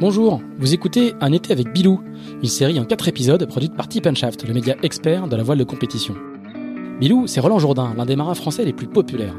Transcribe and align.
Bonjour, 0.00 0.40
vous 0.58 0.72
écoutez 0.72 1.12
Un 1.20 1.30
été 1.30 1.52
avec 1.52 1.74
Bilou, 1.74 2.00
une 2.42 2.48
série 2.48 2.80
en 2.80 2.86
4 2.86 3.08
épisodes 3.08 3.44
produite 3.44 3.76
par 3.76 3.86
Tip 3.86 4.08
Shaft, 4.14 4.48
le 4.48 4.54
média 4.54 4.74
expert 4.82 5.28
de 5.28 5.36
la 5.36 5.42
voile 5.42 5.58
de 5.58 5.64
compétition. 5.64 6.14
Bilou, 6.98 7.26
c'est 7.26 7.40
Roland 7.40 7.58
Jourdain, 7.58 7.92
l'un 7.94 8.06
des 8.06 8.16
marins 8.16 8.32
français 8.32 8.64
les 8.64 8.72
plus 8.72 8.86
populaires. 8.86 9.34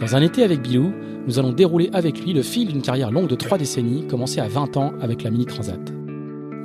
Dans 0.00 0.16
Un 0.16 0.20
été 0.20 0.42
avec 0.42 0.62
Bilou, 0.62 0.92
nous 1.28 1.38
allons 1.38 1.52
dérouler 1.52 1.90
avec 1.92 2.24
lui 2.24 2.32
le 2.32 2.42
fil 2.42 2.66
d'une 2.66 2.82
carrière 2.82 3.12
longue 3.12 3.28
de 3.28 3.36
3 3.36 3.56
décennies, 3.56 4.04
commencée 4.08 4.40
à 4.40 4.48
20 4.48 4.76
ans 4.78 4.92
avec 5.00 5.22
la 5.22 5.30
Mini 5.30 5.46
Transat. 5.46 5.78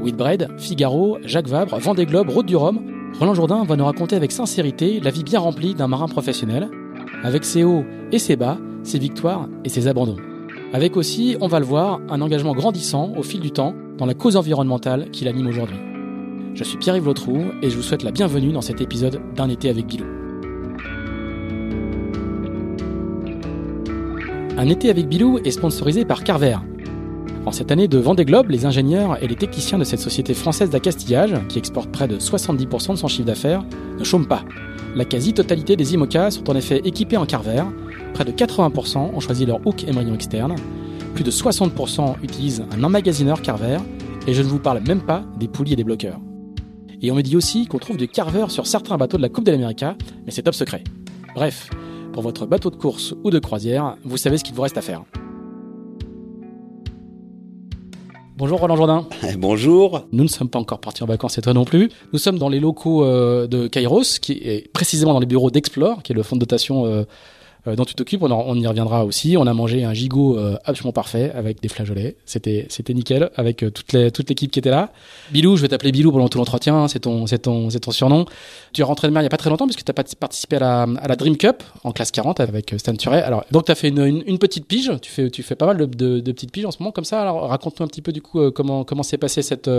Whitbread, 0.02 0.50
Figaro, 0.58 1.20
Jacques 1.24 1.48
Vabre, 1.48 1.78
Vendée 1.78 2.08
Globe, 2.08 2.30
Route 2.30 2.48
du 2.48 2.56
Rhum, 2.56 2.80
Roland 3.20 3.36
Jourdain 3.36 3.64
va 3.64 3.76
nous 3.76 3.86
raconter 3.86 4.16
avec 4.16 4.32
sincérité 4.32 5.00
la 5.00 5.12
vie 5.12 5.24
bien 5.24 5.40
remplie 5.40 5.76
d'un 5.76 5.88
marin 5.88 6.08
professionnel, 6.08 6.68
avec 7.22 7.46
ses 7.46 7.64
hauts 7.64 7.86
et 8.12 8.18
ses 8.18 8.38
bas, 8.38 8.58
ses 8.82 8.98
victoires 8.98 9.48
et 9.64 9.70
ses 9.70 9.88
abandons. 9.88 10.18
Avec 10.76 10.98
aussi, 10.98 11.38
on 11.40 11.48
va 11.48 11.62
le 11.62 11.66
voir, 11.66 12.02
un 12.10 12.20
engagement 12.20 12.52
grandissant 12.52 13.14
au 13.16 13.24
fil 13.24 13.40
du 13.40 13.50
temps 13.50 13.74
dans 13.98 14.06
la 14.06 14.14
cause 14.14 14.36
environnementale 14.36 15.10
qui 15.10 15.24
l'anime 15.24 15.48
aujourd'hui. 15.48 15.78
Je 16.54 16.66
suis 16.66 16.78
Pierre-Yves 16.78 17.06
Lotrou 17.06 17.46
et 17.62 17.70
je 17.70 17.78
vous 17.78 17.82
souhaite 17.82 18.04
la 18.04 18.12
bienvenue 18.12 18.52
dans 18.52 18.60
cet 18.60 18.82
épisode 18.82 19.22
d'un 19.36 19.48
été 19.48 19.70
avec 19.70 19.88
Bilou. 19.88 20.04
Un 24.58 24.68
été 24.68 24.90
avec 24.90 25.08
Bilou 25.08 25.40
est 25.46 25.52
sponsorisé 25.52 26.04
par 26.04 26.26
Carver. 26.26 26.58
En 27.46 27.54
cette 27.54 27.72
année 27.72 27.88
de 27.88 27.98
Vendée 27.98 28.26
Globe, 28.26 28.50
les 28.50 28.66
ingénieurs 28.66 29.24
et 29.24 29.30
les 29.30 29.38
techniciens 29.38 29.78
de 29.78 29.86
cette 29.86 30.02
société 30.02 30.34
française 30.34 30.72
d'accastillage, 30.72 31.36
qui 31.48 31.58
exporte 31.58 31.90
près 31.90 32.10
de 32.10 32.18
70% 32.18 32.92
de 32.92 32.96
son 32.98 33.08
chiffre 33.08 33.28
d'affaires, 33.28 33.64
ne 33.98 34.04
chôment 34.04 34.28
pas. 34.28 34.44
La 34.94 35.06
quasi-totalité 35.06 35.78
des 35.78 35.94
IMOCA 35.94 36.32
sont 36.32 36.50
en 36.50 36.56
effet 36.56 36.82
équipés 36.84 37.16
en 37.16 37.26
Carver, 37.26 37.64
Près 38.16 38.24
de 38.24 38.32
80% 38.32 39.14
ont 39.14 39.20
choisi 39.20 39.46
leur 39.46 39.60
hook 39.68 39.84
émerillon 39.84 40.14
externe. 40.16 40.56
Plus 41.16 41.26
de 41.26 41.32
60% 41.32 42.16
utilisent 42.24 42.64
un 42.72 42.82
emmagasineur 42.82 43.42
Carver. 43.42 43.78
Et 44.26 44.34
je 44.34 44.42
ne 44.42 44.48
vous 44.48 44.58
parle 44.58 44.80
même 44.88 45.02
pas 45.02 45.26
des 45.38 45.50
poulies 45.50 45.74
et 45.74 45.76
des 45.76 45.84
bloqueurs. 45.84 46.22
Et 47.02 47.12
on 47.12 47.16
me 47.16 47.22
dit 47.22 47.36
aussi 47.36 47.68
qu'on 47.68 47.78
trouve 47.78 47.98
du 47.98 48.08
Carver 48.08 48.46
sur 48.48 48.68
certains 48.68 48.96
bateaux 48.96 49.18
de 49.18 49.22
la 49.22 49.28
Coupe 49.28 49.44
de 49.44 49.52
l'Amérique, 49.52 49.84
mais 50.26 50.32
c'est 50.32 50.44
top 50.44 50.56
secret. 50.56 50.82
Bref, 51.36 51.70
pour 52.14 52.24
votre 52.24 52.46
bateau 52.46 52.70
de 52.70 52.78
course 52.78 53.14
ou 53.26 53.32
de 53.32 53.40
croisière, 53.40 53.98
vous 54.06 54.16
savez 54.16 54.38
ce 54.38 54.46
qu'il 54.46 54.56
vous 54.56 54.62
reste 54.62 54.78
à 54.78 54.82
faire. 54.82 55.04
Bonjour 58.38 58.62
Roland 58.62 58.78
Jourdain. 58.78 59.08
Bonjour. 59.38 60.08
Nous 60.14 60.24
ne 60.24 60.30
sommes 60.30 60.50
pas 60.50 60.60
encore 60.60 60.80
partis 60.80 61.04
en 61.04 61.06
vacances 61.06 61.38
et 61.38 61.42
toi 61.42 61.54
non 61.54 61.66
plus. 61.66 61.90
Nous 62.14 62.20
sommes 62.20 62.38
dans 62.38 62.50
les 62.50 62.62
locaux 62.62 63.04
euh, 63.04 63.46
de 63.48 63.68
Kairos, 63.68 64.20
qui 64.22 64.34
est 64.34 64.72
précisément 64.72 65.14
dans 65.14 65.20
les 65.20 65.26
bureaux 65.26 65.52
d'Explore, 65.52 66.02
qui 66.02 66.14
est 66.14 66.16
le 66.16 66.24
fonds 66.24 66.38
de 66.38 66.42
dotation 66.42 66.86
euh, 66.86 67.04
euh, 67.68 67.76
dont 67.76 67.86
tu 67.86 67.96
t'occupes. 67.96 68.22
On, 68.24 68.32
on, 68.32 68.56
y 68.56 68.68
reviendra 68.68 69.06
aussi. 69.06 69.38
On 69.38 69.48
a 69.48 69.54
mangé 69.54 69.84
un 69.84 69.94
gigot 69.94 70.38
euh, 70.38 70.58
absolument 70.66 70.94
parfait 70.94 71.32
avec 71.34 71.62
des 71.62 71.68
flageolets. 71.68 72.16
C'était 72.26 72.66
c'était 72.70 72.94
nickel 72.94 73.30
avec 73.36 73.64
euh, 73.64 73.70
toute 73.70 74.30
l'équipe 74.30 74.52
qui 74.52 74.60
était 74.60 74.70
là. 74.70 74.92
Bilou, 75.32 75.58
je 75.58 75.62
vais 75.62 75.68
t'appeler 75.68 75.92
Bilou 75.92 76.12
pendant 76.12 76.30
tout 76.30 76.38
l'entretien. 76.38 76.88
C'est 76.88 77.00
ton 77.00 77.28
c'est 77.28 77.40
ton 77.40 77.70
c'est 77.70 77.80
ton 77.80 77.92
surnom. 77.92 78.26
Tu 78.74 78.82
es 78.82 78.84
rentré 78.84 79.08
de 79.08 79.14
mer 79.14 79.22
il 79.22 79.26
y 79.26 79.28
a 79.28 79.30
pas 79.30 79.38
très 79.38 79.50
longtemps 79.50 79.66
puisque 79.66 79.84
tu 79.84 79.92
as 79.92 79.94
participé 79.94 80.58
à 80.58 80.60
la 80.60 80.82
à 80.84 81.08
la 81.08 81.16
Dream 81.16 81.38
Cup 81.38 81.64
en 81.84 81.92
classe 81.92 82.12
40 82.12 82.40
avec 82.40 82.76
Stan 82.78 82.96
Turet. 82.96 83.24
Alors 83.24 83.46
donc 83.52 83.66
tu 83.66 83.72
as 83.72 83.76
fait 83.76 83.90
une, 83.90 84.24
une, 84.26 84.38
petite 84.38 84.68
pige. 84.68 84.92
Tu 85.02 85.12
fais 85.12 85.30
tu 85.30 85.44
fais 85.44 85.56
pas 85.56 85.66
mal 85.66 85.78
de, 85.78 85.86
de, 85.86 86.20
de 86.20 86.32
petites 86.32 86.52
piges 86.52 86.66
en 86.66 86.72
ce 86.72 86.78
moment 86.80 86.92
comme 86.92 87.06
ça. 87.06 87.22
Alors 87.22 87.48
raconte-nous 87.50 87.86
un 87.86 87.90
petit 87.90 88.02
peu 88.02 88.12
du 88.12 88.22
coup 88.22 88.52
comment 88.52 88.84
comment 88.84 89.04
s'est 89.04 89.18
passé 89.18 89.42
cette 89.42 89.70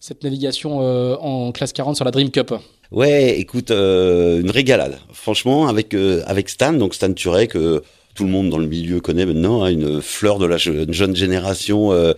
cette 0.00 0.22
navigation 0.22 0.78
en 1.22 1.52
classe 1.52 1.72
40 1.72 1.96
sur 1.96 2.04
la 2.04 2.10
Dream 2.10 2.30
Cup. 2.30 2.54
Ouais, 2.90 3.38
écoute, 3.38 3.70
euh, 3.70 4.40
une 4.40 4.50
régalade. 4.50 4.98
Franchement, 5.12 5.68
avec 5.68 5.94
euh, 5.94 6.22
avec 6.26 6.48
Stan, 6.48 6.72
donc 6.72 6.94
Stan 6.94 7.12
Turet, 7.12 7.46
que 7.46 7.82
tout 8.14 8.24
le 8.24 8.30
monde 8.30 8.48
dans 8.48 8.58
le 8.58 8.66
milieu 8.66 9.00
connaît 9.00 9.26
maintenant, 9.26 9.62
hein, 9.62 9.70
une 9.70 10.00
fleur 10.00 10.38
de 10.38 10.46
la 10.46 10.56
jeune 10.56 11.16
génération. 11.16 11.92
Euh, 11.92 12.14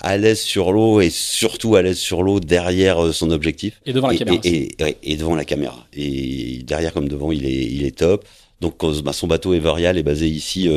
à 0.00 0.16
l'aise 0.16 0.40
sur 0.40 0.70
l'eau 0.70 1.00
et 1.00 1.10
surtout 1.10 1.74
à 1.74 1.82
l'aise 1.82 1.98
sur 1.98 2.22
l'eau 2.22 2.38
derrière 2.38 3.12
son 3.12 3.32
objectif. 3.32 3.80
Et 3.84 3.92
devant 3.92 4.06
la 4.06 4.16
caméra. 4.16 4.40
Et, 4.44 4.76
et, 5.02 5.16
devant 5.16 5.34
la 5.34 5.44
caméra. 5.44 5.88
Et 5.92 6.60
derrière 6.62 6.92
comme 6.92 7.08
devant, 7.08 7.32
il 7.32 7.44
est, 7.44 7.64
il 7.64 7.84
est 7.84 7.98
top. 7.98 8.24
Donc 8.60 8.76
bah, 9.02 9.12
son 9.12 9.26
bateau 9.26 9.54
Everial 9.54 9.98
est 9.98 10.04
basé 10.04 10.28
ici 10.28 10.70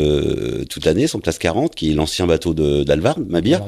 toute 0.72 0.86
l'année, 0.86 1.06
son 1.06 1.20
classe 1.20 1.38
40, 1.38 1.76
qui 1.76 1.92
est 1.92 1.94
l'ancien 1.94 2.26
bateau 2.26 2.56
d'Alvar, 2.56 3.20
Mabir. 3.20 3.62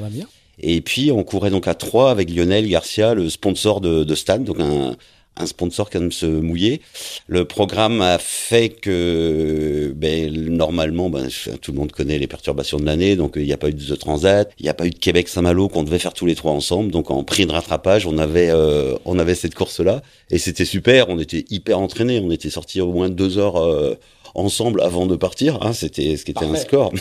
Et 0.60 0.82
puis 0.82 1.12
on 1.12 1.24
courait 1.24 1.52
donc 1.52 1.68
à 1.68 1.76
trois 1.76 2.10
avec 2.10 2.32
Lionel 2.32 2.68
Garcia, 2.68 3.14
le 3.14 3.30
sponsor 3.30 3.80
de, 3.80 4.04
de 4.04 4.16
Stan, 4.16 4.40
donc 4.40 4.60
un, 4.60 4.96
un 5.36 5.46
sponsor 5.46 5.90
qui 5.90 5.98
aime 5.98 6.12
se 6.12 6.26
mouiller. 6.26 6.82
Le 7.28 7.46
programme 7.46 8.02
a 8.02 8.18
fait 8.20 8.70
que 8.70 9.94
ben, 9.96 10.32
normalement, 10.32 11.10
ben, 11.10 11.28
tout 11.62 11.72
le 11.72 11.78
monde 11.78 11.92
connaît 11.92 12.20
les 12.20 12.28
perturbations 12.28 12.78
de 12.78 12.86
l'année, 12.86 13.16
donc 13.16 13.34
il 13.36 13.44
n'y 13.44 13.54
a 13.54 13.58
pas 13.58 13.70
eu 13.70 13.74
de 13.74 13.96
Transat, 13.96 14.52
il 14.60 14.64
n'y 14.64 14.70
a 14.70 14.74
pas 14.74 14.86
eu 14.86 14.92
de 14.92 15.00
Québec-Saint-Malo 15.00 15.70
qu'on 15.70 15.84
devait 15.84 16.00
faire 16.00 16.14
tous 16.14 16.26
les 16.26 16.36
trois 16.36 16.52
ensemble. 16.52 16.92
Donc 16.92 17.10
en 17.10 17.24
prix 17.24 17.46
de 17.46 17.52
rattrapage, 17.52 18.06
on 18.06 18.18
avait 18.18 18.50
euh, 18.50 18.96
on 19.06 19.18
avait 19.18 19.36
cette 19.36 19.56
course-là 19.56 20.02
et 20.30 20.38
c'était 20.38 20.66
super. 20.66 21.10
On 21.10 21.20
était 21.20 21.46
hyper 21.50 21.80
entraînés. 21.80 22.20
On 22.20 22.32
était 22.32 22.50
sortis 22.50 22.82
au 22.82 22.92
moins 22.92 23.10
deux 23.10 23.38
heures. 23.38 23.58
Euh, 23.58 23.96
ensemble 24.36 24.82
avant 24.82 25.06
de 25.06 25.16
partir, 25.16 25.60
hein, 25.62 25.74
c'était 25.74 26.18
ce 26.18 26.26
qui 26.26 26.32
était 26.32 26.46
un 26.46 26.56
score. 26.56 26.92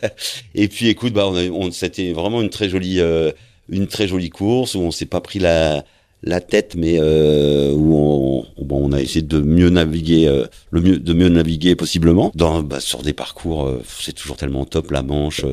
et 0.54 0.68
puis 0.68 0.88
écoute, 0.88 1.12
bah, 1.12 1.26
on, 1.26 1.34
on 1.34 1.70
c'était 1.72 2.12
vraiment 2.12 2.40
une 2.40 2.48
très 2.48 2.68
jolie, 2.68 3.00
euh, 3.00 3.32
une 3.68 3.88
très 3.88 4.06
jolie 4.06 4.30
course 4.30 4.76
où 4.76 4.80
on 4.80 4.92
s'est 4.92 5.06
pas 5.06 5.20
pris 5.20 5.40
la, 5.40 5.84
la 6.22 6.40
tête, 6.40 6.74
mais 6.76 6.96
euh, 6.98 7.72
où 7.72 8.44
on, 8.70 8.92
a 8.92 9.00
essayé 9.00 9.22
de 9.22 9.38
mieux 9.38 9.70
naviguer, 9.70 10.26
euh, 10.28 10.46
le 10.70 10.80
mieux, 10.80 10.98
de 10.98 11.12
mieux 11.12 11.28
naviguer 11.28 11.76
possiblement. 11.76 12.32
Dans, 12.34 12.62
bah, 12.62 12.80
sur 12.80 13.02
des 13.02 13.12
parcours, 13.12 13.66
euh, 13.66 13.82
c'est 13.86 14.12
toujours 14.12 14.36
tellement 14.36 14.64
top 14.64 14.90
la 14.90 15.02
Manche. 15.02 15.44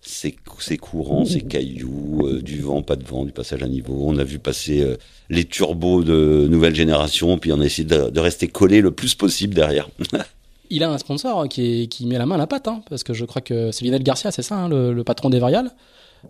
c'est 0.00 0.76
courant, 0.76 1.24
c'est 1.24 1.40
cailloux, 1.40 2.40
du 2.42 2.60
vent, 2.60 2.82
pas 2.82 2.96
de 2.96 3.04
vent, 3.04 3.24
du 3.24 3.32
passage 3.32 3.62
à 3.62 3.68
niveau. 3.68 4.04
On 4.06 4.18
a 4.18 4.24
vu 4.24 4.38
passer 4.38 4.84
les 5.30 5.44
turbos 5.44 6.02
de 6.02 6.46
nouvelle 6.48 6.74
génération, 6.74 7.38
puis 7.38 7.52
on 7.52 7.60
a 7.60 7.64
essayé 7.64 7.86
de, 7.86 8.20
rester 8.20 8.48
collé 8.48 8.80
le 8.80 8.90
plus 8.90 9.14
possible 9.14 9.54
derrière. 9.54 9.88
Il 10.70 10.82
a 10.84 10.90
un 10.90 10.98
sponsor 10.98 11.48
qui, 11.48 11.88
qui 11.88 12.04
met 12.04 12.18
la 12.18 12.26
main 12.26 12.34
à 12.34 12.38
la 12.38 12.46
pâte, 12.46 12.68
hein, 12.68 12.82
parce 12.90 13.02
que 13.02 13.14
je 13.14 13.24
crois 13.24 13.40
que 13.40 13.72
c'est 13.72 13.86
Lionel 13.86 14.02
Garcia, 14.02 14.30
c'est 14.30 14.42
ça, 14.42 14.56
hein, 14.56 14.68
le, 14.68 14.92
le, 14.92 15.02
patron 15.02 15.30
des 15.30 15.38
Variales. 15.38 15.70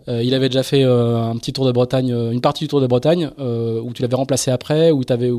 Euh, 0.07 0.23
il 0.23 0.33
avait 0.33 0.49
déjà 0.49 0.63
fait 0.63 0.83
euh, 0.83 1.21
un 1.21 1.37
petit 1.37 1.53
tour 1.53 1.65
de 1.65 1.71
Bretagne, 1.71 2.11
euh, 2.11 2.31
une 2.31 2.41
partie 2.41 2.63
du 2.63 2.67
tour 2.67 2.81
de 2.81 2.87
Bretagne, 2.87 3.29
où 3.37 3.93
tu 3.93 4.01
l'avais 4.01 4.15
remplacé 4.15 4.51
après, 4.51 4.91
où, 4.91 5.01
avais, 5.09 5.31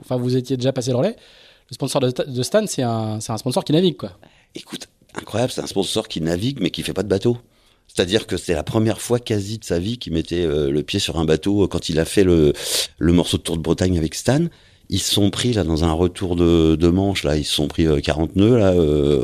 enfin, 0.00 0.16
vous 0.16 0.36
étiez 0.36 0.56
déjà 0.56 0.72
passé 0.72 0.90
le 0.90 0.96
relais. 0.96 1.16
Le 1.70 1.74
sponsor 1.74 2.00
de, 2.00 2.42
Stan, 2.42 2.66
c'est 2.66 2.82
un, 2.82 3.18
un, 3.26 3.36
sponsor 3.38 3.64
qui 3.64 3.72
navigue, 3.72 3.96
quoi. 3.96 4.12
Écoute, 4.54 4.88
incroyable, 5.14 5.52
c'est 5.52 5.60
un 5.60 5.66
sponsor 5.66 6.08
qui 6.08 6.20
navigue, 6.20 6.58
mais 6.60 6.70
qui 6.70 6.82
fait 6.82 6.92
pas 6.92 7.04
de 7.04 7.08
bateau. 7.08 7.38
C'est-à-dire 7.86 8.26
que 8.26 8.36
c'est 8.36 8.54
la 8.54 8.62
première 8.62 9.00
fois 9.00 9.18
quasi 9.18 9.58
de 9.58 9.64
sa 9.64 9.78
vie 9.78 9.98
qu'il 9.98 10.12
mettait 10.12 10.46
le 10.46 10.82
pied 10.82 11.00
sur 11.00 11.18
un 11.18 11.24
bateau 11.24 11.66
quand 11.66 11.88
il 11.88 11.98
a 11.98 12.04
fait 12.04 12.22
le, 12.22 12.52
le 12.98 13.12
morceau 13.12 13.36
de 13.36 13.42
Tour 13.42 13.56
de 13.56 13.62
Bretagne 13.62 13.98
avec 13.98 14.14
Stan. 14.14 14.46
Ils 14.88 15.00
se 15.00 15.12
sont 15.12 15.30
pris 15.30 15.52
là 15.52 15.64
dans 15.64 15.84
un 15.84 15.92
retour 15.92 16.36
de, 16.36 16.76
de 16.76 16.88
manche 16.88 17.24
là, 17.24 17.36
ils 17.36 17.44
se 17.44 17.54
sont 17.54 17.68
pris 17.68 17.86
40 18.00 18.36
nœuds 18.36 18.58
là. 18.58 18.74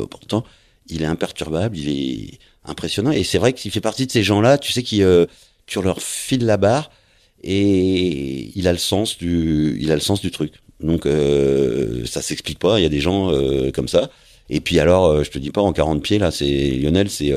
pourtant, 0.07 0.45
il 0.89 1.03
est 1.03 1.07
imperturbable, 1.07 1.77
il 1.77 1.89
est 1.89 2.39
impressionnant. 2.67 3.11
Et 3.13 3.25
c'est 3.25 3.39
vrai 3.39 3.53
qu'il 3.53 3.71
fait 3.71 3.81
partie 3.81 4.07
de 4.07 4.13
ces 4.13 4.23
gens-là, 4.23 4.59
tu 4.59 4.73
sais, 4.73 4.83
qui 4.83 5.03
euh, 5.03 5.27
tu 5.67 5.81
leur 5.83 6.01
file 6.01 6.47
la 6.47 6.57
barre 6.57 6.91
et 7.43 8.51
il 8.55 8.67
a 8.69 8.73
le 8.73 8.79
sens 8.79 9.19
du, 9.19 9.79
il 9.81 9.91
a 9.91 9.95
le 9.95 10.01
sens 10.01 10.21
du 10.21 10.31
truc. 10.31 10.53
Donc 10.81 11.07
euh, 11.07 12.05
ça 12.07 12.23
s'explique 12.23 12.59
pas. 12.59 12.79
Il 12.79 12.83
y 12.83 12.87
a 12.87 12.91
des 12.91 13.01
gens 13.01 13.31
euh, 13.31 13.71
comme 13.71 13.89
ça. 13.89 14.11
Et 14.49 14.61
puis 14.61 14.79
alors, 14.79 15.07
euh, 15.07 15.25
je 15.25 15.31
te 15.31 15.39
dis 15.39 15.51
pas 15.51 15.63
en 15.63 15.73
40 15.73 16.03
pieds 16.03 16.19
là, 16.19 16.31
c'est 16.31 16.71
Lionel, 16.71 17.11
c'est 17.11 17.33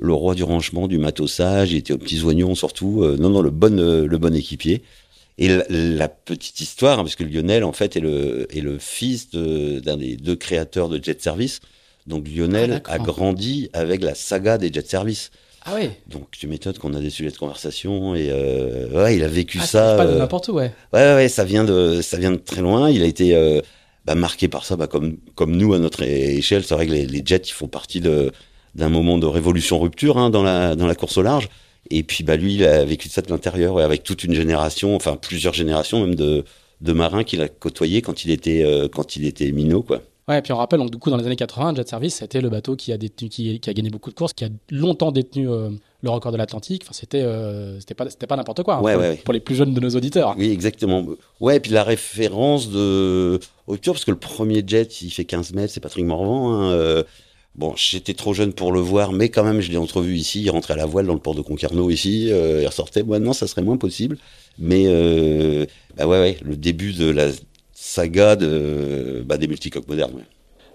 le 0.00 0.12
roi 0.12 0.34
du 0.34 0.44
rangement, 0.44 0.88
du 0.88 0.98
matosage. 0.98 1.72
Il 1.72 1.78
était 1.78 1.92
aux 1.92 1.98
petits 1.98 2.22
oignons 2.22 2.54
surtout. 2.54 3.04
non, 3.18 3.30
non, 3.30 3.42
le 3.42 3.50
bon, 3.50 3.76
le 3.76 4.18
bon 4.18 4.34
équipier. 4.34 4.82
Et 5.40 5.48
la, 5.68 6.08
petite 6.08 6.60
histoire, 6.60 6.98
hein, 6.98 7.04
parce 7.04 7.14
que 7.14 7.22
Lionel 7.22 7.62
en 7.62 7.72
fait 7.72 7.96
est 7.96 8.00
le 8.00 8.48
est 8.50 8.60
le 8.60 8.78
fils 8.80 9.30
d'un 9.30 9.96
des 9.96 10.16
deux 10.16 10.34
créateurs 10.34 10.88
de 10.88 11.02
Jet 11.02 11.22
Service. 11.22 11.60
Donc 12.08 12.26
Lionel 12.26 12.82
ah, 12.86 12.94
a 12.94 12.98
grandi 12.98 13.68
avec 13.74 14.02
la 14.02 14.14
saga 14.14 14.56
des 14.56 14.72
jet 14.72 14.88
service. 14.88 15.30
Ah 15.66 15.72
oui. 15.76 15.90
Donc 16.06 16.30
tu 16.30 16.48
m'étonnes 16.48 16.78
qu'on 16.78 16.94
a 16.94 17.00
des 17.00 17.10
sujets 17.10 17.30
de 17.30 17.36
conversation 17.36 18.14
et 18.14 18.28
euh, 18.30 18.88
ouais, 18.90 19.16
il 19.16 19.22
a 19.22 19.28
vécu 19.28 19.58
ah, 19.60 19.66
ça. 19.66 19.94
pas 19.96 20.06
de 20.06 20.12
euh, 20.12 20.18
n'importe 20.18 20.48
où, 20.48 20.52
ouais. 20.52 20.72
Ouais, 20.94 21.14
ouais, 21.14 21.28
ça 21.28 21.44
vient 21.44 21.64
de, 21.64 22.00
ça 22.00 22.16
vient 22.16 22.32
de 22.32 22.36
très 22.36 22.62
loin. 22.62 22.88
Il 22.88 23.02
a 23.02 23.04
été 23.04 23.36
euh, 23.36 23.60
bah, 24.06 24.14
marqué 24.14 24.48
par 24.48 24.64
ça, 24.64 24.76
bah, 24.76 24.86
comme 24.86 25.18
comme 25.34 25.54
nous 25.54 25.74
à 25.74 25.78
notre 25.78 26.02
échelle. 26.02 26.64
C'est 26.64 26.74
vrai 26.74 26.86
que 26.86 26.92
les, 26.92 27.22
jets, 27.24 27.42
ils 27.46 27.52
font 27.52 27.68
partie 27.68 28.00
de 28.00 28.32
d'un 28.74 28.88
moment 28.88 29.18
de 29.18 29.26
révolution 29.26 29.78
rupture 29.78 30.16
hein, 30.16 30.30
dans 30.30 30.42
la 30.42 30.76
dans 30.76 30.86
la 30.86 30.94
course 30.94 31.18
au 31.18 31.22
large. 31.22 31.50
Et 31.90 32.02
puis 32.02 32.24
bah 32.24 32.36
lui, 32.36 32.54
il 32.54 32.64
a 32.64 32.86
vécu 32.86 33.10
ça 33.10 33.20
de 33.20 33.28
l'intérieur, 33.28 33.74
ouais, 33.74 33.82
avec 33.82 34.02
toute 34.02 34.24
une 34.24 34.34
génération, 34.34 34.96
enfin 34.96 35.16
plusieurs 35.16 35.52
générations 35.52 36.06
même 36.06 36.14
de 36.14 36.44
de 36.80 36.92
marins 36.92 37.24
qu'il 37.24 37.42
a 37.42 37.48
côtoyé 37.48 38.00
quand 38.00 38.24
il 38.24 38.30
était 38.30 38.64
quand 38.94 39.16
il 39.16 39.26
était 39.26 39.52
minot, 39.52 39.82
quoi. 39.82 40.00
Ouais, 40.28 40.38
et 40.38 40.42
puis 40.42 40.52
on 40.52 40.56
rappelle, 40.56 40.78
donc, 40.78 40.90
du 40.90 40.98
coup, 40.98 41.08
dans 41.08 41.16
les 41.16 41.24
années 41.24 41.36
80, 41.36 41.74
Jet 41.74 41.88
Service, 41.88 42.16
c'était 42.16 42.42
le 42.42 42.50
bateau 42.50 42.76
qui 42.76 42.92
a, 42.92 42.98
détenu, 42.98 43.30
qui, 43.30 43.58
qui, 43.60 43.70
a 43.70 43.72
gagné 43.72 43.88
beaucoup 43.88 44.10
de 44.10 44.14
courses, 44.14 44.34
qui 44.34 44.44
a 44.44 44.50
longtemps 44.70 45.10
détenu 45.10 45.48
euh, 45.48 45.70
le 46.02 46.10
record 46.10 46.32
de 46.32 46.36
l'Atlantique. 46.36 46.82
Enfin, 46.84 46.92
c'était 46.92 47.22
euh, 47.22 47.80
c'était 47.80 47.94
pas, 47.94 48.10
c'était 48.10 48.26
pas 48.26 48.36
n'importe 48.36 48.62
quoi 48.62 48.76
hein, 48.76 48.82
ouais, 48.82 48.92
pour, 48.92 49.02
ouais, 49.02 49.16
pour, 49.24 49.32
les 49.32 49.40
plus 49.40 49.54
jeunes 49.54 49.72
de 49.72 49.80
nos 49.80 49.88
auditeurs. 49.88 50.34
Oui, 50.36 50.50
exactement. 50.50 51.06
Ouais, 51.40 51.56
et 51.56 51.60
puis 51.60 51.72
la 51.72 51.82
référence 51.82 52.68
de 52.70 53.40
rupture, 53.66 53.94
parce 53.94 54.04
que 54.04 54.10
le 54.10 54.18
premier 54.18 54.62
jet, 54.66 55.00
il 55.00 55.10
fait 55.10 55.24
15 55.24 55.54
mètres, 55.54 55.72
c'est 55.72 55.80
Patrick 55.80 56.04
Morvan. 56.04 56.52
Hein, 56.52 56.72
euh, 56.72 57.02
Bon, 57.54 57.72
j'étais 57.74 58.14
trop 58.14 58.34
jeune 58.34 58.52
pour 58.52 58.70
le 58.70 58.78
voir, 58.78 59.10
mais 59.10 59.30
quand 59.30 59.42
même, 59.42 59.60
je 59.60 59.72
l'ai 59.72 59.78
entrevu 59.78 60.14
ici. 60.14 60.42
Il 60.42 60.50
rentrait 60.50 60.74
à 60.74 60.76
la 60.76 60.86
voile 60.86 61.06
dans 61.06 61.14
le 61.14 61.18
port 61.18 61.34
de 61.34 61.40
Concarneau 61.40 61.90
ici. 61.90 62.26
il 62.26 62.66
ressortait. 62.66 63.02
Maintenant, 63.02 63.32
ça 63.32 63.48
serait 63.48 63.62
moins 63.62 63.78
possible. 63.78 64.16
Mais 64.60 64.84
bah 65.96 66.06
ouais, 66.06 66.20
ouais, 66.20 66.36
le 66.42 66.56
début 66.56 66.92
de 66.92 67.10
la 67.10 67.30
saga 67.80 68.34
de, 68.34 69.22
bah, 69.24 69.38
des 69.38 69.46
multicoques 69.46 69.86
modernes. 69.86 70.24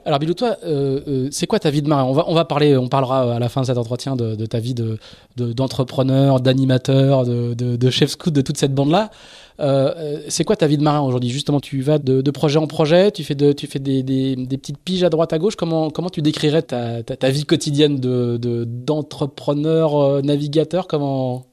Alors 0.05 0.19
Bilou, 0.19 0.33
toi, 0.33 0.57
euh, 0.63 1.01
euh, 1.07 1.27
c'est 1.31 1.47
quoi 1.47 1.59
ta 1.59 1.69
vie 1.69 1.81
de 1.81 1.87
marin? 1.87 2.03
On 2.05 2.13
va 2.13 2.25
on 2.27 2.33
va 2.33 2.45
parler, 2.45 2.75
on 2.77 2.87
parlera 2.87 3.35
à 3.35 3.39
la 3.39 3.49
fin 3.49 3.61
de 3.61 3.65
cet 3.65 3.77
entretien 3.77 4.15
de, 4.15 4.45
ta 4.45 4.59
vie 4.59 4.73
de 4.73 4.97
d'entrepreneur, 5.37 6.39
d'animateur, 6.39 7.25
de, 7.25 7.89
chef 7.89 8.11
scout, 8.11 8.33
de 8.33 8.41
toute 8.41 8.57
cette 8.57 8.73
bande 8.73 8.91
là. 8.91 9.11
Euh, 9.59 10.21
c'est 10.29 10.43
quoi 10.43 10.55
ta 10.55 10.67
vie 10.67 10.77
de 10.77 10.83
marin 10.83 11.01
aujourd'hui? 11.01 11.29
Justement, 11.29 11.59
tu 11.59 11.81
vas 11.81 11.99
de, 11.99 12.31
projet 12.31 12.57
en 12.57 12.67
projet, 12.67 13.11
tu 13.11 13.23
fais 13.23 13.35
de 13.35 13.51
tu 13.51 13.67
fais 13.67 13.79
des, 13.79 14.35
petites 14.57 14.77
piges 14.77 15.03
à 15.03 15.09
droite 15.09 15.31
à 15.33 15.39
gauche. 15.39 15.55
Comment 15.55 15.89
comment 15.89 16.09
tu 16.09 16.21
décrirais 16.21 16.63
ta, 16.63 17.03
ta, 17.03 17.29
vie 17.29 17.45
quotidienne 17.45 17.97
de 17.99 18.65
d'entrepreneur 18.65 20.23
navigateur? 20.23 20.87
Comment 20.87 21.45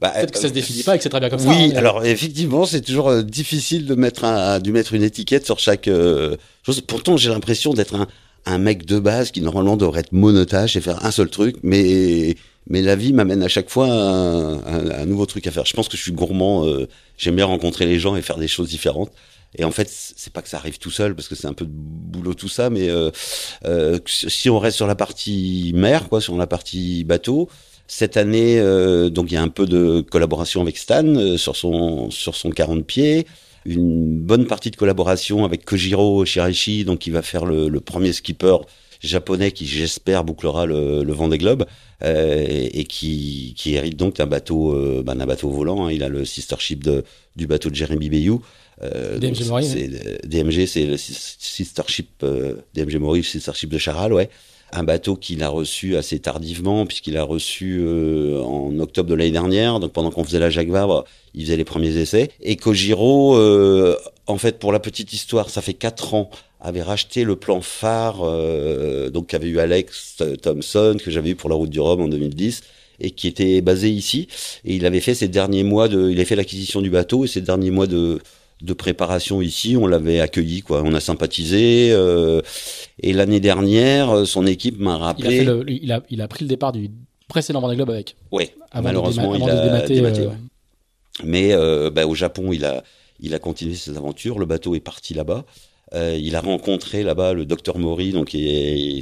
bah, 0.00 0.10
Peut-être 0.10 0.32
que 0.32 0.38
ça 0.38 0.48
se 0.48 0.52
définit 0.52 0.82
pas 0.82 0.94
et 0.94 0.98
que 0.98 1.02
c'est 1.02 1.08
très 1.08 1.20
bien 1.20 1.30
comme 1.30 1.38
ça. 1.38 1.48
Oui, 1.48 1.72
hein, 1.74 1.76
alors 1.76 2.04
effectivement, 2.04 2.66
c'est 2.66 2.80
toujours 2.80 3.08
euh, 3.08 3.22
difficile 3.22 3.86
de 3.86 3.94
mettre 3.94 4.24
un, 4.24 4.58
de 4.58 4.70
mettre 4.70 4.94
une 4.94 5.02
étiquette 5.02 5.44
sur 5.46 5.58
chaque 5.58 5.88
euh, 5.88 6.36
chose. 6.64 6.80
Pourtant, 6.80 7.16
j'ai 7.16 7.30
l'impression 7.30 7.74
d'être 7.74 7.94
un, 7.94 8.06
un 8.46 8.58
mec 8.58 8.86
de 8.86 8.98
base 8.98 9.30
qui 9.30 9.40
normalement 9.40 9.76
devrait 9.76 10.00
être 10.00 10.12
monotage 10.12 10.76
et 10.76 10.80
faire 10.80 11.04
un 11.04 11.10
seul 11.10 11.28
truc, 11.28 11.56
mais 11.62 12.36
mais 12.68 12.82
la 12.82 12.96
vie 12.96 13.12
m'amène 13.12 13.42
à 13.42 13.48
chaque 13.48 13.70
fois 13.70 13.86
un, 13.88 14.90
un, 14.90 15.06
nouveau 15.06 15.26
truc 15.26 15.46
à 15.46 15.50
faire. 15.50 15.64
Je 15.66 15.74
pense 15.74 15.88
que 15.88 15.96
je 15.96 16.02
suis 16.02 16.12
gourmand, 16.12 16.66
euh, 16.66 16.88
j'aime 17.16 17.36
bien 17.36 17.44
rencontrer 17.44 17.86
les 17.86 17.98
gens 17.98 18.16
et 18.16 18.22
faire 18.22 18.38
des 18.38 18.48
choses 18.48 18.68
différentes. 18.68 19.12
Et 19.54 19.64
en 19.64 19.70
fait, 19.70 19.88
c'est 19.88 20.32
pas 20.32 20.42
que 20.42 20.48
ça 20.48 20.58
arrive 20.58 20.78
tout 20.78 20.90
seul 20.90 21.14
parce 21.14 21.28
que 21.28 21.34
c'est 21.34 21.46
un 21.46 21.52
peu 21.52 21.64
de 21.64 21.70
boulot 21.72 22.34
tout 22.34 22.48
ça, 22.48 22.68
mais 22.68 22.90
euh, 22.90 23.10
euh, 23.64 23.98
si 24.06 24.50
on 24.50 24.58
reste 24.58 24.76
sur 24.76 24.86
la 24.86 24.96
partie 24.96 25.72
mer, 25.74 26.08
quoi, 26.08 26.20
sur 26.20 26.36
la 26.36 26.46
partie 26.46 27.04
bateau, 27.04 27.48
cette 27.88 28.16
année, 28.16 28.58
euh, 28.58 29.10
donc 29.10 29.30
il 29.30 29.34
y 29.34 29.36
a 29.36 29.42
un 29.42 29.48
peu 29.48 29.66
de 29.66 30.00
collaboration 30.00 30.60
avec 30.60 30.76
Stan 30.76 31.06
euh, 31.06 31.36
sur 31.36 31.56
son 31.56 32.10
sur 32.10 32.34
son 32.34 32.50
40 32.50 32.84
pieds, 32.84 33.26
une 33.64 34.18
bonne 34.18 34.46
partie 34.46 34.70
de 34.70 34.76
collaboration 34.76 35.44
avec 35.44 35.64
Kojiro 35.64 36.24
Shiraishi, 36.24 36.84
donc 36.84 37.00
qui 37.00 37.10
va 37.10 37.22
faire 37.22 37.44
le, 37.44 37.68
le 37.68 37.80
premier 37.80 38.12
skipper 38.12 38.56
japonais 39.00 39.52
qui 39.52 39.66
j'espère 39.66 40.24
bouclera 40.24 40.66
le, 40.66 41.02
le 41.02 41.12
Vendée 41.12 41.38
Globe 41.38 41.66
euh, 42.02 42.44
et 42.72 42.84
qui, 42.84 43.54
qui 43.56 43.74
hérite 43.74 43.96
donc 43.96 44.16
d'un 44.16 44.26
bateau 44.26 44.72
euh, 44.74 45.02
ben, 45.04 45.14
d'un 45.14 45.26
bateau 45.26 45.50
volant. 45.50 45.86
Hein. 45.86 45.92
Il 45.92 46.02
a 46.02 46.08
le 46.08 46.24
sister 46.24 46.56
ship 46.58 46.82
de, 46.82 47.04
du 47.36 47.46
bateau 47.46 47.70
de 47.70 47.74
Jeremy 47.74 48.10
Bayou. 48.10 48.42
Euh, 48.82 49.18
DMG 49.18 49.46
Mori. 49.46 49.90
DMG, 50.24 50.66
c'est 50.66 50.86
le 50.86 50.96
sister 50.96 51.82
ship 51.86 52.24
DMG 52.74 52.96
Mori, 52.96 53.22
sister 53.22 53.52
ship 53.54 53.70
de 53.70 53.78
Charal, 53.78 54.12
ouais 54.12 54.28
un 54.72 54.82
bateau 54.82 55.16
qu'il 55.16 55.42
a 55.42 55.48
reçu 55.48 55.96
assez 55.96 56.18
tardivement, 56.18 56.86
puisqu'il 56.86 57.16
a 57.16 57.22
reçu 57.22 57.78
euh, 57.80 58.40
en 58.42 58.78
octobre 58.78 59.08
de 59.08 59.14
l'année 59.14 59.30
dernière. 59.30 59.80
Donc 59.80 59.92
pendant 59.92 60.10
qu'on 60.10 60.24
faisait 60.24 60.38
la 60.38 60.50
Jacques 60.50 60.68
Vabre, 60.68 61.04
il 61.34 61.44
faisait 61.44 61.56
les 61.56 61.64
premiers 61.64 61.96
essais. 61.96 62.30
Et 62.40 62.56
Kojiro, 62.56 63.36
euh, 63.36 63.96
en 64.26 64.38
fait, 64.38 64.58
pour 64.58 64.72
la 64.72 64.80
petite 64.80 65.12
histoire, 65.12 65.50
ça 65.50 65.62
fait 65.62 65.74
quatre 65.74 66.14
ans, 66.14 66.30
avait 66.60 66.82
racheté 66.82 67.24
le 67.24 67.36
plan 67.36 67.60
phare, 67.60 68.20
euh, 68.22 69.10
donc 69.10 69.28
qu'avait 69.28 69.48
eu 69.48 69.60
Alex 69.60 70.22
Thompson, 70.42 70.96
que 71.02 71.10
j'avais 71.10 71.30
eu 71.30 71.36
pour 71.36 71.48
la 71.48 71.56
route 71.56 71.70
du 71.70 71.80
Rhum 71.80 72.00
en 72.00 72.08
2010 72.08 72.62
et 72.98 73.10
qui 73.10 73.28
était 73.28 73.60
basé 73.60 73.90
ici. 73.90 74.26
Et 74.64 74.74
il 74.74 74.86
avait 74.86 75.00
fait 75.00 75.14
ses 75.14 75.28
derniers 75.28 75.64
mois 75.64 75.88
de, 75.88 76.10
il 76.10 76.20
a 76.20 76.24
fait 76.24 76.36
l'acquisition 76.36 76.80
du 76.80 76.90
bateau 76.90 77.24
et 77.24 77.28
ses 77.28 77.42
derniers 77.42 77.70
mois 77.70 77.86
de, 77.86 78.20
de 78.62 78.72
préparation 78.72 79.42
ici, 79.42 79.76
on 79.76 79.86
l'avait 79.86 80.20
accueilli, 80.20 80.62
quoi. 80.62 80.82
On 80.82 80.94
a 80.94 81.00
sympathisé. 81.00 81.90
Euh, 81.92 82.40
et 83.02 83.12
l'année 83.12 83.40
dernière, 83.40 84.26
son 84.26 84.46
équipe 84.46 84.78
m'a 84.78 84.96
rappelé. 84.96 85.42
Il 85.42 85.50
a, 85.50 85.54
il, 85.66 85.92
a, 85.92 86.02
il 86.10 86.22
a, 86.22 86.28
pris 86.28 86.44
le 86.44 86.48
départ 86.48 86.72
du 86.72 86.90
précédent 87.28 87.60
Vendée 87.60 87.76
Globe 87.76 87.90
avec. 87.90 88.16
Oui, 88.32 88.50
malheureusement, 88.74 89.34
il 89.34 89.48
a 89.48 89.86
dématé. 89.86 90.26
Euh, 90.26 90.30
Mais 91.24 91.52
euh, 91.52 91.90
bah, 91.90 92.06
au 92.06 92.14
Japon, 92.14 92.52
il 92.52 92.64
a, 92.64 92.82
il 93.20 93.34
a 93.34 93.38
continué 93.38 93.74
ses 93.74 93.96
aventures. 93.96 94.38
Le 94.38 94.46
bateau 94.46 94.74
est 94.74 94.80
parti 94.80 95.14
là-bas. 95.14 95.44
Euh, 95.94 96.18
il 96.20 96.34
a 96.34 96.40
rencontré 96.40 97.02
là-bas 97.02 97.32
le 97.32 97.44
docteur 97.44 97.78
Mori, 97.78 98.12
donc 98.12 98.36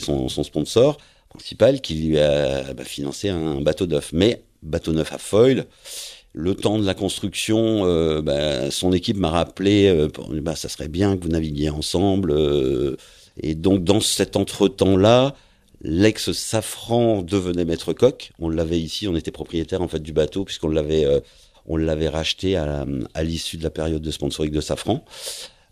son, 0.01 0.29
sponsor 0.29 0.99
principal, 1.29 1.81
qui 1.81 1.95
lui 1.95 2.19
a 2.19 2.75
bah, 2.75 2.85
financé 2.85 3.29
un 3.29 3.61
bateau 3.61 3.87
neuf. 3.87 4.13
Mais 4.13 4.43
bateau 4.63 4.93
neuf 4.93 5.13
à 5.13 5.19
foil 5.19 5.67
le 6.35 6.55
temps 6.57 6.79
de 6.79 6.85
la 6.85 6.95
construction, 6.95 7.87
euh, 7.87 8.21
bah, 8.21 8.71
son 8.73 8.93
équipe 8.93 9.17
m'a 9.17 9.31
rappelé, 9.31 9.87
euh, 9.87 10.09
bah, 10.43 10.57
ça 10.57 10.69
serait 10.69 10.89
bien 10.89 11.17
que 11.17 11.23
vous 11.23 11.31
naviguiez 11.31 11.71
ensemble. 11.71 12.33
Euh, 12.33 12.97
et 13.41 13.55
donc 13.55 13.85
dans 13.85 14.01
cet 14.01 14.37
entre-temps-là, 14.37 15.37
l'ex 15.81 16.33
Safran 16.33 17.23
devenait 17.23 17.65
maître 17.65 17.93
coq. 17.93 18.33
On 18.41 18.49
l'avait 18.49 18.81
ici, 18.81 19.07
on 19.07 19.15
était 19.15 19.31
propriétaire 19.31 19.81
en 19.81 19.89
fait 19.89 20.01
du 20.01 20.13
bateau 20.13 20.45
puisqu'on 20.45 20.69
l'avait, 20.69 21.07
on 21.67 21.77
l'avait 21.77 22.09
racheté 22.09 22.57
à, 22.57 22.85
l'issue 23.23 23.57
de 23.57 23.63
la 23.63 23.71
période 23.71 24.03
de 24.03 24.11
sponsoring 24.11 24.53
de 24.53 24.61
Safran. 24.61 25.05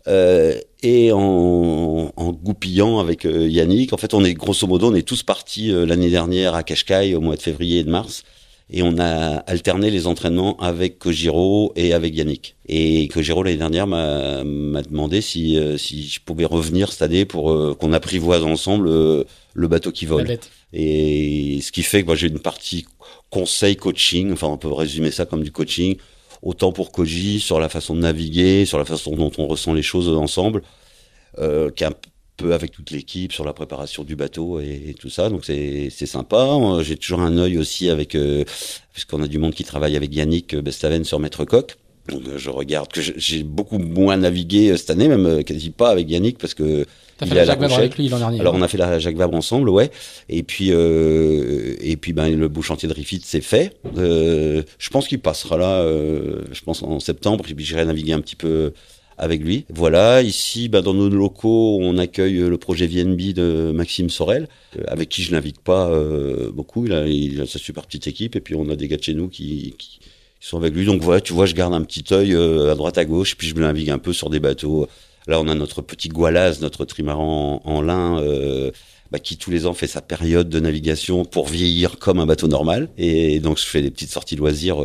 et 0.07 1.11
en, 1.11 2.13
en, 2.15 2.31
goupillant 2.31 2.99
avec 2.99 3.23
Yannick, 3.23 3.93
en 3.93 3.97
fait, 3.97 4.13
on 4.13 4.23
est 4.23 4.33
grosso 4.33 4.67
modo, 4.67 4.91
on 4.91 4.95
est 4.95 5.07
tous 5.07 5.23
partis 5.23 5.71
l'année 5.71 6.09
dernière 6.09 6.53
à 6.53 6.63
Cascais 6.63 7.15
au 7.15 7.21
mois 7.21 7.35
de 7.35 7.41
février 7.41 7.79
et 7.79 7.83
de 7.83 7.89
mars 7.89 8.23
et 8.73 8.81
on 8.81 8.97
a 8.97 9.37
alterné 9.45 9.91
les 9.91 10.07
entraînements 10.07 10.57
avec 10.59 10.97
Kojiro 10.97 11.71
et 11.75 11.93
avec 11.93 12.15
Yannick. 12.15 12.55
Et 12.67 13.07
Kojiro 13.07 13.43
l'année 13.43 13.57
dernière 13.57 13.85
m'a 13.85 14.81
demandé 14.81 15.21
si 15.21 15.57
euh, 15.57 15.77
si 15.77 16.07
je 16.07 16.19
pouvais 16.19 16.45
revenir 16.45 16.91
cette 16.91 17.03
année 17.03 17.25
pour 17.25 17.51
euh, 17.51 17.75
qu'on 17.79 17.93
apprivoise 17.93 18.43
ensemble 18.43 18.87
euh, 18.87 19.23
le 19.53 19.67
bateau 19.67 19.91
qui 19.91 20.07
vole. 20.07 20.39
Et 20.73 21.59
ce 21.61 21.71
qui 21.71 21.83
fait 21.83 22.01
que 22.01 22.07
moi 22.07 22.15
j'ai 22.15 22.27
une 22.27 22.39
partie 22.39 22.85
conseil 23.29 23.75
coaching, 23.75 24.33
enfin 24.33 24.47
on 24.47 24.57
peut 24.57 24.73
résumer 24.73 25.11
ça 25.11 25.25
comme 25.25 25.43
du 25.43 25.51
coaching, 25.51 25.97
autant 26.41 26.71
pour 26.71 26.91
Koji 26.91 27.39
sur 27.39 27.59
la 27.59 27.69
façon 27.69 27.95
de 27.95 28.01
naviguer, 28.01 28.65
sur 28.65 28.79
la 28.79 28.85
façon 28.85 29.15
dont 29.15 29.31
on 29.37 29.45
ressent 29.45 29.73
les 29.73 29.83
choses 29.83 30.09
ensemble, 30.09 30.63
euh, 31.37 31.69
qu'un 31.69 31.91
peu 32.37 32.53
avec 32.53 32.71
toute 32.71 32.91
l'équipe 32.91 33.31
sur 33.31 33.45
la 33.45 33.53
préparation 33.53 34.03
du 34.03 34.15
bateau 34.15 34.59
et, 34.59 34.95
tout 34.99 35.09
ça. 35.09 35.29
Donc 35.29 35.45
c'est 35.45 35.89
sympa. 35.89 36.59
J'ai 36.81 36.97
toujours 36.97 37.21
un 37.21 37.37
œil 37.37 37.57
aussi 37.57 37.89
avec, 37.89 38.15
euh, 38.15 38.43
puisqu'on 38.93 39.21
a 39.21 39.27
du 39.27 39.37
monde 39.37 39.53
qui 39.53 39.63
travaille 39.63 39.95
avec 39.95 40.13
Yannick 40.13 40.55
Bestaven 40.55 41.03
sur 41.03 41.19
Maître 41.19 41.45
Coq. 41.45 41.75
Donc 42.09 42.23
je 42.35 42.49
regarde 42.49 42.91
que 42.91 43.01
j'ai 43.01 43.43
beaucoup 43.43 43.77
moins 43.77 44.17
navigué 44.17 44.71
euh, 44.71 44.77
cette 44.77 44.89
année, 44.89 45.07
même 45.07 45.25
euh, 45.25 45.41
quasi 45.41 45.69
pas 45.69 45.89
avec 45.89 46.09
Yannick 46.09 46.37
parce 46.37 46.53
que 46.53 46.85
T'as 47.17 47.27
fait 47.27 47.35
la 47.35 47.45
Jacques 47.45 47.59
Vabre 47.59 47.75
avec 47.75 47.97
lui 47.97 48.09
l'an 48.09 48.17
dernier. 48.17 48.39
Alors 48.39 48.55
on 48.55 48.61
a 48.61 48.67
fait 48.67 48.77
la 48.77 48.97
Jacques 48.99 49.15
Vabre 49.15 49.35
ensemble, 49.35 49.69
ouais. 49.69 49.91
Et 50.29 50.43
puis 50.43 50.69
euh, 50.71 51.75
et 51.81 51.95
puis 51.95 52.13
ben 52.13 52.35
le 52.35 52.47
beau 52.47 52.61
chantier 52.61 52.89
de 52.89 52.93
Refit 52.93 53.21
c'est 53.23 53.41
fait. 53.41 53.77
Euh, 53.97 54.63
je 54.79 54.89
pense 54.89 55.07
qu'il 55.07 55.19
passera 55.19 55.57
là, 55.57 55.81
euh, 55.81 56.41
je 56.51 56.61
pense 56.61 56.81
en 56.81 56.99
septembre. 56.99 57.45
Et 57.49 57.53
puis 57.53 57.65
j'irai 57.65 57.85
naviguer 57.85 58.13
un 58.13 58.21
petit 58.21 58.35
peu 58.35 58.73
avec 59.17 59.41
lui. 59.41 59.65
Voilà, 59.69 60.21
ici, 60.21 60.69
bah, 60.69 60.81
dans 60.81 60.93
nos 60.93 61.09
locaux, 61.09 61.79
on 61.81 61.97
accueille 61.97 62.37
le 62.37 62.57
projet 62.57 62.87
VNB 62.87 63.33
de 63.33 63.71
Maxime 63.73 64.09
Sorel, 64.09 64.47
euh, 64.77 64.83
avec 64.87 65.09
qui 65.09 65.23
je 65.23 65.31
navigue 65.31 65.59
pas 65.59 65.89
euh, 65.89 66.51
beaucoup. 66.51 66.85
Il 66.85 66.93
a, 66.93 67.07
il 67.07 67.47
sa 67.47 67.59
super 67.59 67.85
petite 67.85 68.07
équipe, 68.07 68.35
et 68.35 68.41
puis 68.41 68.55
on 68.55 68.69
a 68.69 68.75
des 68.75 68.87
gars 68.87 68.97
de 68.97 69.03
chez 69.03 69.13
nous 69.13 69.29
qui, 69.29 69.75
sont 70.39 70.57
avec 70.57 70.73
lui. 70.73 70.85
Donc 70.85 71.01
voilà, 71.01 71.21
tu 71.21 71.31
vois, 71.31 71.45
je 71.45 71.55
garde 71.55 71.73
un 71.73 71.83
petit 71.83 72.03
œil 72.13 72.33
euh, 72.33 72.71
à 72.71 72.75
droite 72.75 72.97
à 72.97 73.05
gauche, 73.05 73.35
puis 73.37 73.47
je 73.47 73.55
me 73.55 73.61
navigue 73.61 73.89
un 73.89 73.99
peu 73.99 74.11
sur 74.11 74.29
des 74.29 74.39
bateaux. 74.39 74.87
Là, 75.25 75.39
on 75.39 75.47
a 75.47 75.55
notre 75.55 75.81
petit 75.81 76.09
Goualaz, 76.09 76.59
notre 76.61 76.83
trimaran 76.83 77.61
en, 77.63 77.81
lin. 77.81 78.21
Bah, 79.11 79.19
qui 79.19 79.37
tous 79.37 79.51
les 79.51 79.67
ans 79.67 79.75
fait 79.75 79.85
sa 79.85 80.01
période 80.01 80.49
de 80.49 80.59
navigation 80.59 81.23
pour 81.23 81.47
vieillir 81.47 81.99
comme 81.99 82.19
un 82.19 82.25
bateau 82.25 82.47
normal. 82.47 82.89
Et 82.97 83.39
donc 83.39 83.59
je 83.59 83.63
fais 83.63 83.83
des 83.83 83.91
petites 83.91 84.09
sorties 84.09 84.35
loisirs 84.35 84.83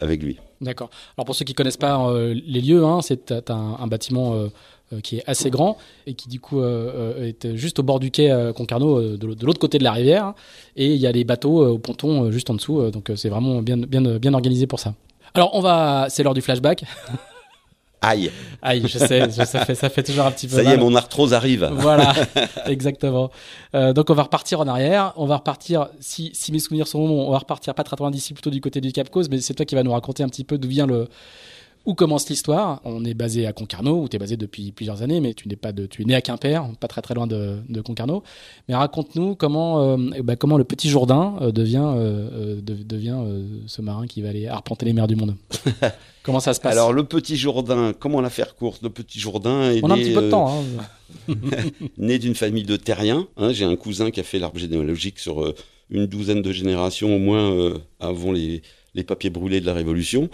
avec 0.00 0.24
lui. 0.24 0.38
D'accord. 0.60 0.90
Alors 1.16 1.24
pour 1.24 1.34
ceux 1.34 1.44
qui 1.44 1.54
connaissent 1.54 1.78
pas 1.78 2.06
euh, 2.06 2.34
les 2.46 2.60
lieux, 2.60 2.84
hein, 2.84 3.00
c'est 3.02 3.32
un, 3.50 3.86
bâtiment 3.86 4.34
euh, 4.34 4.48
euh, 4.92 5.00
qui 5.00 5.16
est 5.16 5.24
assez 5.26 5.48
grand 5.48 5.78
et 6.06 6.12
qui 6.12 6.28
du 6.28 6.38
coup 6.38 6.62
est 6.62 7.56
juste 7.56 7.78
au 7.78 7.82
bord 7.82 7.98
du 7.98 8.10
quai 8.10 8.52
Concarneau, 8.54 9.16
de 9.16 9.46
l'autre 9.46 9.58
côté 9.58 9.78
de 9.78 9.84
la 9.84 9.92
rivière. 9.92 10.34
Et 10.76 10.92
il 10.92 11.00
y 11.00 11.06
a 11.06 11.12
les 11.12 11.24
bateaux 11.24 11.66
au 11.66 11.78
ponton 11.78 12.30
juste 12.30 12.50
en 12.50 12.54
dessous. 12.54 12.90
donc 12.90 13.10
c'est 13.16 13.30
vraiment 13.30 13.62
bien, 13.62 13.78
bien, 13.78 14.18
bien 14.18 14.34
organisé 14.34 14.66
pour 14.66 14.80
ça. 14.80 14.94
Alors 15.34 15.54
on 15.54 15.60
va, 15.60 16.06
c'est 16.10 16.22
l'heure 16.22 16.34
du 16.34 16.42
flashback. 16.42 16.84
Aïe. 18.02 18.30
Aïe, 18.62 18.82
je 18.86 18.98
sais, 18.98 19.30
ça, 19.30 19.64
fait, 19.64 19.74
ça 19.74 19.90
fait 19.90 20.02
toujours 20.02 20.24
un 20.24 20.30
petit 20.30 20.48
peu 20.48 20.56
Ça 20.56 20.62
y 20.62 20.68
est, 20.68 20.76
mon 20.78 20.94
arthrose 20.94 21.34
arrive. 21.34 21.68
Voilà, 21.72 22.14
exactement. 22.66 23.30
Euh, 23.74 23.92
donc 23.92 24.08
on 24.08 24.14
va 24.14 24.22
repartir 24.22 24.60
en 24.60 24.68
arrière. 24.68 25.12
On 25.16 25.26
va 25.26 25.36
repartir, 25.36 25.88
si, 26.00 26.30
si 26.32 26.50
mes 26.50 26.58
souvenirs 26.60 26.88
sont 26.88 27.06
bons, 27.06 27.28
on 27.28 27.30
va 27.30 27.38
repartir 27.38 27.74
pas 27.74 27.84
très 27.84 27.96
loin 27.96 28.10
d'ici, 28.10 28.32
plutôt 28.32 28.50
du 28.50 28.60
côté 28.60 28.80
du 28.80 28.92
Cap 28.92 29.10
Cause, 29.10 29.28
mais 29.28 29.40
c'est 29.40 29.52
toi 29.54 29.66
qui 29.66 29.74
vas 29.74 29.82
nous 29.82 29.92
raconter 29.92 30.22
un 30.22 30.28
petit 30.28 30.44
peu 30.44 30.56
d'où 30.56 30.68
vient 30.68 30.86
le 30.86 31.08
Où 31.86 31.94
commence 31.94 32.28
l'histoire? 32.28 32.82
On 32.84 33.04
est 33.06 33.14
basé 33.14 33.46
à 33.46 33.54
Concarneau, 33.54 34.02
où 34.02 34.08
tu 34.08 34.16
es 34.16 34.18
basé 34.18 34.36
depuis 34.36 34.70
plusieurs 34.70 35.00
années, 35.00 35.20
mais 35.20 35.32
tu 35.32 35.48
n'es 35.48 35.56
pas 35.56 35.72
de, 35.72 35.86
tu 35.86 36.02
es 36.02 36.04
né 36.04 36.14
à 36.14 36.20
Quimper, 36.20 36.68
pas 36.78 36.88
très 36.88 37.00
très 37.00 37.14
loin 37.14 37.26
de, 37.26 37.56
de 37.68 37.80
Concarneau. 37.80 38.22
Mais 38.68 38.74
raconte-nous 38.74 39.34
comment, 39.34 39.96
euh, 39.96 39.96
bah, 40.22 40.36
comment 40.36 40.58
le 40.58 40.64
petit 40.64 40.90
Jourdain 40.90 41.36
euh, 41.40 41.52
devient, 41.52 41.90
euh, 41.96 42.60
devient 42.62 43.18
ce 43.66 43.80
marin 43.80 44.06
qui 44.06 44.20
va 44.20 44.28
aller 44.28 44.46
arpenter 44.46 44.84
les 44.84 44.92
mers 44.92 45.06
du 45.06 45.16
monde. 45.16 45.36
comment 46.22 46.40
ça 46.40 46.52
se 46.52 46.60
passe? 46.60 46.72
Alors 46.72 46.92
le 46.92 47.04
petit 47.04 47.36
Jourdain, 47.36 47.94
comment 47.98 48.20
la 48.20 48.30
faire 48.30 48.56
courte? 48.56 48.82
Le 48.82 48.90
petit 48.90 49.18
Jourdain 49.18 49.70
est 49.70 49.82
On 49.82 49.90
a 49.90 49.94
un 49.94 49.96
petit 49.96 50.12
peu 50.12 50.22
de 50.22 50.30
temps. 50.30 50.62
Hein. 51.28 51.34
né 51.96 52.18
d'une 52.18 52.34
famille 52.34 52.64
de 52.64 52.76
terriens. 52.76 53.26
Hein. 53.38 53.52
J'ai 53.52 53.64
un 53.64 53.76
cousin 53.76 54.10
qui 54.10 54.20
a 54.20 54.22
fait 54.22 54.38
l'arbre 54.38 54.58
généalogique 54.58 55.18
sur 55.18 55.54
une 55.88 56.06
douzaine 56.06 56.42
de 56.42 56.52
générations 56.52 57.16
au 57.16 57.18
moins 57.18 57.74
avant 58.00 58.32
les 58.32 58.60
les 58.94 59.04
papiers 59.04 59.30
brûlés 59.30 59.60
de 59.60 59.66
la 59.66 59.74
Révolution. 59.74 60.28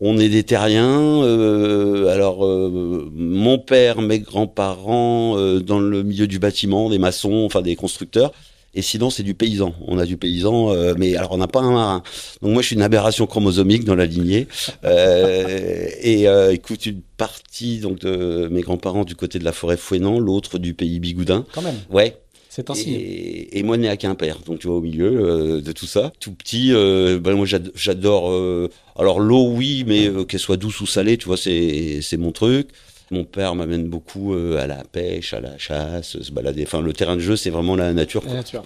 On 0.00 0.18
est 0.18 0.28
des 0.28 0.42
terriens. 0.42 1.22
Euh, 1.22 2.08
alors, 2.08 2.44
euh, 2.44 3.10
mon 3.14 3.58
père, 3.58 4.02
mes 4.02 4.20
grands-parents, 4.20 5.38
euh, 5.38 5.60
dans 5.60 5.80
le 5.80 6.02
milieu 6.02 6.26
du 6.26 6.38
bâtiment, 6.38 6.90
des 6.90 6.98
maçons, 6.98 7.42
enfin 7.44 7.62
des 7.62 7.76
constructeurs. 7.76 8.32
Et 8.74 8.80
sinon, 8.80 9.10
c'est 9.10 9.22
du 9.22 9.34
paysan. 9.34 9.74
On 9.86 9.98
a 9.98 10.06
du 10.06 10.16
paysan, 10.16 10.74
mais 10.96 11.14
alors 11.14 11.32
on 11.32 11.36
n'a 11.36 11.46
pas 11.46 11.60
un 11.60 11.72
marin. 11.72 12.02
Donc 12.40 12.52
moi, 12.52 12.62
je 12.62 12.68
suis 12.68 12.76
une 12.76 12.80
aberration 12.80 13.26
chromosomique 13.26 13.84
dans 13.84 13.94
la 13.94 14.06
lignée. 14.06 14.48
et 14.82 16.24
écoute, 16.50 16.86
une 16.86 17.02
partie 17.18 17.80
donc 17.80 17.98
de 17.98 18.48
mes 18.50 18.62
grands-parents 18.62 19.04
du 19.04 19.14
côté 19.14 19.38
de 19.38 19.44
la 19.44 19.52
forêt 19.52 19.76
Fouenan, 19.76 20.18
l'autre 20.18 20.58
du 20.58 20.72
pays 20.72 21.00
Bigoudin. 21.00 21.44
Quand 21.52 21.60
même. 21.60 21.76
Ouais. 21.90 22.16
C'est 22.54 22.68
ainsi. 22.68 23.48
Et, 23.50 23.62
moi, 23.62 23.78
né 23.78 23.88
à 23.88 23.96
Quimper, 23.96 24.40
donc 24.44 24.58
tu 24.58 24.66
vois, 24.66 24.76
au 24.76 24.82
milieu 24.82 25.06
euh, 25.06 25.62
de 25.62 25.72
tout 25.72 25.86
ça. 25.86 26.12
Tout 26.20 26.32
petit, 26.32 26.74
euh, 26.74 27.18
ben, 27.18 27.32
moi, 27.32 27.46
j'adore. 27.46 28.30
Euh, 28.30 28.68
alors, 28.94 29.20
l'eau, 29.20 29.48
oui, 29.48 29.84
mais 29.86 30.10
qu'elle 30.26 30.38
soit 30.38 30.58
douce 30.58 30.82
ou 30.82 30.86
salée, 30.86 31.16
tu 31.16 31.28
vois, 31.28 31.38
c'est 31.38 32.16
mon 32.18 32.30
truc. 32.30 32.68
Mon 33.10 33.24
père 33.24 33.54
m'amène 33.54 33.88
beaucoup 33.88 34.34
à 34.34 34.66
la 34.66 34.84
pêche, 34.84 35.32
à 35.32 35.40
la 35.40 35.56
chasse, 35.56 36.20
se 36.20 36.30
balader. 36.30 36.64
Enfin, 36.66 36.82
le 36.82 36.92
terrain 36.92 37.16
de 37.16 37.22
jeu, 37.22 37.36
c'est 37.36 37.48
vraiment 37.48 37.74
la 37.74 37.94
nature. 37.94 38.22
La 38.26 38.34
nature. 38.34 38.62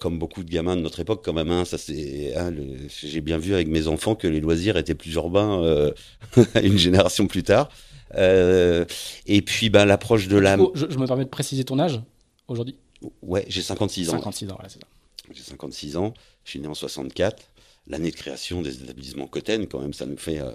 comme 0.00 0.18
beaucoup 0.18 0.42
de 0.42 0.50
gamins 0.50 0.76
de 0.76 0.82
notre 0.82 1.00
époque, 1.00 1.22
quand 1.24 1.32
même. 1.32 1.50
Hein, 1.50 1.64
ça, 1.64 1.78
c'est. 1.78 2.36
Hein, 2.36 2.52
J'ai 2.90 3.22
bien 3.22 3.38
vu 3.38 3.54
avec 3.54 3.68
mes 3.68 3.88
enfants 3.88 4.16
que 4.16 4.28
les 4.28 4.40
loisirs 4.40 4.76
étaient 4.76 4.94
plus 4.94 5.14
urbains 5.14 5.90
une 6.62 6.76
génération 6.76 7.26
plus 7.26 7.42
tard. 7.42 7.70
et 8.14 9.42
puis, 9.46 9.70
ben, 9.70 9.86
l'approche 9.86 10.28
de 10.28 10.36
la. 10.36 10.58
je 10.74 10.98
me 10.98 11.06
permets 11.06 11.24
de 11.24 11.30
préciser 11.30 11.64
ton 11.64 11.78
âge 11.78 12.02
aujourd'hui? 12.48 12.76
Ouais, 13.22 13.44
j'ai 13.48 13.62
56 13.62 14.10
ans. 14.10 14.12
56 14.12 14.50
ans, 14.50 14.54
voilà, 14.54 14.68
c'est 14.68 14.80
ça. 14.80 14.86
J'ai 15.32 15.42
56 15.42 15.96
ans, 15.96 16.14
je 16.44 16.50
suis 16.50 16.60
né 16.60 16.68
en 16.68 16.74
64. 16.74 17.42
L'année 17.86 18.10
de 18.10 18.16
création 18.16 18.60
des 18.60 18.82
établissements 18.82 19.26
Coten, 19.26 19.66
quand 19.66 19.80
même, 19.80 19.94
ça 19.94 20.04
nous 20.04 20.18
fait 20.18 20.40
euh, 20.40 20.50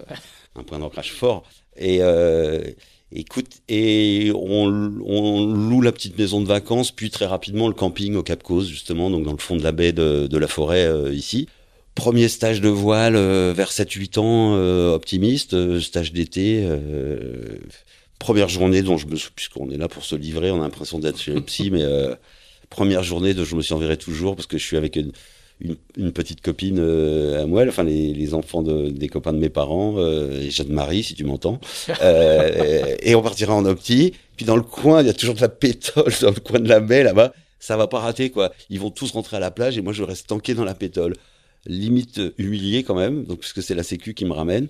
un 0.55 0.63
point 0.63 0.79
d'ancrage 0.79 1.13
fort. 1.13 1.43
Et 1.75 1.97
euh, 2.01 2.61
écoute, 3.11 3.61
et 3.69 4.31
on, 4.35 4.67
loue 4.67 5.81
la 5.81 5.91
petite 5.91 6.17
maison 6.17 6.41
de 6.41 6.47
vacances, 6.47 6.91
puis 6.91 7.09
très 7.09 7.25
rapidement 7.25 7.67
le 7.67 7.73
camping 7.73 8.15
au 8.15 8.23
Cap 8.23 8.43
Cause, 8.43 8.67
justement, 8.67 9.09
donc 9.09 9.25
dans 9.25 9.31
le 9.31 9.39
fond 9.39 9.55
de 9.55 9.63
la 9.63 9.71
baie 9.71 9.93
de, 9.93 10.37
la 10.37 10.47
forêt 10.47 10.85
euh, 10.85 11.13
ici. 11.13 11.47
Premier 11.95 12.27
stage 12.27 12.61
de 12.61 12.69
voile 12.69 13.15
vers 13.15 13.71
7-8 13.71 14.19
ans, 14.19 14.93
optimiste, 14.93 15.79
stage 15.79 16.11
d'été 16.11 16.67
première 18.19 18.49
journée 18.49 18.81
dont 18.81 18.97
je 18.97 19.07
me 19.07 19.15
puisqu'on 19.35 19.69
est 19.69 19.77
là 19.77 19.87
pour 19.87 20.03
se 20.03 20.15
livrer, 20.15 20.51
on 20.51 20.61
a 20.61 20.63
l'impression 20.63 20.99
d'être 20.99 21.19
chez 21.19 21.33
le 21.33 21.41
psy, 21.45 21.69
mais 21.71 21.83
euh, 21.83 22.15
première 22.69 23.03
journée 23.03 23.33
dont 23.33 23.43
je 23.43 23.55
me 23.55 23.61
souviendrai 23.61 23.97
toujours 23.97 24.35
parce 24.35 24.47
que 24.47 24.57
je 24.57 24.63
suis 24.63 24.77
avec 24.77 24.95
une, 24.95 25.11
une, 25.97 26.11
petite 26.11 26.41
copine 26.41 26.79
euh, 26.79 27.43
à 27.43 27.45
moi, 27.45 27.63
enfin 27.67 27.83
les, 27.83 28.33
enfants 28.33 28.63
de, 28.63 28.89
des 28.89 29.07
copains 29.07 29.33
de 29.33 29.39
mes 29.39 29.49
parents, 29.49 29.95
euh, 29.97 30.41
et 30.41 30.49
Jeanne-Marie 30.49 31.03
si 31.03 31.15
tu 31.15 31.23
m'entends, 31.23 31.59
et 33.01 33.15
on 33.15 33.21
partira 33.21 33.53
en 33.53 33.65
opti. 33.65 34.13
Puis 34.35 34.45
dans 34.45 34.55
le 34.55 34.63
coin, 34.63 35.01
il 35.01 35.07
y 35.07 35.11
a 35.11 35.13
toujours 35.13 35.35
de 35.35 35.41
la 35.41 35.49
pétole 35.49 36.11
dans 36.21 36.31
le 36.31 36.39
coin 36.39 36.59
de 36.59 36.69
la 36.69 36.79
baie 36.79 37.03
là-bas. 37.03 37.33
Ça 37.59 37.77
va 37.77 37.87
pas 37.87 37.99
rater 37.99 38.29
quoi. 38.29 38.51
Ils 38.69 38.79
vont 38.79 38.89
tous 38.89 39.11
rentrer 39.11 39.37
à 39.37 39.39
la 39.39 39.51
plage 39.51 39.77
et 39.77 39.81
moi 39.81 39.93
je 39.93 40.03
reste 40.03 40.27
tanké 40.27 40.53
dans 40.53 40.65
la 40.65 40.73
pétole. 40.73 41.15
Limite 41.65 42.19
humilié 42.37 42.83
quand 42.83 42.95
même, 42.95 43.23
donc 43.23 43.39
puisque 43.39 43.63
c'est 43.63 43.75
la 43.75 43.83
Sécu 43.83 44.13
qui 44.13 44.25
me 44.25 44.33
ramène. 44.33 44.67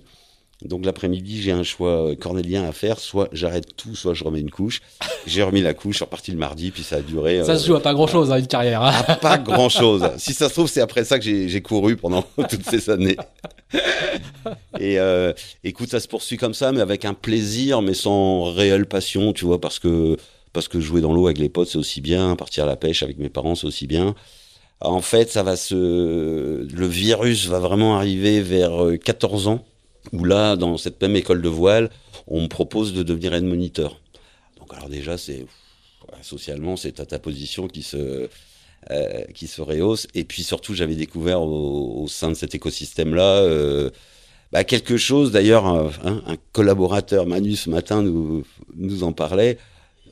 Donc 0.62 0.86
l'après-midi, 0.86 1.42
j'ai 1.42 1.52
un 1.52 1.64
choix 1.64 2.12
euh, 2.12 2.16
cornélien 2.16 2.64
à 2.64 2.72
faire. 2.72 3.00
Soit 3.00 3.28
j'arrête 3.34 3.76
tout, 3.76 3.96
soit 3.96 4.14
je 4.14 4.24
remets 4.24 4.40
une 4.40 4.52
couche. 4.52 4.82
J'ai 5.28 5.44
remis 5.44 5.62
la 5.62 5.74
couche, 5.74 5.94
je 5.94 5.98
suis 5.98 6.06
reparti 6.06 6.32
le 6.32 6.38
mardi, 6.38 6.72
puis 6.72 6.84
ça 6.84 6.98
a 6.98 7.02
duré. 7.02 7.44
Ça 7.44 7.58
se 7.58 7.68
joue 7.68 7.76
à 7.76 7.82
pas 7.82 7.94
grand-chose, 7.94 8.32
hein, 8.32 8.40
une 8.40 8.48
carrière. 8.48 8.82
Hein. 8.82 8.94
pas 9.22 9.38
grand-chose. 9.40 10.10
si 10.18 10.34
ça 10.34 10.48
se 10.48 10.54
trouve, 10.54 10.70
c'est 10.70 10.82
après 10.82 11.04
ça 11.04 11.20
que 11.20 11.26
j'ai 11.26 11.62
couru 11.62 11.98
pendant 11.98 12.24
toutes 12.50 12.64
ces 12.70 12.90
années. 12.90 13.18
Et 14.80 15.00
euh, 15.00 15.34
écoute, 15.64 15.90
ça 15.90 16.00
se 16.00 16.08
poursuit 16.08 16.38
comme 16.38 16.54
ça, 16.54 16.72
mais 16.72 16.82
avec 16.82 17.04
un 17.04 17.14
plaisir, 17.14 17.82
mais 17.82 17.94
sans 17.94 18.44
réelle 18.54 18.86
passion, 18.86 19.34
tu 19.34 19.46
vois, 19.46 19.60
parce 19.60 19.80
que 19.80 20.18
parce 20.54 20.68
que 20.68 20.80
jouer 20.80 21.02
dans 21.02 21.14
l'eau 21.14 21.26
avec 21.26 21.40
les 21.40 21.50
potes, 21.50 21.68
c'est 21.70 21.80
aussi 21.80 22.00
bien. 22.00 22.36
Partir 22.36 22.64
à 22.64 22.68
la 22.68 22.76
pêche 22.76 23.02
avec 23.02 23.18
mes 23.18 23.30
parents, 23.30 23.56
c'est 23.56 23.66
aussi 23.66 23.88
bien. 23.88 24.14
En 24.80 25.02
fait, 25.02 25.32
ça 25.32 25.44
va 25.44 25.56
se, 25.56 25.76
le 25.76 26.88
virus 26.88 27.48
va 27.48 27.60
vraiment 27.60 27.98
arriver 27.98 28.42
vers 28.42 28.72
14 29.04 29.48
euh, 29.48 29.52
ans 29.52 29.66
où 30.12 30.26
là, 30.26 30.56
dans 30.56 30.78
cette 30.78 31.02
même 31.02 31.16
école 31.16 31.42
de 31.42 31.50
voile, 31.50 31.90
on 32.28 32.42
me 32.42 32.48
propose 32.48 32.94
de 32.94 33.04
devenir 33.04 33.34
aide 33.34 33.46
moniteur. 33.46 34.00
Donc 34.60 34.74
alors 34.74 34.90
déjà, 34.90 35.18
c'est 35.18 35.46
socialement, 36.22 36.76
c'est 36.78 37.00
à 37.00 37.06
ta 37.06 37.20
position 37.20 37.68
qui 37.68 37.84
se 37.84 38.30
euh, 38.92 39.24
qui 39.34 39.48
se 39.48 39.62
rehausse. 39.62 40.08
Et 40.14 40.26
puis 40.26 40.44
surtout, 40.44 40.74
j'avais 40.74 40.96
découvert 40.96 41.42
au, 41.42 42.06
sein 42.10 42.30
de 42.30 42.34
cet 42.34 42.54
écosystème-là 42.54 43.38
euh, 43.38 43.90
bah, 44.52 44.66
quelque 44.66 44.98
chose. 44.98 45.32
D'ailleurs, 45.32 45.66
un, 45.66 46.36
collaborateur, 46.52 47.26
Manu, 47.26 47.56
ce 47.56 47.70
matin, 47.70 48.02
nous, 48.02 48.44
nous 48.76 49.04
en 49.04 49.14
parlait. 49.14 49.58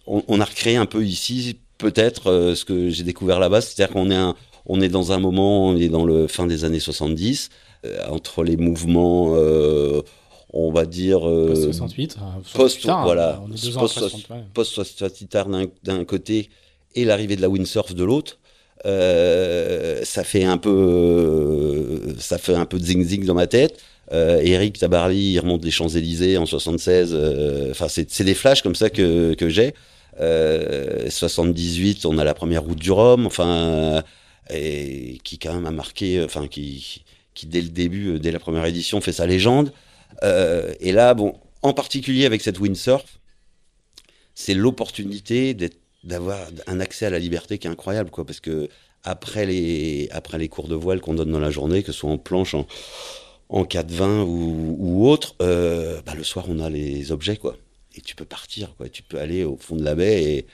On, 0.08 0.40
a 0.40 0.46
recréé 0.46 0.78
un 0.78 0.86
peu 0.86 1.04
ici, 1.04 1.60
peut-être, 1.78 2.28
euh, 2.28 2.56
ce 2.56 2.64
que 2.64 2.90
j'ai 2.90 3.04
découvert 3.04 3.40
là-bas. 3.40 3.60
C'est-à-dire 3.60 3.94
qu'on 3.94 4.10
est, 4.10 4.86
est 4.86 4.90
dans 4.90 5.12
un 5.12 5.20
moment, 5.20 5.68
on 5.68 5.76
est 5.76 5.90
dans 5.90 6.06
le 6.06 6.28
fin 6.28 6.48
des 6.48 6.64
années 6.64 6.80
70. 6.80 7.50
Euh, 7.84 7.98
entre 8.10 8.44
les 8.44 8.58
mouvements, 8.58 9.34
euh, 9.36 10.04
on 10.54 10.72
va 10.72 10.86
dire. 10.86 11.28
Euh, 11.28 11.48
post 11.48 11.64
68, 11.64 12.18
post, 12.54 12.86
voilà, 12.86 13.42
post, 14.54 14.84
post 15.04 15.38
d'un 15.84 16.06
côté 16.06 16.50
et 16.94 17.06
l'arrivée 17.06 17.36
de 17.36 17.42
la 17.42 17.50
windsurf 17.50 17.96
de 17.96 18.04
l'autre. 18.04 18.38
ça 18.84 20.24
fait 20.24 20.44
un 20.44 20.58
peu, 20.58 22.16
ça 22.20 22.38
fait 22.38 22.54
un 22.54 22.68
peu 22.68 22.78
de 22.78 22.86
zing 22.86 23.04
zing 23.04 23.26
dans 23.26 23.34
ma 23.34 23.48
tête. 23.48 23.82
Eric 24.12 24.78
Tabarly, 24.78 25.34
il 25.34 25.40
remonte 25.40 25.66
les 25.66 25.72
Champs 25.72 25.88
Élysées 25.88 26.38
en 26.38 26.46
76. 26.46 27.18
Enfin, 27.72 27.88
c'est 27.88 28.24
des 28.24 28.36
flashs 28.36 28.62
comme 28.62 28.76
ça 28.76 28.92
que, 28.92 29.34
que 29.34 29.50
j'ai. 29.50 29.74
78, 30.20 32.06
on 32.06 32.20
a 32.20 32.24
la 32.24 32.36
première 32.36 32.62
route 32.62 32.78
du 32.78 32.92
Rhum. 32.92 33.26
Enfin, 33.26 34.04
et 34.54 35.18
qui 35.24 35.40
quand 35.40 35.56
même 35.56 35.66
a 35.66 35.72
marqué, 35.72 36.24
enfin 36.24 36.48
qui 36.48 37.04
qui 37.34 37.48
dès 37.48 37.62
le 37.62 37.70
début, 37.70 38.10
euh, 38.10 38.20
dès 38.20 38.32
la 38.32 38.40
première 38.40 38.66
édition, 38.66 39.02
fait 39.02 39.12
sa 39.12 39.26
légende. 39.26 39.72
Euh, 40.24 40.74
et 40.80 40.92
là, 40.92 41.14
bon, 41.14 41.36
en 41.62 41.74
particulier 41.74 42.26
avec 42.26 42.42
cette 42.42 42.60
windsurf, 42.60 43.20
c'est 44.36 44.54
l'opportunité 44.54 45.56
d'avoir 46.04 46.40
un 46.68 46.80
accès 46.80 47.06
à 47.06 47.10
la 47.10 47.20
liberté 47.20 47.58
qui 47.58 47.68
est 47.68 47.72
incroyable, 47.72 48.10
quoi, 48.10 48.26
parce 48.26 48.40
que 48.40 48.70
après 49.04 49.46
les, 49.46 50.10
après 50.12 50.38
les 50.38 50.48
cours 50.48 50.68
de 50.68 50.76
voile 50.76 51.02
qu'on 51.02 51.14
donne 51.14 51.32
dans 51.32 51.40
la 51.40 51.52
journée, 51.52 51.84
que 51.84 51.92
ce 51.92 52.00
soit 52.00 52.10
en 52.10 52.18
planche, 52.18 52.54
en, 52.54 52.68
en 53.50 53.64
4-20 53.64 54.24
ou, 54.26 55.08
autre, 55.08 55.36
euh, 55.42 56.02
bah, 56.06 56.14
le 56.16 56.24
soir 56.24 56.46
on 56.50 56.60
a 56.60 56.70
les 56.70 57.12
objets, 57.12 57.38
quoi. 57.38 57.58
Et 57.96 58.02
tu 58.02 58.16
peux 58.16 58.26
partir, 58.26 58.74
quoi. 58.78 58.90
Tu 58.90 59.04
peux 59.04 59.20
aller 59.20 59.44
au 59.44 59.58
fond 59.58 59.76
de 59.76 59.84
la 59.84 59.96
baie 59.96 60.46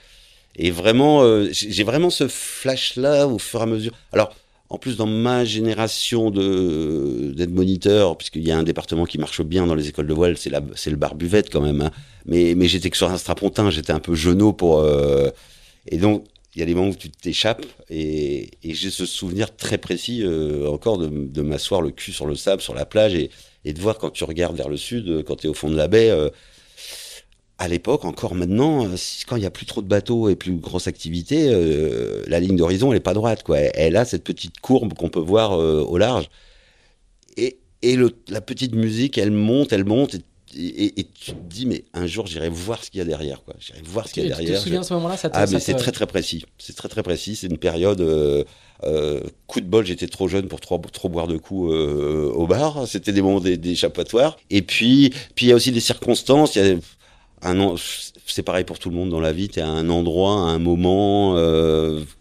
et 0.60 0.72
vraiment, 0.72 1.22
j'ai 1.52 1.84
vraiment 1.84 2.10
ce 2.10 2.26
flash-là 2.26 3.28
au 3.28 3.38
fur 3.38 3.60
et 3.60 3.62
à 3.62 3.66
mesure. 3.66 3.92
Alors, 4.12 4.34
en 4.70 4.76
plus, 4.76 4.96
dans 4.96 5.06
ma 5.06 5.44
génération 5.44 6.30
de 6.30 7.32
d'être 7.34 7.50
moniteur, 7.50 8.18
puisqu'il 8.18 8.46
y 8.46 8.50
a 8.50 8.58
un 8.58 8.62
département 8.62 9.06
qui 9.06 9.16
marche 9.16 9.40
bien 9.42 9.66
dans 9.66 9.74
les 9.74 9.88
écoles 9.88 10.06
de 10.06 10.12
voile, 10.12 10.36
c'est 10.36 10.50
le 10.90 10.96
bar 10.96 11.14
buvette 11.14 11.50
quand 11.50 11.62
même. 11.62 11.80
Hein. 11.80 11.90
Mais 12.26 12.68
j'étais 12.68 12.90
que 12.90 12.96
sur 12.96 13.10
un 13.10 13.16
strapontin, 13.16 13.70
j'étais 13.70 13.92
un 13.92 14.00
peu 14.00 14.14
genou 14.14 14.52
pour. 14.52 14.80
Euh, 14.80 15.30
et 15.86 15.96
donc 15.96 16.26
il 16.54 16.60
y 16.60 16.62
a 16.62 16.66
des 16.66 16.74
moments 16.74 16.88
où 16.88 16.94
tu 16.94 17.08
t'échappes 17.08 17.64
et, 17.88 18.50
j'ai 18.64 18.90
ce 18.90 19.06
souvenir 19.06 19.54
très 19.54 19.78
précis 19.78 20.22
euh, 20.24 20.68
encore 20.68 20.98
de, 20.98 21.42
m'asseoir 21.42 21.82
le 21.82 21.90
cul 21.90 22.12
sur 22.12 22.26
le 22.26 22.34
sable, 22.34 22.60
sur 22.60 22.74
la 22.74 22.84
plage 22.84 23.14
et, 23.14 23.30
et 23.64 23.72
de 23.72 23.80
voir 23.80 23.96
quand 23.96 24.10
tu 24.10 24.24
regardes 24.24 24.56
vers 24.56 24.68
le 24.68 24.76
sud, 24.76 25.22
quand 25.24 25.36
tu 25.36 25.46
es 25.46 25.50
au 25.50 25.54
fond 25.54 25.70
de 25.70 25.76
la 25.76 25.88
baie. 25.88 26.10
Euh, 26.10 26.30
à 27.58 27.66
l'époque, 27.66 28.04
encore 28.04 28.34
maintenant, 28.36 28.86
euh, 28.86 28.96
quand 29.26 29.36
il 29.36 29.42
y 29.42 29.46
a 29.46 29.50
plus 29.50 29.66
trop 29.66 29.82
de 29.82 29.88
bateaux 29.88 30.28
et 30.28 30.36
plus 30.36 30.52
grosse 30.52 30.86
activité, 30.86 31.48
euh, 31.50 32.22
la 32.28 32.38
ligne 32.38 32.56
d'horizon, 32.56 32.92
elle 32.92 32.98
est 32.98 33.00
pas 33.00 33.14
droite, 33.14 33.42
quoi. 33.42 33.58
Elle 33.58 33.96
a 33.96 34.04
cette 34.04 34.22
petite 34.22 34.60
courbe 34.60 34.94
qu'on 34.94 35.08
peut 35.08 35.18
voir 35.18 35.58
euh, 35.58 35.82
au 35.82 35.98
large. 35.98 36.30
Et, 37.36 37.58
et 37.82 37.96
le, 37.96 38.12
la 38.28 38.40
petite 38.40 38.74
musique, 38.74 39.18
elle 39.18 39.32
monte, 39.32 39.72
elle 39.72 39.84
monte. 39.84 40.14
et, 40.54 41.06
tu 41.20 41.32
te 41.32 41.36
dis, 41.50 41.66
mais 41.66 41.82
un 41.94 42.06
jour, 42.06 42.28
j'irai 42.28 42.48
voir 42.48 42.84
ce 42.84 42.92
qu'il 42.92 42.98
y 42.98 43.00
a 43.00 43.04
derrière. 43.04 43.42
Quoi. 43.42 43.54
J'irai 43.58 43.80
voir 43.84 44.06
ce 44.06 44.14
qu'il 44.14 44.22
y 44.22 44.26
a 44.26 44.28
derrière. 44.28 44.52
Tu 44.52 44.58
te 44.58 44.62
souviens 44.62 44.80
à 44.80 44.84
ce 44.84 44.94
moment-là 44.94 45.16
Ah, 45.32 45.46
mais 45.50 45.58
c'est 45.58 45.74
très 45.74 45.92
très 45.92 46.06
précis. 46.06 46.44
C'est 46.58 46.76
très 46.76 46.88
très 46.88 47.02
précis. 47.02 47.34
C'est 47.34 47.48
une 47.48 47.58
période. 47.58 48.00
Euh, 48.00 49.20
coup 49.48 49.60
de 49.60 49.66
bol, 49.66 49.84
j'étais 49.84 50.06
trop 50.06 50.28
jeune 50.28 50.46
pour 50.46 50.60
trop, 50.60 50.78
trop 50.78 51.08
boire 51.08 51.26
de 51.26 51.36
coups 51.38 51.72
au 51.72 52.46
bar. 52.46 52.86
C'était 52.86 53.12
des 53.12 53.22
moments 53.22 53.40
d'échappatoire. 53.40 54.38
Et 54.48 54.62
puis, 54.62 55.12
puis 55.34 55.46
il 55.46 55.48
y 55.48 55.52
a 55.52 55.56
aussi 55.56 55.72
des 55.72 55.80
circonstances. 55.80 56.54
Il 56.54 56.64
y 56.64 56.70
a 56.70 56.76
un 57.42 57.74
c'est 58.26 58.42
pareil 58.42 58.64
pour 58.64 58.78
tout 58.78 58.90
le 58.90 58.96
monde 58.96 59.10
dans 59.10 59.20
la 59.20 59.32
vie. 59.32 59.48
Tu 59.48 59.60
à 59.60 59.68
un 59.68 59.88
endroit, 59.88 60.32
à 60.32 60.50
un 60.50 60.58
moment 60.58 61.34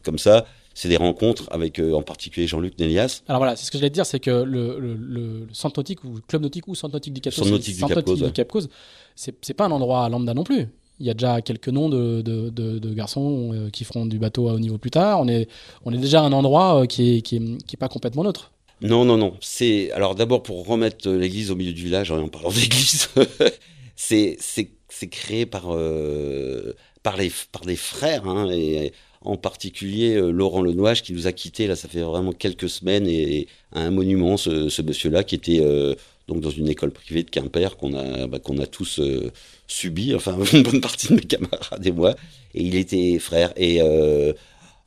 comme 0.04 0.18
ça 0.18 0.46
c'est 0.78 0.90
des 0.90 0.98
rencontres 0.98 1.48
avec 1.50 1.80
en 1.80 2.04
particulier 2.04 2.46
Jean-Luc 2.46 2.78
Nélias. 2.78 3.24
Alors 3.28 3.40
voilà, 3.40 3.56
c'est 3.56 3.66
ce 3.66 3.72
que 3.72 3.80
je 3.80 3.82
voulais 3.82 3.90
te 3.90 3.96
dire, 3.96 4.06
c'est 4.06 4.20
que 4.20 4.30
le, 4.30 4.80
le, 4.80 4.94
le, 4.94 5.48
centre 5.52 5.80
nautique 5.80 6.04
ou 6.04 6.20
club 6.28 6.44
nautique 6.44 6.68
ou 6.68 6.76
centre 6.76 6.94
nautique 6.94 7.16
du 7.16 7.22
Cap 7.22 7.34
Centre 7.34 7.50
nautique 7.50 7.78
du 7.78 8.32
Cap 8.32 8.48
Cause, 8.48 8.70
c'est 9.16 9.54
pas 9.56 9.66
un 9.66 9.72
endroit 9.72 10.08
lambda 10.08 10.36
non 10.36 10.44
plus. 10.44 10.68
Il 11.00 11.08
y 11.08 11.10
a 11.10 11.16
déjà 11.16 11.42
quelques 11.42 11.70
noms 11.70 11.90
de, 11.90 12.22
de, 12.22 12.50
de, 12.50 12.94
garçons 12.94 13.52
euh, 13.54 13.70
qui 13.72 13.86
feront 13.86 14.06
du 14.06 14.20
bateau 14.20 14.50
à 14.50 14.54
haut 14.54 14.60
niveau 14.60 14.78
plus 14.78 14.92
tard. 14.92 15.20
On 15.20 15.28
est, 15.28 15.48
on 15.86 15.94
est 15.94 15.98
déjà 15.98 16.22
un 16.22 16.34
endroit 16.34 16.82
euh, 16.82 16.86
qui 16.86 17.18
est, 17.18 17.22
qui 17.22 17.38
est, 17.38 17.66
qui 17.66 17.76
est 17.76 17.78
pas 17.80 17.88
complètement 17.88 18.24
neutre. 18.24 18.52
Non, 18.82 19.06
non, 19.06 19.18
non. 19.18 19.36
C'est 19.42 19.92
alors 19.92 20.14
d'abord 20.14 20.44
pour 20.44 20.66
remettre 20.66 21.10
l'église 21.10 21.50
au 21.50 21.56
milieu 21.56 21.74
du 21.74 21.84
village 21.84 22.12
en 22.12 22.28
parlant 22.28 22.52
d'église, 22.52 23.10
c'est 23.96 24.38
c'est 25.00 25.08
créé 25.08 25.46
par 25.46 25.66
euh, 25.70 26.74
par 27.04 27.18
les 27.18 27.32
par 27.52 27.64
des 27.66 27.76
frères 27.76 28.28
hein, 28.28 28.50
et 28.52 28.94
en 29.22 29.38
particulier 29.38 30.20
Laurent 30.20 30.62
Lenouage 30.62 31.04
qui 31.04 31.14
nous 31.14 31.28
a 31.28 31.32
quittés 31.32 31.68
là 31.68 31.76
ça 31.76 31.88
fait 31.88 32.02
vraiment 32.02 32.32
quelques 32.32 32.70
semaines 32.70 33.08
et, 33.08 33.48
à 33.74 33.82
un 33.82 33.92
monument 33.92 34.38
ce, 34.38 34.70
ce 34.70 34.82
monsieur 34.82 35.10
là 35.10 35.24
qui 35.24 35.36
était 35.36 35.60
donc 36.28 36.42
dans 36.42 36.50
une 36.50 36.68
école 36.68 36.92
privée 36.92 37.24
de 37.24 37.30
Quimper 37.30 37.78
qu'on 37.78 37.94
a, 37.94 38.28
bah, 38.28 38.40
qu'on 38.40 38.58
a 38.60 38.66
tous 38.66 39.00
euh, 39.00 39.32
subi, 39.68 40.14
enfin 40.14 40.38
une 40.54 40.64
bonne 40.64 40.82
partie 40.82 41.08
de 41.10 41.16
mes 41.16 41.22
camarades 41.22 41.86
et 41.86 41.92
moi. 41.92 42.16
Et 42.54 42.64
il 42.64 42.76
était 42.76 43.18
frère. 43.20 43.54
Et 43.56 43.82
euh, 43.82 44.34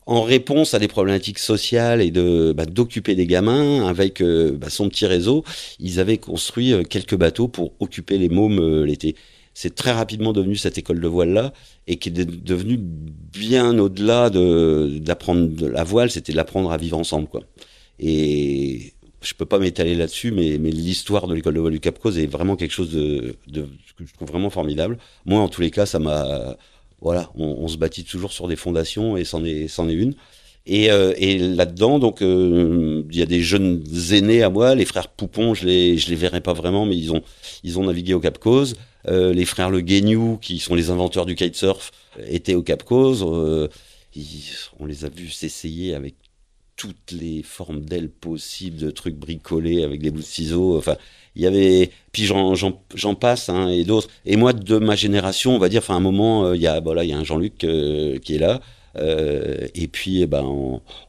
en 0.07 0.23
réponse 0.23 0.75
à 0.75 0.79
des 0.79 0.89
problématiques 0.89 1.39
sociales 1.39 2.03
et 2.03 2.11
de 2.11 2.53
bah, 2.55 2.67
d'occuper 2.67 3.15
des 3.15 3.27
gamins 3.27 3.87
avec 3.89 4.21
euh, 4.21 4.53
bah, 4.53 4.69
son 4.71 4.89
petit 4.89 5.07
réseau, 5.07 5.45
ils 5.79 5.99
avaient 5.99 6.19
construit 6.19 6.75
quelques 6.89 7.17
bateaux 7.17 7.49
pour 7.49 7.73
occuper 7.81 8.19
les 8.19 8.29
mômes 8.29 8.85
l'été. 8.85 9.17
C'est 9.55 9.75
très 9.75 9.93
rapidement 9.93 10.33
devenu 10.33 10.57
cette 10.57 10.79
école 10.79 11.01
de 11.01 11.09
voile 11.09 11.33
là 11.33 11.53
et 11.87 11.97
qui 11.97 12.09
est 12.09 12.13
devenue 12.13 12.79
bien 12.79 13.79
au-delà 13.79 14.31
de 14.31 14.99
d'apprendre 15.01 15.69
la 15.69 15.85
voile, 15.85 16.11
c'était 16.11 16.33
de 16.33 16.37
l'apprendre 16.37 16.71
à 16.71 16.77
vivre 16.77 16.97
ensemble 16.97 17.27
quoi. 17.27 17.43
Et 17.99 18.95
je 19.23 19.35
peux 19.35 19.47
pas 19.47 19.59
m'étaler 19.59 19.95
là-dessus, 19.95 20.31
mais, 20.31 20.57
l'histoire 20.59 21.27
de 21.27 21.35
l'école 21.35 21.55
de 21.55 21.61
voile 21.61 21.73
du 21.73 21.81
Cap 21.81 21.99
Cause 21.99 22.19
est 22.19 22.27
vraiment 22.27 22.57
quelque 22.57 22.73
chose 22.73 22.91
de, 22.91 23.37
que 23.53 24.07
je 24.07 24.15
trouve 24.15 24.29
vraiment 24.29 24.51
formidable. 24.51 24.99
Moi, 25.27 25.41
en 25.41 25.49
tous 25.49 25.61
les 25.61 25.71
cas, 25.71 25.87
ça 25.87 25.99
m'a, 25.99 26.57
voilà, 27.01 27.31
on, 27.35 27.69
se 27.69 27.77
bâtit 27.77 28.05
toujours 28.05 28.33
sur 28.33 28.49
des 28.49 28.57
fondations 28.57 29.17
et 29.17 29.25
c'en 29.25 29.45
est, 29.45 29.69
c'en 29.69 29.89
est 29.89 29.95
une. 29.95 30.15
Et, 30.67 30.91
euh, 30.91 31.13
et 31.17 31.39
là-dedans, 31.39 31.99
donc, 31.99 32.23
euh, 32.23 33.03
il 33.11 33.19
y 33.19 33.23
a 33.23 33.27
des 33.27 33.43
jeunes 33.43 33.83
aînés 34.13 34.43
à 34.43 34.51
moi, 34.51 34.75
les 34.75 34.85
frères 34.85 35.09
Poupon, 35.09 35.55
je 35.55 35.67
les, 35.67 35.99
je 35.99 36.09
les 36.09 36.17
verrai 36.17 36.41
pas 36.41 36.53
vraiment, 36.53 36.87
mais 36.87 36.97
ils 36.97 37.13
ont, 37.13 37.23
ils 37.65 37.79
ont 37.79 37.85
navigué 37.85 38.15
au 38.15 38.21
Cap 38.21 38.39
Cause. 38.39 38.77
Euh, 39.09 39.33
les 39.33 39.45
frères 39.45 39.71
Le 39.71 39.81
Guignou, 39.81 40.39
qui 40.41 40.59
sont 40.59 40.75
les 40.75 40.91
inventeurs 40.91 41.27
du 41.27 41.35
kitesurf, 41.35 41.91
étaient 42.29 42.55
au 42.55 42.63
Cap 42.63 42.83
Cause. 42.83 43.25
Euh, 43.27 43.69
on 44.79 44.87
les 44.87 45.05
a 45.05 45.09
vus 45.09 45.31
s'essayer 45.31 45.95
avec 45.95 46.15
toutes 46.77 47.13
les 47.13 47.43
formes 47.43 47.81
d'ailes 47.81 48.11
possibles, 48.11 48.79
de 48.79 48.91
trucs 48.91 49.15
bricolés 49.15 49.85
avec 49.85 50.01
des 50.01 50.11
bouts 50.11 50.21
de 50.21 50.25
ciseaux. 50.25 50.77
Enfin, 50.77 50.97
il 51.37 51.43
y 51.43 51.47
avait, 51.47 51.91
puis 52.13 52.25
j'en 52.25 53.15
passe 53.15 53.49
hein, 53.49 53.69
et 53.69 53.85
d'autres. 53.85 54.09
Et 54.25 54.37
moi, 54.37 54.53
de 54.53 54.79
ma 54.79 54.97
génération, 54.97 55.55
on 55.55 55.59
va 55.59 55.69
dire, 55.69 55.83
enfin, 55.83 55.95
à 55.95 55.99
un 55.99 56.01
moment, 56.01 56.47
euh, 56.47 56.57
il 56.57 56.63
y 56.63 56.67
a, 56.67 56.81
y 56.81 57.13
a 57.13 57.19
un 57.19 57.25
Jean-Luc 57.25 57.59
qui 57.59 58.35
est 58.35 58.39
là. 58.39 58.61
Et 59.75 59.87
puis, 59.87 60.23
eh 60.23 60.27
ben, 60.27 60.43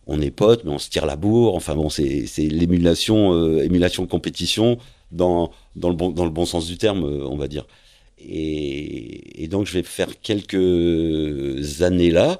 on, 0.05 0.21
est 0.21 0.29
potes, 0.29 0.63
mais 0.65 0.71
on 0.71 0.77
se 0.77 0.89
tire 0.89 1.05
la 1.05 1.15
bourre. 1.15 1.55
Enfin 1.55 1.75
bon, 1.75 1.89
c'est 1.89 2.27
l'émulation, 2.37 3.57
émulation 3.59 4.05
compétition 4.05 4.77
dans 5.11 5.51
dans 5.75 5.89
le 5.89 5.95
bon 5.95 6.11
dans 6.11 6.25
le 6.25 6.31
bon 6.31 6.45
sens 6.45 6.67
du 6.67 6.77
terme, 6.77 7.03
on 7.03 7.37
va 7.37 7.47
dire. 7.47 7.65
Et, 8.23 9.43
et 9.43 9.47
donc, 9.47 9.65
je 9.65 9.73
vais 9.73 9.81
faire 9.81 10.19
quelques 10.21 11.81
années 11.81 12.11
là 12.11 12.39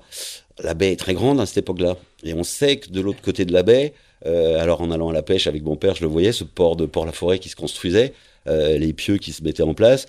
la 0.63 0.73
baie 0.73 0.91
est 0.91 0.97
très 0.97 1.13
grande 1.13 1.39
à 1.39 1.45
cette 1.45 1.57
époque-là. 1.57 1.95
Et 2.23 2.33
on 2.33 2.43
sait 2.43 2.77
que 2.77 2.89
de 2.89 3.01
l'autre 3.01 3.21
côté 3.21 3.45
de 3.45 3.53
la 3.53 3.63
baie, 3.63 3.93
euh, 4.25 4.59
alors 4.59 4.81
en 4.81 4.91
allant 4.91 5.09
à 5.09 5.13
la 5.13 5.23
pêche 5.23 5.47
avec 5.47 5.63
mon 5.63 5.75
père, 5.75 5.95
je 5.95 6.01
le 6.01 6.07
voyais, 6.07 6.31
ce 6.31 6.43
port 6.43 6.75
de 6.75 6.85
Port-la-Forêt 6.85 7.39
qui 7.39 7.49
se 7.49 7.55
construisait, 7.55 8.13
euh, 8.47 8.77
les 8.77 8.93
pieux 8.93 9.17
qui 9.17 9.33
se 9.33 9.43
mettaient 9.43 9.63
en 9.63 9.73
place. 9.73 10.07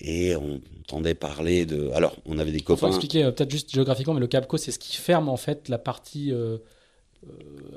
Et 0.00 0.36
on 0.36 0.60
entendait 0.80 1.14
parler 1.14 1.64
de. 1.64 1.90
Alors, 1.94 2.16
on 2.26 2.38
avait 2.38 2.52
des 2.52 2.60
copains. 2.60 2.88
Faut 2.88 2.88
expliquer 2.88 3.24
euh, 3.24 3.30
peut-être 3.30 3.50
juste 3.50 3.72
géographiquement, 3.72 4.14
mais 4.14 4.20
le 4.20 4.26
Capco, 4.26 4.56
c'est 4.56 4.72
ce 4.72 4.78
qui 4.78 4.96
ferme 4.96 5.28
en 5.28 5.36
fait 5.36 5.68
la 5.68 5.78
partie 5.78 6.32
euh, 6.32 6.58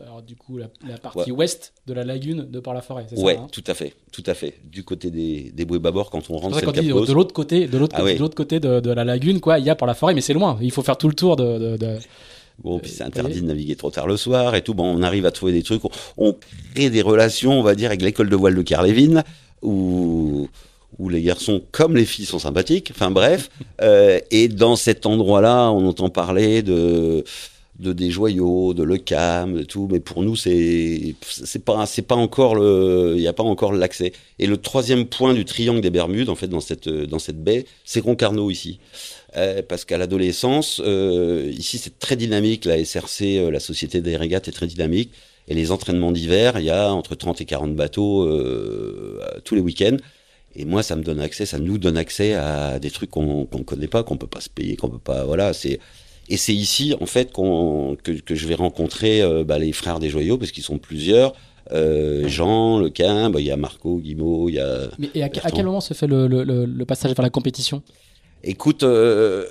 alors 0.03 0.21
du 0.21 0.35
coup 0.35 0.57
la, 0.57 0.67
partie 0.97 1.31
ouest 1.31 1.73
de 1.87 1.93
la 1.93 2.03
lagune 2.03 2.49
de 2.49 2.59
par 2.59 2.73
la 2.73 2.81
forêt 2.81 3.05
c'est 3.09 3.19
ouais, 3.19 3.35
ça 3.35 3.41
hein 3.41 3.47
tout 3.51 3.63
à 3.67 3.73
fait 3.73 3.93
tout 4.11 4.23
à 4.25 4.33
fait 4.33 4.55
du 4.63 4.83
côté 4.83 5.11
des, 5.11 5.51
des 5.51 5.65
bouées 5.65 5.79
bâbord 5.79 6.09
quand 6.09 6.29
on 6.29 6.37
rentre 6.37 6.59
c'est 6.59 6.65
de 6.65 7.13
l'autre 7.13 7.33
côté 7.33 7.67
de 7.67 7.77
l'autre 7.77 7.95
ah 7.95 8.01
côté, 8.01 8.13
de 8.15 8.19
l'autre 8.19 8.35
côté 8.35 8.59
de, 8.59 8.91
la 8.91 9.03
lagune 9.03 9.39
quoi 9.39 9.59
il 9.59 9.65
y 9.65 9.69
a 9.69 9.75
par 9.75 9.87
la 9.87 9.93
forêt 9.93 10.13
mais 10.13 10.21
c'est 10.21 10.33
loin 10.33 10.57
il 10.61 10.71
faut 10.71 10.83
faire 10.83 10.97
tout 10.97 11.07
le 11.07 11.15
tour 11.15 11.35
de, 11.35 11.77
Bon, 12.63 12.77
puis 12.79 12.91
c'est 12.91 13.03
interdit 13.03 13.41
de 13.41 13.47
naviguer 13.47 13.75
trop 13.75 13.89
tard 13.89 14.05
le 14.05 14.17
soir 14.17 14.53
et 14.53 14.61
tout. 14.61 14.73
Bon, 14.73 14.83
on 14.83 15.01
arrive 15.01 15.25
à 15.25 15.31
trouver 15.31 15.53
des 15.53 15.63
trucs. 15.63 15.81
On, 16.17 16.35
crée 16.73 16.89
des 16.89 17.01
relations, 17.01 17.57
on 17.57 17.63
va 17.63 17.73
dire, 17.73 17.87
avec 17.87 18.01
l'école 18.01 18.29
de 18.29 18.35
voile 18.35 18.55
de 18.55 18.61
Carlévin, 18.61 19.23
où, 19.61 20.49
où 20.97 21.09
les 21.09 21.21
garçons 21.21 21.61
comme 21.71 21.95
les 21.95 22.03
filles 22.03 22.25
sont 22.25 22.39
sympathiques. 22.39 22.91
Enfin 22.91 23.11
bref. 23.11 23.49
Euh, 23.81 24.19
et 24.29 24.49
dans 24.49 24.75
cet 24.75 25.05
endroit-là, 25.05 25.71
on 25.71 25.87
entend 25.87 26.09
parler 26.09 26.63
de 26.63 27.23
de 27.79 27.93
des 27.93 28.11
joyaux, 28.11 28.73
de 28.73 28.83
le 28.83 28.97
cam, 28.97 29.53
de 29.53 29.63
tout. 29.63 29.87
Mais 29.91 29.99
pour 29.99 30.21
nous, 30.23 30.35
c'est 30.35 31.15
c'est 31.21 31.63
pas 31.63 31.85
c'est 31.85 32.01
pas 32.01 32.15
encore 32.15 32.55
le, 32.55 33.13
il 33.15 33.21
n'y 33.21 33.27
a 33.27 33.33
pas 33.33 33.43
encore 33.43 33.73
l'accès. 33.73 34.13
Et 34.37 34.47
le 34.47 34.57
troisième 34.57 35.05
point 35.05 35.33
du 35.33 35.45
triangle 35.45 35.81
des 35.81 35.89
Bermudes, 35.89 36.29
en 36.29 36.35
fait, 36.35 36.47
dans 36.47 36.59
cette 36.59 36.89
dans 36.89 37.19
cette 37.19 37.43
baie, 37.43 37.65
c'est 37.85 38.01
Concarneau 38.01 38.49
ici. 38.51 38.79
Euh, 39.37 39.61
parce 39.67 39.85
qu'à 39.85 39.97
l'adolescence, 39.97 40.81
euh, 40.83 41.51
ici 41.55 41.77
c'est 41.77 41.99
très 41.99 42.15
dynamique, 42.15 42.65
la 42.65 42.83
SRC, 42.83 43.37
euh, 43.37 43.51
la 43.51 43.59
Société 43.59 44.01
des 44.01 44.17
régates 44.17 44.47
est 44.47 44.51
très 44.51 44.65
dynamique, 44.65 45.11
et 45.47 45.53
les 45.53 45.71
entraînements 45.71 46.11
d'hiver, 46.11 46.57
il 46.57 46.65
y 46.65 46.71
a 46.71 46.91
entre 46.91 47.13
30 47.13 47.39
et 47.41 47.45
40 47.45 47.75
bateaux 47.75 48.27
tous 49.43 49.55
les 49.55 49.61
week-ends, 49.61 49.97
et 50.55 50.65
moi 50.65 50.83
ça 50.83 50.95
me 50.95 51.03
donne 51.03 51.19
accès, 51.19 51.45
ça 51.45 51.59
nous 51.59 51.77
donne 51.77 51.97
accès 51.97 52.33
à 52.33 52.79
des 52.79 52.89
trucs 52.91 53.11
qu'on 53.11 53.47
ne 53.51 53.63
connaît 53.63 53.87
pas, 53.87 54.03
qu'on 54.03 54.17
peut 54.17 54.27
pas 54.27 54.41
se 54.41 54.49
payer, 54.49 54.75
qu'on 54.75 54.89
peut 54.89 54.99
pas, 54.99 55.25
voilà, 55.25 55.53
c'est 55.53 55.79
et 56.29 56.37
c'est 56.37 56.53
ici, 56.53 56.93
en 57.01 57.07
fait, 57.07 57.33
que, 57.33 58.11
que, 58.19 58.35
je 58.35 58.47
vais 58.47 58.53
rencontrer 58.53 59.21
euh, 59.23 59.43
bah, 59.43 59.57
les 59.57 59.73
frères 59.73 59.99
des 59.99 60.09
Joyaux, 60.09 60.37
parce 60.37 60.51
qu'ils 60.51 60.63
sont 60.63 60.77
plusieurs. 60.77 61.33
Euh, 61.71 62.27
Jean, 62.27 62.79
Lequin, 62.79 63.31
bah, 63.31 63.39
il 63.39 63.47
y 63.47 63.51
a 63.51 63.57
Marco, 63.57 63.97
Guimau, 63.97 64.47
il 64.47 64.55
y 64.55 64.59
a. 64.59 64.89
Mais 64.99 65.09
et 65.15 65.23
à, 65.23 65.29
quel 65.29 65.65
moment 65.65 65.81
se 65.81 65.95
fait 65.95 66.05
le, 66.05 66.27
le, 66.27 66.43
le, 66.43 66.85
passage 66.85 67.13
vers 67.15 67.23
la 67.23 67.31
compétition? 67.31 67.81
Écoute, 68.43 68.83
euh, 68.83 69.45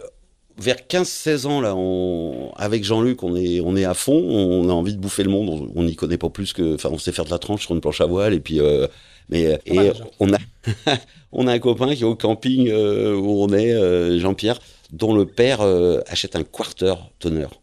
vers 0.57 0.77
15-16 0.77 1.47
ans, 1.47 1.61
là, 1.61 1.75
on, 1.77 2.53
avec 2.55 2.85
Jean-Luc, 2.85 3.25
on 3.25 3.35
est, 3.35 3.61
on 3.61 3.75
est 3.75 3.85
à 3.85 3.95
fond, 3.95 4.15
on 4.17 4.69
a 4.69 4.73
envie 4.73 4.95
de 4.95 5.01
bouffer 5.01 5.25
le 5.25 5.31
monde, 5.31 5.71
on 5.75 5.83
n'y 5.83 5.97
connaît 5.97 6.17
pas 6.17 6.31
plus 6.31 6.53
que. 6.53 6.77
Enfin, 6.77 6.91
on 6.93 6.99
sait 6.99 7.13
faire 7.13 7.25
de 7.25 7.31
la 7.31 7.41
tranche 7.41 7.63
sur 7.63 7.75
une 7.75 7.81
planche 7.81 8.01
à 8.01 8.07
voile, 8.07 8.35
et 8.35 8.41
puis. 8.41 8.61
Euh, 8.61 8.87
mais 9.31 9.59
et 9.67 9.91
on 10.21 10.33
a 10.33 10.39
on 11.33 11.47
a 11.49 11.53
un 11.53 11.59
copain 11.59 11.95
qui 11.95 12.03
est 12.03 12.07
au 12.07 12.15
camping 12.15 12.73
où 12.73 13.43
on 13.43 13.53
est, 13.53 14.19
Jean-Pierre 14.21 14.59
dont 14.93 15.15
le 15.15 15.27
père 15.27 15.61
euh, 15.61 16.01
achète 16.07 16.37
un 16.37 16.45
quarter 16.45 16.95
tonneur. 17.19 17.61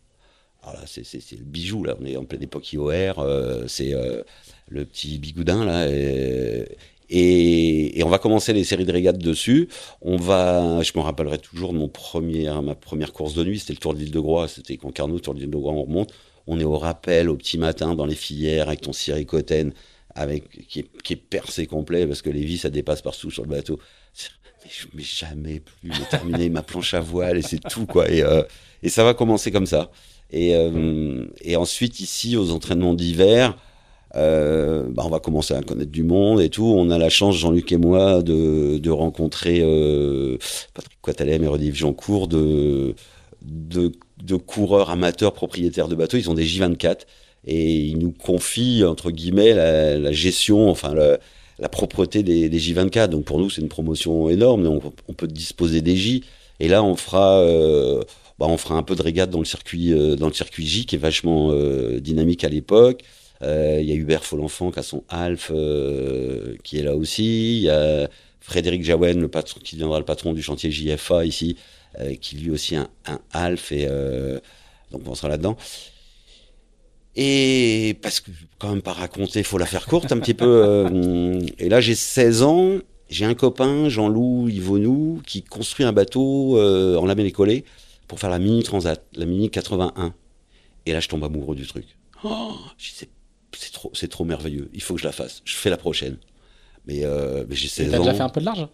Alors 0.63 0.75
là, 0.75 0.81
c'est 0.85 1.03
le 1.31 1.43
bijou, 1.43 1.83
là. 1.83 1.95
On 1.99 2.05
est 2.05 2.17
en 2.17 2.25
pleine 2.25 2.43
époque 2.43 2.71
IOR. 2.73 3.19
Euh, 3.19 3.65
c'est 3.67 3.93
euh, 3.93 4.23
le 4.67 4.85
petit 4.85 5.17
bigoudin, 5.19 5.63
là. 5.63 5.87
Et, 7.07 8.01
on 8.03 8.09
va 8.09 8.17
commencer 8.17 8.51
les 8.51 8.63
séries 8.63 8.85
de 8.85 8.91
régates 8.91 9.19
dessus. 9.19 9.69
On 10.01 10.17
va, 10.17 10.81
je 10.81 10.91
me 10.95 11.01
rappellerai 11.01 11.37
toujours 11.37 11.71
de 11.71 11.77
mon 11.77 11.87
premier, 11.87 12.49
ma 12.63 12.73
première 12.73 13.13
course 13.13 13.35
de 13.35 13.43
nuit, 13.43 13.59
c'était 13.59 13.73
le 13.73 13.79
Tour 13.79 13.93
de 13.93 13.99
l'île 13.99 14.11
de 14.11 14.19
Groix. 14.19 14.47
C'était 14.47 14.77
Concarneau, 14.77 15.19
Tour 15.19 15.35
de 15.35 15.39
l'île 15.39 15.51
de 15.51 15.57
Groix, 15.57 15.73
on 15.73 15.83
remonte. 15.83 16.13
On 16.47 16.59
est 16.59 16.63
au 16.63 16.77
rappel 16.77 17.29
au 17.29 17.35
petit 17.35 17.57
matin 17.57 17.95
dans 17.95 18.05
les 18.05 18.15
filières 18.15 18.67
avec 18.67 18.81
ton 18.81 18.93
siricotène, 18.93 19.73
avec, 20.15 20.67
qui, 20.67 20.79
est, 20.79 21.01
qui 21.03 21.13
est 21.13 21.17
percé 21.17 21.67
complet 21.67 22.07
parce 22.07 22.21
que 22.21 22.29
les 22.29 22.43
vis, 22.43 22.59
ça 22.59 22.69
dépasse 22.69 23.01
partout 23.01 23.29
sur 23.29 23.43
le 23.43 23.49
bateau 23.49 23.79
je 24.69 24.87
vais 24.93 25.03
jamais 25.03 25.59
plus 25.59 25.91
terminer 26.09 26.49
ma 26.49 26.63
planche 26.63 26.93
à 26.93 26.99
voile 26.99 27.37
et 27.37 27.41
c'est 27.41 27.59
tout 27.59 27.85
quoi. 27.85 28.09
Et, 28.09 28.23
euh, 28.23 28.43
ça 28.87 29.03
va 29.03 29.13
commencer 29.13 29.51
comme 29.51 29.65
ça. 29.65 29.91
Et, 30.31 30.55
euh, 30.55 31.25
ensuite 31.57 31.99
ici 31.99 32.37
aux 32.37 32.51
entraînements 32.51 32.93
d'hiver, 32.93 33.57
euh, 34.15 34.85
bah, 34.89 35.03
on 35.05 35.09
va 35.09 35.19
commencer 35.19 35.53
à 35.53 35.61
connaître 35.61 35.91
du 35.91 36.03
monde 36.03 36.41
et 36.41 36.49
tout. 36.49 36.65
On 36.65 36.89
a 36.89 36.97
la 36.97 37.09
chance, 37.09 37.35
Jean-Luc 37.35 37.71
et 37.71 37.77
moi, 37.77 38.21
de, 38.21 38.89
rencontrer 38.89 39.59
Patrick 40.73 41.01
Quatalem 41.01 41.43
et 41.43 41.47
Redive 41.47 41.75
Jeancourt, 41.75 42.27
de, 42.27 42.95
de, 43.41 43.91
de 44.23 44.35
coureurs 44.35 44.89
amateurs 44.89 45.33
propriétaires 45.33 45.87
de 45.87 45.95
bateaux. 45.95 46.17
Ils 46.17 46.29
ont 46.29 46.33
des 46.33 46.45
J24 46.45 47.01
et 47.47 47.75
ils 47.75 47.97
nous 47.97 48.11
confient 48.11 48.83
entre 48.85 49.11
guillemets 49.11 49.53
la, 49.53 49.97
la 49.97 50.11
gestion, 50.11 50.69
enfin 50.69 50.93
le, 50.93 51.19
la 51.59 51.69
propreté 51.69 52.23
des, 52.23 52.49
J24. 52.49 53.07
Donc 53.07 53.25
pour 53.25 53.39
nous, 53.39 53.49
c'est 53.49 53.61
une 53.61 53.69
promotion 53.69 54.29
énorme. 54.29 54.79
On, 55.07 55.13
peut 55.13 55.27
disposer 55.27 55.81
des 55.81 55.95
J. 55.95 56.23
Et 56.59 56.67
là, 56.67 56.83
on 56.83 56.95
fera, 56.95 57.39
euh, 57.39 58.03
bah, 58.39 58.47
on 58.47 58.57
fera 58.57 58.75
un 58.75 58.83
peu 58.83 58.95
de 58.95 59.01
régate 59.01 59.29
dans 59.29 59.39
le 59.39 59.45
circuit, 59.45 59.93
euh, 59.93 60.15
dans 60.15 60.27
le 60.27 60.33
circuit 60.33 60.65
J, 60.65 60.85
qui 60.85 60.95
est 60.95 60.99
vachement 60.99 61.51
euh, 61.51 61.99
dynamique 61.99 62.43
à 62.43 62.49
l'époque. 62.49 63.01
Il 63.41 63.83
y 63.83 63.91
a 63.91 63.95
Hubert 63.95 64.25
Folenfant 64.25 64.71
qui 64.71 64.79
a 64.79 64.83
son 64.83 65.03
Alf, 65.07 65.51
qui 66.63 66.79
est 66.79 66.83
là 66.83 66.95
aussi. 66.95 67.57
Il 67.57 67.63
y 67.63 67.69
a 67.69 68.09
Frédéric 68.39 68.83
Jaouen, 68.83 69.19
le 69.19 69.27
patron, 69.27 69.59
qui 69.63 69.75
deviendra 69.75 69.99
le 69.99 70.05
patron 70.05 70.33
du 70.33 70.41
chantier 70.41 70.71
JFA 70.71 71.25
ici, 71.25 71.55
qui 72.21 72.37
lui 72.37 72.49
aussi 72.49 72.75
a 72.75 72.81
un, 72.81 72.89
un 73.05 73.19
Alf. 73.33 73.71
Et 73.71 73.87
donc 74.91 75.01
on 75.05 75.13
sera 75.13 75.29
là-dedans. 75.29 75.57
Et 77.15 77.97
parce 78.01 78.19
que 78.19 78.31
quand 78.59 78.69
même 78.69 78.81
pas 78.81 78.93
raconter, 78.93 79.43
faut 79.43 79.57
la 79.57 79.65
faire 79.65 79.85
courte 79.85 80.11
un 80.11 80.19
petit 80.19 80.33
peu. 80.33 80.45
Euh, 80.45 81.39
et 81.59 81.69
là 81.69 81.79
j'ai 81.79 81.95
16 81.95 82.43
ans, 82.43 82.73
j'ai 83.09 83.25
un 83.25 83.35
copain, 83.35 83.87
Jean-Loup 83.87 84.49
Yvonou, 84.49 85.21
qui 85.25 85.41
construit 85.41 85.85
un 85.85 85.93
bateau 85.93 86.57
euh, 86.57 86.97
en 86.97 87.05
lamellé 87.05 87.31
collé 87.31 87.63
pour 88.07 88.19
faire 88.19 88.29
la 88.29 88.39
mini 88.39 88.63
transat, 88.63 89.01
la 89.15 89.25
mini 89.25 89.49
81. 89.49 90.13
Et 90.85 90.91
là 90.91 90.99
je 90.99 91.07
tombe 91.07 91.23
amoureux 91.23 91.55
du 91.55 91.65
truc. 91.65 91.85
Oh, 92.23 92.55
c'est 92.77 93.07
trop, 93.71 93.91
c'est 93.93 94.09
trop 94.09 94.25
merveilleux. 94.25 94.69
Il 94.73 94.81
faut 94.81 94.95
que 94.95 94.99
je 94.99 95.05
la 95.05 95.13
fasse. 95.13 95.41
Je 95.45 95.55
fais 95.55 95.69
la 95.69 95.77
prochaine. 95.77 96.17
Mais, 96.87 97.01
euh, 97.03 97.45
mais 97.47 97.55
j'ai 97.55 97.67
16 97.67 97.87
ans. 97.87 97.91
T'as 97.91 97.99
déjà 97.99 98.13
fait 98.13 98.23
un 98.23 98.29
peu 98.29 98.41
de 98.41 98.45
large? 98.45 98.67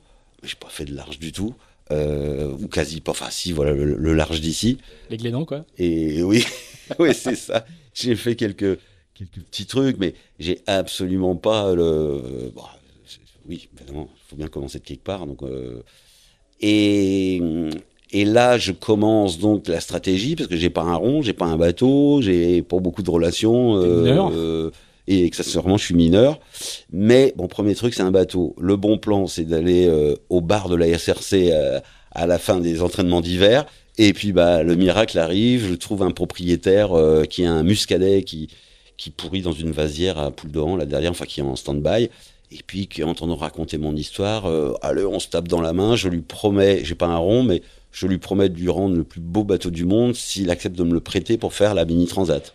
J'ai 0.43 0.56
pas 0.56 0.69
fait 0.69 0.86
de 0.86 0.95
large 0.95 1.19
du 1.19 1.32
tout. 1.32 1.54
Euh, 1.91 2.51
ou 2.60 2.67
quasi 2.67 3.01
pas. 3.01 3.12
Enfin, 3.12 3.30
si, 3.30 3.51
voilà, 3.51 3.73
le, 3.73 4.13
large 4.13 4.41
d'ici. 4.41 4.77
Les 5.10 5.17
glénans, 5.17 5.45
quoi. 5.45 5.65
Et 5.77 6.23
oui, 6.23 6.45
oui, 6.99 7.13
c'est 7.13 7.36
ça 7.36 7.65
j'ai 7.93 8.15
fait 8.15 8.36
quelques, 8.36 8.80
quelques 9.13 9.41
petits 9.49 9.65
trucs, 9.65 9.97
mais 9.97 10.13
j'ai 10.39 10.62
absolument 10.67 11.36
pas 11.36 11.73
le. 11.73 12.51
Bon, 12.56 12.63
oui, 13.47 13.69
évidemment, 13.77 14.10
il 14.13 14.30
faut 14.30 14.36
bien 14.36 14.47
commencer 14.47 14.80
de 14.80 14.84
quelque 14.84 15.04
part. 15.04 15.25
Donc, 15.25 15.43
euh, 15.43 15.82
et, 16.62 17.41
et 18.12 18.25
là, 18.25 18.58
je 18.58 18.71
commence 18.71 19.39
donc 19.39 19.67
la 19.67 19.80
stratégie 19.80 20.36
parce 20.36 20.49
que 20.49 20.58
j'ai 20.58 20.69
pas 20.69 20.82
un 20.82 20.95
rond, 20.95 21.21
j'ai 21.21 21.34
pas 21.34 21.45
un 21.45 21.58
bateau, 21.58 22.21
j'ai 22.21 22.62
pas 22.62 22.80
beaucoup 22.80 23.04
de 23.04 23.10
relations. 23.10 23.77
Euh, 23.77 24.30
euh, 24.34 24.71
et 25.08 25.25
accessoirement, 25.25 25.77
je 25.77 25.86
suis 25.86 25.95
mineur. 25.95 26.39
Mais 26.91 27.34
bon, 27.36 27.47
premier 27.47 27.73
truc, 27.73 27.93
c'est 27.93 28.04
un 28.04 28.12
bateau. 28.12 28.56
Le 28.60 28.75
bon 28.75 28.97
plan, 28.97 29.27
c'est 29.27 29.45
d'aller 29.45 29.88
euh, 29.88 30.15
au 30.30 30.41
bar 30.41 30.69
de 30.69 30.75
la 30.75 30.97
SRC 30.97 31.51
à 32.12 32.27
la 32.27 32.38
fin 32.38 32.60
des 32.60 32.82
entraînements 32.82 33.21
d'hiver 33.21 33.65
et 33.97 34.13
puis 34.13 34.32
bah 34.32 34.63
le 34.63 34.75
miracle 34.75 35.17
arrive, 35.19 35.67
je 35.67 35.73
trouve 35.75 36.04
un 36.04 36.12
propriétaire 36.12 36.97
euh, 36.97 37.25
qui 37.25 37.45
a 37.45 37.51
un 37.51 37.63
muscadet 37.63 38.23
qui 38.23 38.49
qui 38.97 39.10
pourrit 39.10 39.41
dans 39.41 39.51
une 39.51 39.71
vasière 39.71 40.19
à 40.19 40.30
de 40.30 40.77
la 40.77 40.86
derrière, 40.86 41.12
enfin 41.12 41.25
qui 41.25 41.39
est 41.39 41.43
en 41.43 41.56
stand-by. 41.56 42.10
Et 42.51 42.60
puis 42.67 42.88
qui 42.88 43.04
entendant 43.04 43.36
raconter 43.36 43.77
mon 43.77 43.95
histoire, 43.95 44.45
euh, 44.45 44.73
allez 44.82 45.06
on 45.06 45.19
se 45.19 45.27
tape 45.30 45.47
dans 45.47 45.62
la 45.62 45.73
main, 45.73 45.95
je 45.95 46.10
lui 46.10 46.21
promets, 46.21 46.84
j'ai 46.84 46.95
pas 46.95 47.08
un 47.08 47.17
rond, 47.17 47.43
mais 47.43 47.62
je 47.91 48.08
lui 48.08 48.17
promets 48.17 48.49
de 48.49 48.58
lui 48.58 48.69
rendre 48.69 48.95
le 48.95 49.04
plus 49.04 49.21
beau 49.21 49.43
bateau 49.43 49.69
du 49.71 49.86
monde 49.86 50.15
s'il 50.15 50.51
accepte 50.51 50.77
de 50.77 50.84
me 50.84 50.93
le 50.93 50.99
prêter 50.99 51.38
pour 51.38 51.54
faire 51.54 51.73
la 51.73 51.86
mini 51.86 52.08
transat. 52.08 52.54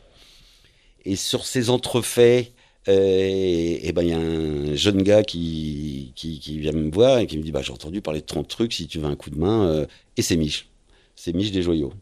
Et 1.04 1.16
sur 1.16 1.46
ces 1.46 1.70
entrefaits, 1.70 2.52
euh, 2.88 3.78
et 3.82 3.90
ben 3.92 4.02
il 4.02 4.08
y 4.10 4.12
a 4.12 4.18
un 4.18 4.74
jeune 4.76 5.02
gars 5.02 5.24
qui, 5.24 6.12
qui, 6.14 6.38
qui 6.38 6.58
vient 6.58 6.72
me 6.72 6.90
voir 6.90 7.18
et 7.18 7.26
qui 7.26 7.38
me 7.38 7.42
dit 7.42 7.50
bah 7.50 7.62
j'ai 7.62 7.72
entendu 7.72 8.00
parler 8.02 8.20
de 8.20 8.26
30 8.26 8.46
trucs 8.46 8.72
si 8.72 8.86
tu 8.86 8.98
veux 8.98 9.06
un 9.06 9.16
coup 9.16 9.30
de 9.30 9.38
main 9.38 9.66
euh, 9.66 9.86
et 10.16 10.22
c'est 10.22 10.36
Mich 10.36 10.68
c'est 11.16 11.34
Mich 11.34 11.50
des 11.50 11.62
Joyaux. 11.62 11.92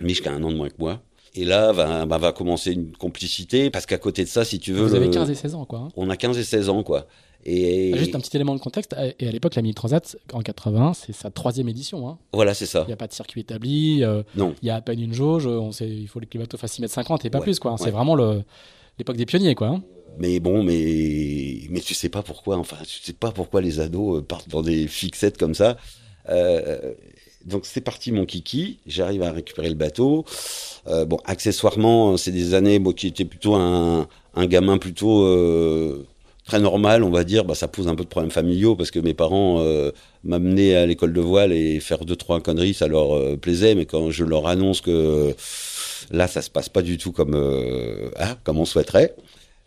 Mich 0.00 0.22
qui 0.22 0.28
a 0.28 0.32
un 0.32 0.42
an 0.42 0.50
de 0.50 0.56
moins 0.56 0.68
que 0.68 0.78
moi. 0.78 1.00
Et 1.34 1.44
là, 1.44 1.70
va, 1.70 2.06
bah, 2.06 2.18
va 2.18 2.32
commencer 2.32 2.72
une 2.72 2.90
complicité, 2.92 3.70
parce 3.70 3.86
qu'à 3.86 3.98
côté 3.98 4.24
de 4.24 4.28
ça, 4.28 4.44
si 4.44 4.58
tu 4.58 4.72
veux... 4.72 4.84
Vous 4.84 4.94
avez 4.96 5.10
15 5.10 5.30
et 5.30 5.36
16 5.36 5.54
ans, 5.54 5.64
quoi. 5.64 5.78
Hein. 5.78 5.88
On 5.96 6.10
a 6.10 6.16
15 6.16 6.36
et 6.36 6.42
16 6.42 6.68
ans, 6.70 6.82
quoi. 6.82 7.06
Et... 7.44 7.92
Ah, 7.94 7.98
juste 7.98 8.14
un 8.16 8.20
petit 8.20 8.36
élément 8.36 8.54
de 8.54 8.60
contexte, 8.60 8.96
et 9.18 9.28
à 9.28 9.30
l'époque, 9.30 9.54
la 9.54 9.62
Mini 9.62 9.74
Transat, 9.74 10.16
en 10.32 10.40
80, 10.40 10.94
c'est 10.94 11.12
sa 11.12 11.30
troisième 11.30 11.68
édition. 11.68 12.08
Hein. 12.08 12.18
Voilà, 12.32 12.52
c'est 12.52 12.66
ça. 12.66 12.82
Il 12.82 12.88
n'y 12.88 12.92
a 12.92 12.96
pas 12.96 13.06
de 13.06 13.12
circuit 13.12 13.42
établi, 13.42 14.02
euh, 14.02 14.22
non. 14.34 14.54
il 14.60 14.66
y 14.66 14.70
a 14.70 14.74
à 14.74 14.80
peine 14.80 15.00
une 15.00 15.14
jauge, 15.14 15.46
on 15.46 15.70
sait, 15.70 15.88
il 15.88 16.08
faut 16.08 16.18
que 16.18 16.26
les 16.32 16.40
bateaux 16.40 16.56
fassent 16.56 16.72
6 16.72 16.82
mètres 16.82 16.94
50 16.94 17.24
et 17.24 17.30
pas 17.30 17.40
plus, 17.40 17.60
quoi. 17.60 17.76
C'est 17.78 17.92
vraiment 17.92 18.16
l'époque 18.98 19.16
des 19.16 19.26
pionniers, 19.26 19.54
quoi. 19.54 19.68
Hein. 19.68 19.82
Mais 20.18 20.40
bon, 20.40 20.64
mais, 20.64 21.60
mais 21.70 21.80
tu 21.80 21.94
sais 21.94 22.08
pas 22.08 22.22
pourquoi, 22.22 22.56
enfin, 22.56 22.76
tu 22.82 23.00
sais 23.00 23.12
pas 23.12 23.30
pourquoi 23.30 23.60
les 23.60 23.78
ados 23.78 24.18
euh, 24.18 24.22
partent 24.22 24.48
dans 24.48 24.62
des 24.62 24.88
fixettes 24.88 25.38
comme 25.38 25.54
ça. 25.54 25.76
Euh, 26.28 26.94
donc 27.44 27.64
c'est 27.64 27.80
parti 27.80 28.12
mon 28.12 28.26
kiki, 28.26 28.78
j'arrive 28.86 29.22
à 29.22 29.32
récupérer 29.32 29.68
le 29.68 29.74
bateau. 29.74 30.24
Euh, 30.86 31.04
bon, 31.04 31.18
accessoirement, 31.24 32.16
c'est 32.16 32.32
des 32.32 32.54
années 32.54 32.82
qui 32.94 33.06
étaient 33.06 33.24
plutôt 33.24 33.54
un, 33.54 34.08
un 34.34 34.46
gamin 34.46 34.78
plutôt 34.78 35.22
euh, 35.22 36.06
très 36.44 36.60
normal, 36.60 37.02
on 37.02 37.10
va 37.10 37.24
dire. 37.24 37.44
Bah, 37.44 37.54
ça 37.54 37.68
pose 37.68 37.88
un 37.88 37.94
peu 37.94 38.04
de 38.04 38.08
problèmes 38.08 38.30
familiaux 38.30 38.76
parce 38.76 38.90
que 38.90 38.98
mes 38.98 39.14
parents 39.14 39.60
euh, 39.60 39.90
m'amenaient 40.24 40.74
à 40.74 40.86
l'école 40.86 41.12
de 41.12 41.20
voile 41.20 41.52
et 41.52 41.80
faire 41.80 42.04
deux 42.04 42.16
trois 42.16 42.40
conneries, 42.40 42.74
ça 42.74 42.88
leur 42.88 43.14
euh, 43.16 43.36
plaisait. 43.36 43.74
Mais 43.74 43.86
quand 43.86 44.10
je 44.10 44.24
leur 44.24 44.46
annonce 44.46 44.80
que 44.80 45.34
là, 46.10 46.26
ça 46.28 46.42
se 46.42 46.50
passe 46.50 46.68
pas 46.68 46.82
du 46.82 46.98
tout 46.98 47.12
comme 47.12 47.34
hein, 48.18 48.36
comme 48.44 48.58
on 48.58 48.64
souhaiterait, 48.64 49.14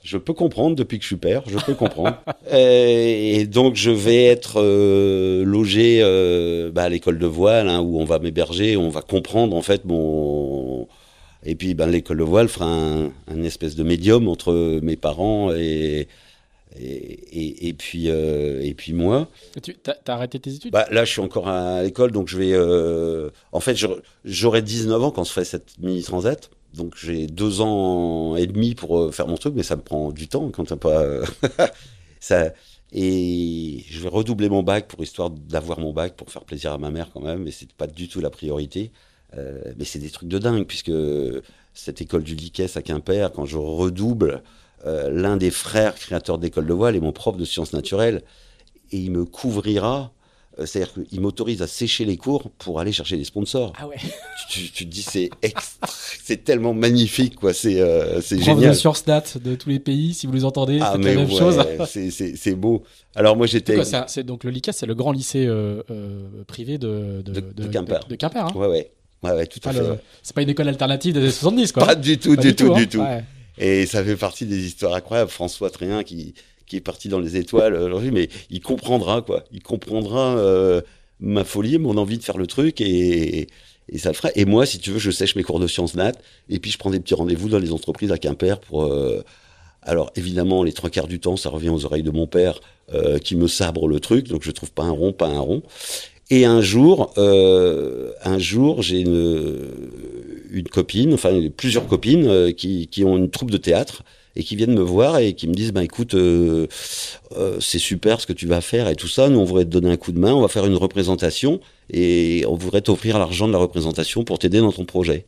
je 0.04 0.18
peux 0.18 0.34
comprendre 0.34 0.76
depuis 0.76 0.98
que 0.98 1.04
je 1.04 1.08
suis 1.08 1.16
père, 1.16 1.44
je 1.48 1.58
peux 1.58 1.74
comprendre. 1.74 2.18
et, 2.52 3.46
donc 3.46 3.76
je 3.76 3.90
vais 3.90 4.26
être 4.26 4.62
euh, 4.62 5.44
logé 5.46 6.00
euh, 6.02 6.72
bah, 6.72 6.84
à 6.84 6.90
l'école 6.90 7.18
de 7.18 7.26
voile 7.26 7.70
hein, 7.70 7.80
où 7.80 8.00
on 8.00 8.06
va 8.06 8.20
m'héberger, 8.20 8.76
on 8.76 8.90
va 8.90 9.02
comprendre 9.02 9.56
en 9.56 9.62
fait 9.62 9.86
mon 9.86 10.88
et 11.46 11.56
puis 11.56 11.74
ben 11.74 11.88
l'école 11.88 12.18
de 12.18 12.24
voile 12.24 12.48
fera 12.48 12.68
un, 12.68 13.12
un, 13.28 13.44
espèce 13.44 13.76
de 13.76 13.84
médium 13.84 14.28
entre 14.28 14.80
mes 14.82 14.96
parents 14.96 15.52
et 15.54 16.08
et, 16.80 17.68
et, 17.68 17.74
puis 17.74 18.10
euh, 18.10 18.62
et 18.64 18.74
puis 18.74 18.94
moi. 18.94 19.30
Tu 19.62 19.76
as, 19.86 20.12
arrêté 20.12 20.40
tes 20.40 20.56
études? 20.56 20.72
Bah, 20.72 20.88
Là, 20.90 21.06
je 21.06 21.12
suis 21.12 21.22
encore 21.22 21.48
à 21.48 21.84
l'école, 21.84 22.12
donc 22.12 22.28
je 22.28 22.38
vais. 22.38 23.30
en 23.52 23.60
fait, 23.60 23.78
j'aurai 24.26 24.62
19 24.64 25.04
ans 25.04 25.12
quand 25.12 25.24
je 25.24 25.32
ferai 25.32 25.46
cette 25.46 25.78
mini 25.80 26.02
transat. 26.02 26.50
Donc 26.74 26.96
j'ai 26.98 27.28
deux 27.28 27.62
ans 27.62 28.36
et 28.36 28.48
demi 28.48 28.74
pour 28.76 29.00
euh, 29.00 29.12
faire 29.12 29.28
mon 29.28 29.38
truc, 29.38 29.54
mais 29.56 29.64
ça 29.64 29.76
me 29.76 29.82
prend 29.82 30.12
du 30.12 30.28
temps 30.28 30.50
quand 30.50 30.66
t'as 30.66 30.76
pas 30.76 31.02
euh, 31.04 31.26
ça. 32.20 32.52
Et 32.92 33.84
je 33.90 34.00
vais 34.02 34.10
redoubler 34.10 34.50
mon 34.50 34.64
bac 34.64 34.88
pour 34.88 35.02
histoire 35.04 35.30
d'avoir 35.30 35.80
mon 35.80 35.94
bac 35.94 36.16
pour 36.16 36.32
faire 36.32 36.44
plaisir 36.44 36.74
à 36.74 36.78
ma 36.78 36.92
mère 36.92 37.10
quand 37.14 37.22
même, 37.22 37.44
mais 37.44 37.52
c'est 37.52 37.72
pas 37.74 37.88
du 37.88 38.08
tout 38.08 38.22
la 38.22 38.30
priorité. 38.30 38.92
Euh, 39.36 39.62
mais 39.78 39.86
c'est 39.86 40.00
des 40.00 40.10
trucs 40.10 40.30
de 40.30 40.38
dingue 40.38 40.66
puisque 40.66 40.92
cette 41.74 42.02
école 42.02 42.24
du 42.24 42.36
Liquès 42.36 42.76
à 42.78 42.82
Quimper, 42.82 43.32
quand 43.34 43.46
je 43.46 43.58
redouble, 43.58 44.44
l'un 44.86 45.38
des 45.38 45.50
frères 45.50 45.96
créateurs 45.96 46.38
d'école 46.38 46.66
de 46.66 46.74
voile 46.74 46.98
est 46.98 47.00
mon 47.00 47.14
prof 47.14 47.38
de 47.38 47.46
sciences 47.46 47.72
naturelles 47.72 48.22
et 48.92 48.98
il 48.98 49.12
me 49.12 49.24
couvrira 49.24 50.12
c'est-à-dire 50.60 50.94
qu'il 50.94 51.22
m'autorise 51.22 51.62
à 51.62 51.68
sécher 51.68 52.06
les 52.06 52.18
cours 52.18 52.50
pour 52.52 52.80
aller 52.80 52.92
chercher 52.92 53.18
des 53.18 53.24
sponsors. 53.24 53.74
Ah 53.78 53.88
ouais. 53.88 53.98
Tu, 54.50 54.70
te 54.70 54.84
dis 54.84 55.02
c'est 55.02 55.30
c'est 56.24 56.44
tellement 56.44 56.74
magnifique 56.74 57.38
quoi. 57.38 57.54
C'est 57.54 57.82
euh, 57.82 58.22
c'est 58.22 58.40
génial. 58.40 58.72
de 58.72 58.76
sciences 58.76 59.04
date 59.04 59.38
de 59.38 59.56
tous 59.56 59.70
les 59.70 59.80
pays, 59.80 60.14
si 60.14 60.28
vous 60.28 60.34
les 60.34 60.46
entendez, 60.46 60.80
ah, 60.82 60.92
c'est 60.96 61.02
la 61.02 61.16
même 61.16 61.30
chose. 61.30 61.60
c'est 61.88 62.56
beau. 62.56 62.84
Alors 63.16 63.36
moi 63.36 63.48
j'étais. 63.48 63.78
C'est 64.08 64.24
donc 64.24 64.44
le 64.44 64.52
LICA, 64.52 64.74
c'est 64.74 64.86
le 64.86 64.96
grand 64.96 65.12
lycée 65.12 65.46
euh, 65.48 65.82
privé 66.46 66.78
de 66.78 67.24
de, 67.26 67.40
de, 67.40 67.68
Quimper. 67.68 68.06
De, 68.08 68.16
Quimper. 68.16 68.46
Hein. 68.46 68.52
Ouais 68.56 68.68
ouais. 68.68 68.92
Ouais, 69.24 69.32
ouais, 69.32 69.48
tout 69.48 69.60
à 69.64 69.72
fait. 69.72 69.82
C'est 70.22 70.36
pas 70.36 70.42
une 70.42 70.50
école 70.50 70.68
alternative 70.68 71.14
des 71.14 71.22
années 71.22 71.32
70 71.32 71.72
quoi. 71.72 71.86
Pas 71.86 71.96
du 71.96 72.18
tout, 72.18 72.36
du 72.36 72.56
tout, 72.56 72.74
du 72.74 72.88
tout. 72.88 73.02
Hein. 73.02 73.22
Et 73.58 73.86
ça 73.86 74.04
fait 74.04 74.16
partie 74.16 74.46
des 74.46 74.66
histoires 74.66 74.94
incroyables. 74.94 75.30
François 75.32 75.70
Tréhin 75.70 76.04
qui 76.04 76.34
qui 76.74 76.78
est 76.78 76.82
parti 76.82 77.08
dans 77.08 77.20
les 77.20 77.38
étoiles 77.38 77.76
aujourd'hui, 77.76 78.10
mais 78.10 78.30
il 78.50 78.60
comprendra 78.60 79.22
quoi. 79.22 79.44
Il 79.52 79.62
comprendra 79.62 80.36
euh, 80.38 80.82
ma 81.20 81.44
folie, 81.44 81.78
mon 81.78 81.98
envie 81.98 82.18
de 82.18 82.24
faire 82.24 82.40
le 82.40 82.48
truc 82.48 82.82
et, 82.82 83.48
ça 83.98 84.10
le 84.10 84.16
fera. 84.16 84.30
Et 84.34 84.46
moi, 84.46 84.66
si 84.66 84.80
tu 84.80 84.90
veux, 84.90 84.98
je 84.98 85.12
sèche 85.12 85.36
mes 85.36 85.44
cours 85.44 85.60
de 85.60 85.68
sciences 85.68 85.94
nat 85.94 86.14
et 86.50 86.58
puis 86.58 86.72
je 86.72 86.80
prends 86.80 86.90
des 86.90 87.00
petits 87.00 87.14
rendez-vous 87.14 87.48
dans 87.48 87.60
les 87.60 87.72
entreprises 87.72 88.12
à 88.12 88.18
Quimper 88.18 88.60
pour. 88.60 88.86
Euh, 88.86 89.24
alors 89.84 90.12
évidemment, 90.16 90.64
les 90.64 90.74
trois 90.74 90.90
quarts 90.90 91.08
du 91.08 91.20
temps, 91.20 91.38
ça 91.38 91.50
revient 91.50 91.70
aux 91.70 91.86
oreilles 91.86 92.02
de 92.02 92.10
mon 92.10 92.26
père 92.26 92.60
euh, 92.92 93.20
qui 93.20 93.36
me 93.36 93.48
sabre 93.48 93.88
le 93.88 94.00
truc, 94.00 94.30
donc 94.30 94.42
je 94.42 94.50
trouve 94.50 94.72
pas 94.72 94.84
un 94.84 94.92
rond, 94.92 95.12
pas 95.14 95.28
un 95.28 95.40
rond. 95.40 95.62
Et 96.32 96.46
un 96.46 96.62
jour, 96.62 97.14
euh, 97.20 98.14
un 98.24 98.40
jour, 98.40 98.82
j'ai 98.82 99.02
une, 99.02 100.64
copine, 100.72 101.14
enfin 101.14 101.40
plusieurs 101.56 101.86
copines 101.86 102.26
euh, 102.26 102.52
qui 102.52 103.04
ont 103.06 103.18
une 103.18 103.30
troupe 103.30 103.52
de 103.52 103.58
théâtre 103.58 104.04
et 104.36 104.44
qui 104.44 104.56
viennent 104.56 104.74
me 104.74 104.82
voir 104.82 105.18
et 105.18 105.34
qui 105.34 105.48
me 105.48 105.54
disent 105.54 105.72
bah 105.72 105.84
écoute 105.84 106.16
euh, 106.16 106.68
euh, 107.38 107.58
c'est 107.60 107.80
super 107.80 108.22
ce 108.22 108.28
que 108.28 108.34
tu 108.34 108.48
vas 108.48 108.62
faire 108.62 108.88
et 108.88 108.96
tout 108.96 109.08
ça. 109.08 109.30
Nous 109.30 109.40
on 109.40 109.44
voudrait 109.44 109.66
te 109.66 109.70
donner 109.70 109.92
un 109.92 109.98
coup 109.98 110.12
de 110.12 110.20
main 110.20 110.34
on 110.34 110.42
va 110.42 110.48
faire 110.48 110.66
une 110.66 110.76
représentation 110.76 111.60
et 111.90 112.46
on 112.48 112.56
voudrait 112.56 112.82
t'offrir 112.82 113.20
l'argent 113.20 113.48
de 113.48 113.54
la 113.54 113.60
représentation 113.60 114.24
pour 114.24 114.40
t'aider 114.40 114.60
dans 114.60 114.72
ton 114.72 114.86
projet. 114.86 115.26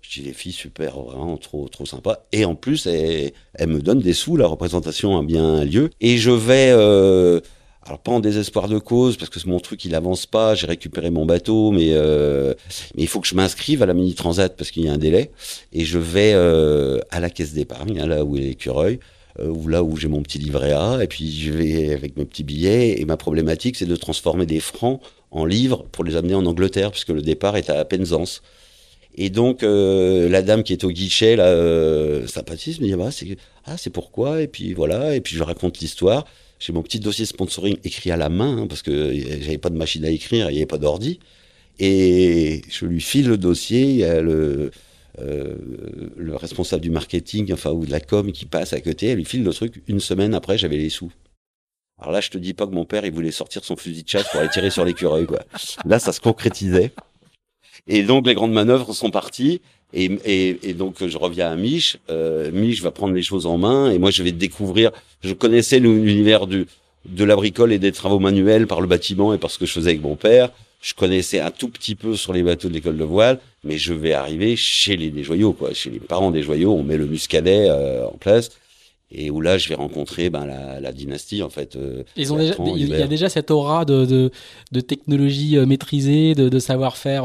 Je 0.00 0.20
dis 0.20 0.26
les 0.26 0.34
filles 0.34 0.52
super 0.52 1.00
vraiment 1.00 1.36
trop 1.36 1.68
trop 1.68 1.86
sympa. 1.86 2.26
Et 2.32 2.44
en 2.44 2.54
plus 2.54 2.86
elles, 2.86 3.32
me 3.66 3.80
donnent 3.80 4.00
des 4.00 4.12
sous. 4.12 4.36
La 4.36 4.46
représentation 4.46 5.18
a 5.18 5.22
bien 5.22 5.64
lieu. 5.64 5.90
Et 6.00 6.18
je 6.18 6.30
vais 6.30 6.70
euh, 6.70 7.40
alors 7.86 7.98
pas 7.98 8.12
en 8.12 8.20
désespoir 8.20 8.68
de 8.68 8.78
cause 8.78 9.16
parce 9.16 9.30
que 9.30 9.38
mon 9.48 9.60
truc 9.60 9.84
il 9.84 9.94
avance 9.94 10.24
pas, 10.26 10.54
j'ai 10.54 10.66
récupéré 10.66 11.10
mon 11.10 11.26
bateau, 11.26 11.70
mais 11.70 11.90
euh, 11.92 12.54
il 12.96 13.06
faut 13.08 13.20
que 13.20 13.28
je 13.28 13.34
m'inscrive 13.34 13.82
à 13.82 13.86
la 13.86 13.94
mini 13.94 14.14
transat 14.14 14.56
parce 14.56 14.70
qu'il 14.70 14.84
y 14.84 14.88
a 14.88 14.92
un 14.92 14.98
délai 14.98 15.30
et 15.72 15.84
je 15.84 15.98
vais 15.98 16.32
euh, 16.34 16.98
à 17.10 17.20
la 17.20 17.28
caisse 17.28 17.52
d'épargne, 17.52 18.00
hein, 18.00 18.06
là 18.06 18.24
où 18.24 18.36
est 18.36 18.40
l'écureuil. 18.40 19.00
ou 19.38 19.68
là 19.68 19.82
où 19.82 19.96
j'ai 19.96 20.08
mon 20.08 20.22
petit 20.22 20.38
livret 20.38 20.72
A, 20.72 21.02
et 21.02 21.08
puis 21.08 21.30
je 21.30 21.52
vais 21.52 21.92
avec 21.92 22.16
mes 22.16 22.24
petits 22.24 22.44
billets. 22.44 23.00
Et 23.00 23.04
ma 23.04 23.16
problématique, 23.16 23.76
c'est 23.76 23.84
de 23.86 23.96
transformer 23.96 24.46
des 24.46 24.60
francs 24.60 25.00
en 25.32 25.44
livres 25.44 25.84
pour 25.90 26.04
les 26.04 26.14
amener 26.16 26.34
en 26.34 26.46
Angleterre, 26.46 26.92
puisque 26.92 27.08
le 27.10 27.20
départ 27.20 27.56
est 27.56 27.68
à 27.68 27.84
Penzance. 27.84 28.42
Et 29.16 29.30
donc 29.30 29.62
la 29.62 30.42
dame 30.42 30.62
qui 30.62 30.72
est 30.72 30.84
au 30.84 30.90
guichet, 30.90 31.36
là, 31.36 31.46
euh, 31.46 32.26
sympathise, 32.26 32.80
me 32.80 32.86
dit 32.86 32.94
ah, 32.94 33.10
c'est 33.10 33.36
ah 33.66 33.76
c'est 33.76 33.90
pourquoi? 33.90 34.42
Et 34.42 34.48
puis 34.48 34.72
voilà, 34.72 35.14
et 35.14 35.20
puis 35.20 35.36
je 35.36 35.42
raconte 35.42 35.80
l'histoire. 35.80 36.24
J'ai 36.64 36.72
mon 36.72 36.82
petit 36.82 36.98
dossier 36.98 37.26
sponsoring 37.26 37.76
écrit 37.84 38.10
à 38.10 38.16
la 38.16 38.30
main, 38.30 38.62
hein, 38.62 38.66
parce 38.66 38.80
que 38.80 39.12
j'avais 39.12 39.58
pas 39.58 39.68
de 39.68 39.76
machine 39.76 40.02
à 40.06 40.08
écrire, 40.08 40.48
il 40.48 40.54
n'y 40.54 40.60
avait 40.60 40.66
pas 40.66 40.78
d'ordi. 40.78 41.20
Et 41.78 42.62
je 42.70 42.86
lui 42.86 43.02
file 43.02 43.28
le 43.28 43.36
dossier, 43.36 43.98
le, 44.22 44.70
euh, 45.18 45.56
le 46.16 46.36
responsable 46.36 46.80
du 46.80 46.88
marketing, 46.88 47.52
enfin, 47.52 47.70
ou 47.72 47.84
de 47.84 47.90
la 47.90 48.00
com 48.00 48.32
qui 48.32 48.46
passe 48.46 48.72
à 48.72 48.80
côté, 48.80 49.08
elle 49.08 49.18
lui 49.18 49.26
file 49.26 49.44
le 49.44 49.52
truc. 49.52 49.82
Une 49.88 50.00
semaine 50.00 50.32
après, 50.32 50.56
j'avais 50.56 50.78
les 50.78 50.88
sous. 50.88 51.12
Alors 52.00 52.12
là, 52.12 52.22
je 52.22 52.30
te 52.30 52.38
dis 52.38 52.54
pas 52.54 52.66
que 52.66 52.72
mon 52.72 52.86
père, 52.86 53.04
il 53.04 53.12
voulait 53.12 53.30
sortir 53.30 53.62
son 53.62 53.76
fusil 53.76 54.02
de 54.02 54.08
chasse 54.08 54.30
pour 54.30 54.40
aller 54.40 54.48
tirer 54.48 54.70
sur 54.70 54.86
l'écureuil, 54.86 55.26
quoi. 55.26 55.44
Là, 55.84 55.98
ça 55.98 56.12
se 56.12 56.20
concrétisait. 56.20 56.92
Et 57.86 58.04
donc, 58.04 58.26
les 58.26 58.34
grandes 58.34 58.52
manœuvres 58.52 58.94
sont 58.94 59.10
parties. 59.10 59.60
Et, 59.94 60.10
et, 60.24 60.58
et 60.70 60.74
donc, 60.74 61.06
je 61.06 61.16
reviens 61.16 61.50
à 61.52 61.56
Mich. 61.56 61.98
Euh, 62.10 62.50
Mich 62.52 62.82
va 62.82 62.90
prendre 62.90 63.14
les 63.14 63.22
choses 63.22 63.46
en 63.46 63.58
main. 63.58 63.90
Et 63.90 63.98
moi, 63.98 64.10
je 64.10 64.22
vais 64.22 64.32
découvrir. 64.32 64.90
Je 65.22 65.32
connaissais 65.32 65.78
l'univers 65.78 66.46
du, 66.46 66.66
de 67.06 67.24
la 67.24 67.36
bricole 67.36 67.72
et 67.72 67.78
des 67.78 67.92
travaux 67.92 68.18
manuels 68.18 68.66
par 68.66 68.80
le 68.80 68.88
bâtiment 68.88 69.32
et 69.32 69.38
par 69.38 69.50
ce 69.50 69.58
que 69.58 69.66
je 69.66 69.72
faisais 69.72 69.90
avec 69.90 70.02
mon 70.02 70.16
père 70.16 70.50
je 70.84 70.92
connaissais 70.92 71.40
un 71.40 71.50
tout 71.50 71.68
petit 71.68 71.94
peu 71.94 72.14
sur 72.14 72.34
les 72.34 72.42
bateaux 72.42 72.68
de 72.68 72.74
l'école 72.74 72.98
de 72.98 73.04
voile, 73.04 73.38
mais 73.64 73.78
je 73.78 73.94
vais 73.94 74.12
arriver 74.12 74.54
chez 74.54 74.98
les, 74.98 75.08
des 75.08 75.24
joyaux, 75.24 75.54
quoi, 75.54 75.72
chez 75.72 75.88
les 75.88 75.98
parents 75.98 76.30
des 76.30 76.42
joyaux. 76.42 76.74
On 76.74 76.82
met 76.82 76.98
le 76.98 77.06
muscadet 77.06 77.70
euh, 77.70 78.06
en 78.06 78.18
place 78.18 78.50
et 79.10 79.30
où 79.30 79.40
là 79.40 79.56
je 79.56 79.66
vais 79.70 79.76
rencontrer 79.76 80.28
ben, 80.28 80.44
la, 80.44 80.80
la 80.80 80.92
dynastie 80.92 81.42
en 81.42 81.48
fait. 81.48 81.76
Euh, 81.76 82.02
Ils 82.16 82.34
ont 82.34 82.36
déjà, 82.36 82.54
il 82.76 82.88
y 82.88 82.94
a 82.96 83.06
déjà 83.06 83.30
cette 83.30 83.50
aura 83.50 83.86
de, 83.86 84.04
de, 84.04 84.30
de 84.72 84.80
technologie 84.80 85.56
euh, 85.56 85.64
maîtrisée, 85.64 86.34
de, 86.34 86.50
de 86.50 86.58
savoir-faire 86.58 87.24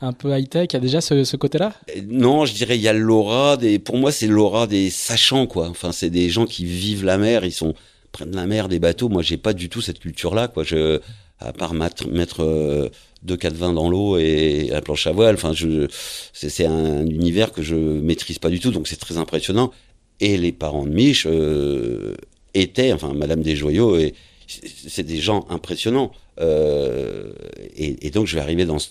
un 0.00 0.12
peu 0.12 0.36
high-tech. 0.36 0.68
Il 0.70 0.74
y 0.74 0.76
a 0.76 0.80
déjà 0.80 1.00
ce, 1.00 1.36
côté-là? 1.36 1.72
Non, 2.08 2.44
je 2.46 2.54
dirais 2.54 2.76
il 2.76 2.82
y 2.82 2.88
a 2.88 2.92
l'aura 2.92 3.56
des. 3.56 3.78
Pour 3.78 3.96
moi, 3.96 4.12
c'est 4.12 4.26
l'aura 4.26 4.66
des 4.66 4.90
sachants 4.90 5.46
quoi. 5.46 5.68
Enfin, 5.68 5.92
c'est 5.92 6.10
des 6.10 6.30
gens 6.30 6.46
qui 6.46 6.64
vivent 6.64 7.04
la 7.04 7.18
mer. 7.18 7.44
Ils 7.44 7.52
sont 7.52 7.74
prennent 8.12 8.34
la 8.34 8.46
mer, 8.46 8.68
des 8.68 8.78
bateaux. 8.78 9.08
Moi, 9.08 9.22
j'ai 9.22 9.36
pas 9.36 9.52
du 9.52 9.68
tout 9.68 9.80
cette 9.80 10.00
culture-là 10.00 10.48
quoi. 10.48 10.64
Je 10.64 11.00
à 11.40 11.52
part 11.52 11.74
mettre, 11.74 12.08
mettre 12.08 12.42
euh, 12.42 12.88
deux 13.22 13.36
quatre 13.36 13.54
vins 13.54 13.72
dans 13.72 13.88
l'eau 13.88 14.18
et 14.18 14.68
la 14.70 14.82
planche 14.82 15.06
à 15.06 15.12
voile. 15.12 15.34
Enfin, 15.34 15.52
je, 15.52 15.86
c'est 16.32 16.66
un 16.66 17.06
univers 17.06 17.52
que 17.52 17.62
je 17.62 17.74
maîtrise 17.74 18.38
pas 18.38 18.50
du 18.50 18.60
tout, 18.60 18.70
donc 18.70 18.88
c'est 18.88 18.96
très 18.96 19.16
impressionnant. 19.16 19.72
Et 20.20 20.36
les 20.36 20.52
parents 20.52 20.84
de 20.84 20.90
Mich 20.90 21.26
euh, 21.26 22.14
étaient, 22.52 22.92
enfin, 22.92 23.14
Madame 23.14 23.42
Desjoyaux, 23.42 23.96
et 23.96 24.14
c'est 24.46 25.04
des 25.04 25.18
gens 25.18 25.46
impressionnants. 25.48 26.12
Euh, 26.40 27.32
et, 27.74 28.06
et, 28.06 28.10
donc, 28.10 28.26
je 28.26 28.34
vais 28.34 28.42
arriver 28.42 28.66
dans 28.66 28.78
ce 28.78 28.88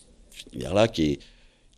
univers-là 0.54 0.88
qui 0.88 1.04
est 1.04 1.20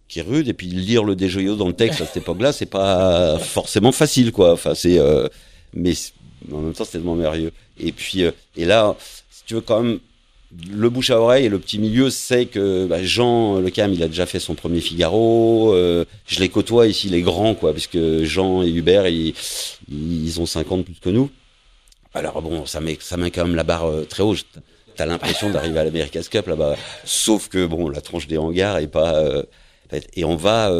qui 0.08 0.20
est 0.20 0.24
rude 0.24 0.50
et 0.50 0.54
puis 0.54 0.68
lire 0.68 1.06
le 1.06 1.16
Desjoyaux 1.16 1.56
dans 1.56 1.68
le 1.68 1.74
texte 1.74 2.02
à 2.02 2.06
cette 2.06 2.18
époque-là, 2.18 2.52
c'est 2.52 2.66
pas 2.66 3.40
forcément 3.40 3.94
facile, 3.94 4.34
quoi. 4.34 4.52
Enfin, 4.52 4.76
c'est 4.76 5.00
mais 5.74 5.94
en 6.52 6.58
même 6.58 6.74
temps, 6.74 6.84
c'est 6.84 6.92
tellement 6.92 7.16
merveilleux. 7.16 7.54
Et 7.80 7.94
puis, 7.94 8.24
et 8.58 8.66
là, 8.66 8.98
si 9.30 9.44
tu 9.46 9.54
veux 9.54 9.62
quand 9.62 9.82
même 9.82 10.00
le 10.70 10.90
bouche 10.90 11.10
à 11.12 11.20
oreille 11.20 11.46
et 11.46 11.50
le 11.50 11.60
petit 11.60 11.80
milieu 11.80 12.10
sait 12.10 12.46
que 12.46 12.86
bah, 12.86 13.04
Jean 13.04 13.60
Le 13.60 13.70
Cam, 13.70 13.94
il 13.94 14.04
a 14.04 14.08
déjà 14.08 14.26
fait 14.26 14.40
son 14.40 14.54
premier 14.54 14.82
Figaro. 14.82 15.74
Euh, 15.74 16.06
je 16.28 16.40
les 16.40 16.50
côtoie 16.50 16.88
ici, 16.88 17.10
les 17.10 17.22
grands, 17.22 17.56
quoi, 17.56 17.72
puisque 17.74 18.24
Jean 18.24 18.64
et 18.64 18.70
Hubert, 18.70 19.08
ils, 19.08 19.34
ils 19.90 20.42
ont 20.42 20.46
50 20.46 20.86
plus 20.86 20.96
que 21.00 21.10
nous. 21.10 21.30
Alors 22.14 22.42
bon, 22.42 22.66
ça 22.66 22.82
met, 22.82 22.98
ça 23.00 23.16
met 23.16 23.32
quand 23.32 23.46
même 23.46 23.56
la 23.56 23.64
barre 23.64 23.86
euh, 23.86 24.04
très 24.04 24.24
haut. 24.24 24.36
T'as 24.96 25.06
l'impression 25.06 25.50
d'arriver 25.50 25.80
à 25.80 25.84
l'America's 25.84 26.30
Cup 26.30 26.48
là-bas. 26.48 26.76
Sauf 27.06 27.48
que 27.50 27.66
bon, 27.66 27.90
la 27.90 28.02
tranche 28.02 28.28
des 28.28 28.38
hangars 28.38 28.78
est 28.78 28.88
pas. 28.88 29.16
Euh, 29.16 29.44
et 30.16 30.24
on 30.24 30.38
va 30.38 30.72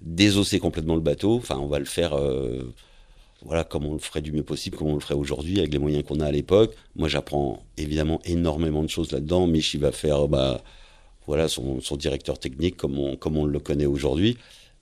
désosser 0.00 0.60
complètement 0.60 0.94
le 0.94 1.00
bateau. 1.00 1.36
Enfin, 1.38 1.58
on 1.58 1.66
va 1.66 1.80
le 1.80 1.86
faire 1.86 2.16
voilà, 3.44 3.62
comme 3.62 3.84
on 3.84 3.92
le 3.92 3.98
ferait 3.98 4.22
du 4.22 4.32
mieux 4.32 4.42
possible, 4.42 4.76
comme 4.76 4.88
on 4.88 4.94
le 4.94 5.00
ferait 5.00 5.14
aujourd'hui 5.14 5.58
avec 5.58 5.72
les 5.72 5.78
moyens 5.78 6.04
qu'on 6.04 6.20
a 6.20 6.26
à 6.26 6.32
l'époque. 6.32 6.74
Moi, 6.96 7.08
j'apprends 7.08 7.62
évidemment 7.76 8.20
énormément 8.24 8.82
de 8.82 8.88
choses 8.88 9.12
là-dedans. 9.12 9.46
Mich, 9.46 9.74
il 9.74 9.80
va 9.80 9.92
faire, 9.92 10.28
bah, 10.28 10.62
voilà, 11.26 11.48
son, 11.48 11.78
directeur 11.96 12.38
technique 12.38 12.76
comme 12.76 12.98
on, 12.98 13.44
le 13.44 13.58
connaît 13.58 13.86
aujourd'hui. 13.86 14.38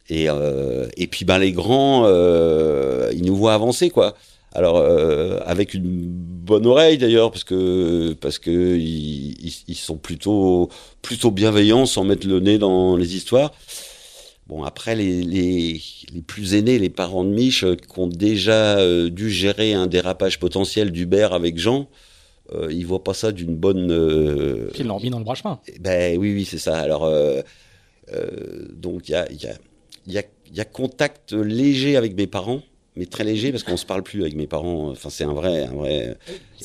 Et, 0.09 0.27
euh, 0.29 0.87
puis, 1.11 1.25
ben, 1.25 1.39
les 1.39 1.53
grands, 1.53 2.05
euh, 2.07 3.11
ils 3.13 3.25
nous 3.25 3.37
voient 3.37 3.55
avancer, 3.55 3.91
quoi. 3.91 4.15
Alors, 4.55 4.77
euh, 4.77 5.39
avec 5.47 5.75
une 5.75 6.07
bonne 6.09 6.67
oreille 6.67 6.99
d'ailleurs, 6.99 7.31
parce 7.31 7.45
que 7.45 8.13
parce 8.15 8.39
que 8.39 8.77
ils, 8.77 9.35
ils, 9.67 9.75
sont 9.75 9.97
plutôt 9.97 10.69
plutôt 11.01 11.31
bienveillants 11.31 11.87
sans 11.87 12.05
mettre 12.05 12.27
le 12.27 12.41
nez 12.41 12.59
dans 12.59 12.97
les 12.97 13.17
histoires. 13.17 13.53
Bon, 14.49 14.65
après, 14.65 14.97
les, 14.97 15.23
les, 15.23 15.81
les, 16.13 16.21
plus 16.21 16.55
aînés, 16.55 16.79
les 16.79 16.91
parents 16.91 17.25
de 17.25 17.31
Mich, 17.31 17.63
euh, 17.63 17.77
qui 17.77 17.99
ont 17.99 18.09
déjà 18.09 18.79
euh, 18.79 19.09
dû 19.09 19.31
gérer 19.31 19.73
un 19.73 19.87
dérapage 19.87 20.39
potentiel 20.41 20.91
d'Uber 20.91 21.29
avec 21.31 21.59
Jean, 21.59 21.89
euh, 22.53 22.71
ils 22.71 22.85
voient 22.85 23.05
pas 23.05 23.15
ça 23.15 23.31
d'une 23.31 23.57
bonne. 23.57 23.91
Euh... 23.93 24.69
Ils 24.79 24.87
l'ont 24.87 25.01
mis 25.01 25.11
dans 25.11 25.19
le 25.19 25.25
branchement. 25.25 25.63
Eh 25.69 25.79
ben 25.79 26.19
oui, 26.19 26.35
oui, 26.35 26.45
c'est 26.45 26.59
ça. 26.59 26.79
Alors, 26.79 27.11
donc, 28.75 29.09
il 29.09 29.13
y 29.13 29.15
a, 29.15 29.33
y, 29.33 29.47
a, 29.47 29.55
y, 30.07 30.19
a, 30.19 30.23
y 30.53 30.61
a 30.61 30.65
contact 30.65 31.33
léger 31.33 31.97
avec 31.97 32.15
mes 32.17 32.27
parents 32.27 32.61
mais 32.97 33.07
très 33.07 33.25
léger 33.25 33.53
parce 33.53 33.65
qu'on 33.65 33.77
se 33.77 33.87
parle 33.87 34.03
plus 34.03 34.23
avec 34.23 34.37
mes 34.37 34.47
parents. 34.47 34.91
Enfin, 34.91 35.09
c'est 35.11 35.25
un 35.25 35.33
vrai, 35.33 35.65
un 35.65 35.75
vrai. 35.75 36.17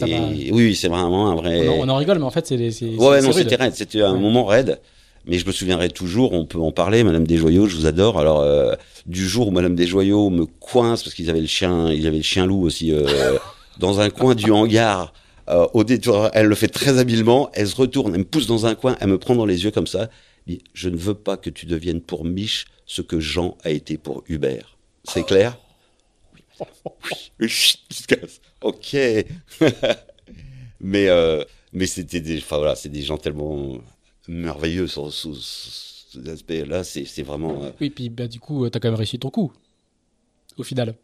Et, 0.06 0.52
oui, 0.52 0.76
c'est 0.76 0.90
vraiment 0.90 1.32
un 1.32 1.36
vrai. 1.36 1.68
On 1.68 1.82
en, 1.82 1.88
on 1.88 1.90
en, 1.90 1.96
rigole, 1.96 2.20
mais 2.20 2.26
en 2.26 2.32
fait, 2.32 2.48
c'est. 2.48 2.58
Ouais, 2.96 3.22
non, 3.22 3.32
c'était 3.32 3.56
raide. 3.56 3.74
C'était 3.76 4.02
un 4.02 4.16
moment 4.16 4.46
raide 4.46 4.80
mais 5.28 5.38
je 5.38 5.46
me 5.46 5.52
souviendrai 5.52 5.90
toujours, 5.90 6.32
on 6.34 6.46
peut 6.46 6.60
en 6.60 6.72
parler, 6.72 7.04
Madame 7.04 7.28
Desjoyaux, 7.28 7.68
je 7.68 7.76
vous 7.76 7.86
adore. 7.86 8.18
Alors, 8.18 8.40
euh, 8.40 8.74
du 9.06 9.28
jour 9.28 9.50
où 9.50 9.52
Madame 9.52 9.76
Desjoyaux 9.76 10.30
me 10.30 10.46
coince, 10.46 11.04
parce 11.04 11.14
qu'ils 11.14 11.30
avaient 11.30 11.42
le 11.42 11.48
chien, 11.48 11.92
il 11.92 12.02
y 12.02 12.08
avait 12.08 12.18
le 12.18 12.24
chien 12.24 12.46
loup 12.46 12.64
aussi, 12.64 12.94
euh, 12.94 13.38
dans 13.80 14.00
un 14.00 14.10
coin 14.10 14.36
du 14.36 14.52
hangar, 14.52 15.14
euh, 15.50 15.68
au 15.74 15.84
détour, 15.84 16.30
elle 16.34 16.48
le 16.48 16.56
fait 16.56 16.70
très 16.70 16.98
habilement, 16.98 17.50
elle 17.54 17.68
se 17.68 17.76
retourne, 17.76 18.14
elle 18.14 18.22
me 18.22 18.26
pousse 18.26 18.48
dans 18.48 18.66
un 18.66 18.76
coin, 18.76 18.96
elle 19.02 19.10
me 19.10 19.18
prend 19.18 19.36
dans 19.36 19.46
les 19.46 19.66
yeux 19.66 19.72
comme 19.72 19.88
ça, 19.88 20.10
dit, 20.48 20.62
je 20.74 20.88
ne 20.88 20.96
veux 20.96 21.14
pas 21.14 21.36
que 21.36 21.50
tu 21.50 21.66
deviennes 21.66 22.02
pour 22.02 22.24
Mich 22.24 22.66
ce 22.86 23.02
que 23.02 23.20
Jean 23.20 23.58
a 23.66 23.70
été 23.70 23.98
pour 23.98 24.24
Hubert. 24.30 24.78
C'est 25.04 25.26
clair? 25.26 25.58
Oui. 25.58 25.67
Ok. 28.62 28.96
mais 30.80 31.08
mais 31.74 31.86
c'était 31.86 32.22
des, 32.22 32.38
enfin 32.38 32.58
voilà, 32.58 32.76
c'est 32.76 32.90
des 32.90 33.02
gens 33.02 33.18
tellement 33.18 33.78
merveilleux 34.28 34.88
sur, 34.88 35.12
sous, 35.12 35.36
cet 35.36 36.28
aspect-là. 36.28 36.84
C'est 36.84 37.24
vraiment. 37.24 37.64
Euh, 37.64 37.72
oui, 37.80 37.90
puis 37.90 38.10
bah, 38.10 38.28
du 38.28 38.40
coup, 38.40 38.70
tu 38.70 38.76
as 38.76 38.80
quand 38.80 38.90
même 38.90 38.98
réussi 38.98 39.20
ton 39.20 39.30
coup, 39.30 39.52
au 40.58 40.64
final. 40.64 40.96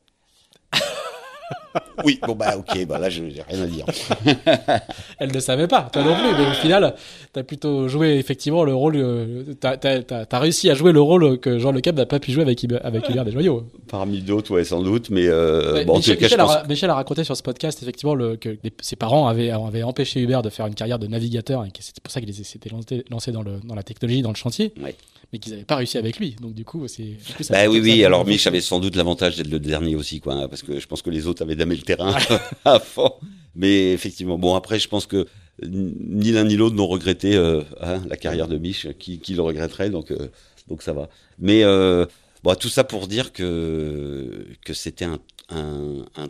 Oui, 2.05 2.19
bon 2.25 2.35
bah 2.35 2.55
ok, 2.57 2.85
bah 2.85 2.99
là 2.99 3.09
je 3.09 3.21
n'ai 3.21 3.41
rien 3.47 3.63
à 3.63 3.67
dire. 3.67 3.85
Elle 5.19 5.31
ne 5.31 5.39
savait 5.39 5.67
pas, 5.67 5.89
toi 5.91 6.03
non 6.03 6.15
plus, 6.15 6.31
mais 6.37 6.49
au 6.49 6.53
final, 6.53 6.95
tu 7.33 7.39
as 7.39 7.43
plutôt 7.43 7.87
joué 7.87 8.15
effectivement 8.15 8.63
le 8.63 8.73
rôle, 8.73 8.95
euh, 8.97 9.43
tu 9.59 9.67
as, 9.67 10.39
réussi 10.39 10.69
à 10.69 10.73
jouer 10.73 10.91
le 10.91 11.01
rôle 11.01 11.39
que 11.39 11.59
Jean 11.59 11.71
Le 11.71 11.81
Cap 11.81 11.95
n'a 11.95 12.05
pas 12.05 12.19
pu 12.19 12.31
jouer 12.31 12.43
avec, 12.43 12.65
avec 12.83 13.09
Hubert 13.09 13.25
Desjoyaux. 13.25 13.65
Parmi 13.87 14.21
d'autres, 14.21 14.51
ouais, 14.51 14.63
sans 14.63 14.81
doute, 14.81 15.09
mais 15.09 15.27
euh, 15.27 15.83
bon, 15.85 15.97
Michel, 15.97 16.17
Michel, 16.19 16.39
a, 16.39 16.63
Michel, 16.67 16.89
a, 16.89 16.95
raconté 16.95 17.23
sur 17.23 17.37
ce 17.37 17.43
podcast 17.43 17.81
effectivement 17.81 18.15
le, 18.15 18.35
que 18.35 18.57
ses 18.81 18.95
parents 18.95 19.27
avaient, 19.27 19.51
avaient 19.51 19.83
empêché 19.83 20.21
Hubert 20.21 20.41
de 20.41 20.49
faire 20.49 20.67
une 20.67 20.75
carrière 20.75 20.99
de 20.99 21.07
navigateur 21.07 21.65
et 21.65 21.71
que 21.71 21.81
c'était 21.81 22.01
pour 22.01 22.11
ça 22.11 22.21
qu'il 22.21 22.33
s'était 22.33 22.69
lancé, 22.69 23.05
lancé 23.09 23.31
dans, 23.31 23.43
le, 23.43 23.59
dans 23.63 23.75
la 23.75 23.83
technologie, 23.83 24.21
dans 24.21 24.31
le 24.31 24.35
chantier. 24.35 24.73
Ouais 24.81 24.95
mais 25.33 25.39
qu'ils 25.39 25.51
n'avaient 25.51 25.65
pas 25.65 25.77
réussi 25.77 25.97
avec 25.97 26.19
lui. 26.19 26.35
Donc 26.39 26.53
du 26.53 26.63
coup, 26.63 26.87
c'est. 26.87 27.17
Bah 27.49 27.67
oui, 27.67 27.79
oui. 27.81 28.05
Alors 28.05 28.25
Mich 28.25 28.45
avait 28.45 28.61
sans 28.61 28.79
doute 28.79 28.95
l'avantage 28.95 29.35
d'être 29.35 29.49
le 29.49 29.59
dernier 29.59 29.95
aussi, 29.95 30.21
quoi, 30.21 30.35
hein, 30.35 30.47
parce 30.47 30.61
que 30.61 30.79
je 30.79 30.87
pense 30.87 31.01
que 31.01 31.09
les 31.09 31.25
autres 31.25 31.41
avaient 31.41 31.55
damé 31.55 31.75
le 31.75 31.81
terrain 31.81 32.15
à 32.65 32.79
fond. 32.79 33.11
Mais 33.55 33.91
effectivement, 33.91 34.37
bon 34.37 34.55
après, 34.55 34.79
je 34.79 34.87
pense 34.87 35.07
que 35.07 35.27
ni 35.63 36.31
l'un 36.31 36.43
ni 36.43 36.55
l'autre 36.55 36.75
n'ont 36.75 36.87
regretté 36.87 37.35
euh, 37.35 37.61
hein, 37.81 38.01
la 38.07 38.15
carrière 38.15 38.47
de 38.47 38.57
Mich, 38.57 38.87
qui, 38.99 39.19
qui 39.19 39.33
le 39.33 39.41
regretterait, 39.41 39.89
donc 39.89 40.11
euh, 40.11 40.29
donc 40.67 40.83
ça 40.83 40.93
va. 40.93 41.09
Mais 41.39 41.63
euh, 41.63 42.05
bon, 42.43 42.53
tout 42.55 42.69
ça 42.69 42.83
pour 42.83 43.07
dire 43.07 43.33
que 43.33 44.45
que 44.63 44.73
c'était 44.73 45.05
un, 45.05 45.19
un, 45.49 46.05
un, 46.15 46.27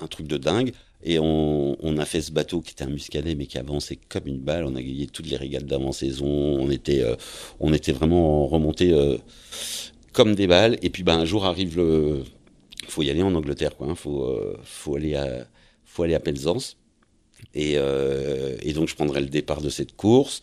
un 0.00 0.06
truc 0.08 0.26
de 0.26 0.36
dingue. 0.36 0.72
Et 1.04 1.18
on, 1.18 1.96
a 1.98 2.04
fait 2.04 2.22
ce 2.22 2.30
bateau 2.30 2.60
qui 2.60 2.72
était 2.72 2.84
un 2.84 2.90
muscadet, 2.90 3.34
mais 3.34 3.46
qui 3.46 3.58
avançait 3.58 3.98
comme 4.08 4.26
une 4.26 4.38
balle. 4.38 4.64
On 4.64 4.76
a 4.76 4.82
gagné 4.82 5.06
toutes 5.06 5.26
les 5.26 5.36
régates 5.36 5.66
d'avant-saison. 5.66 6.26
On 6.26 6.70
était, 6.70 7.02
euh, 7.02 7.16
on 7.58 7.72
était 7.72 7.92
vraiment 7.92 8.46
remonté 8.46 8.92
euh, 8.92 9.18
comme 10.12 10.34
des 10.34 10.46
balles. 10.46 10.78
Et 10.82 10.90
puis, 10.90 11.02
ben, 11.02 11.18
un 11.18 11.24
jour 11.24 11.44
arrive 11.44 11.76
le, 11.76 12.22
faut 12.86 13.02
y 13.02 13.10
aller 13.10 13.22
en 13.22 13.34
Angleterre, 13.34 13.76
quoi. 13.76 13.88
Hein. 13.88 13.94
Faut, 13.96 14.24
euh, 14.24 14.56
faut 14.62 14.96
aller 14.96 15.16
à, 15.16 15.46
faut 15.84 16.04
aller 16.04 16.14
à 16.14 16.20
Penzance. 16.20 16.76
Et, 17.54 17.72
et, 17.72 18.72
donc, 18.72 18.88
je 18.88 18.94
prendrai 18.94 19.20
le 19.20 19.26
départ 19.26 19.60
de 19.60 19.68
cette 19.68 19.96
course. 19.96 20.42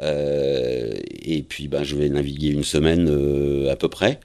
Euh, 0.00 0.92
et 1.22 1.42
puis, 1.42 1.68
ben, 1.68 1.84
je 1.84 1.96
vais 1.96 2.08
naviguer 2.08 2.48
une 2.48 2.64
semaine 2.64 3.08
euh, 3.08 3.70
à 3.70 3.76
peu 3.76 3.88
près. 3.88 4.20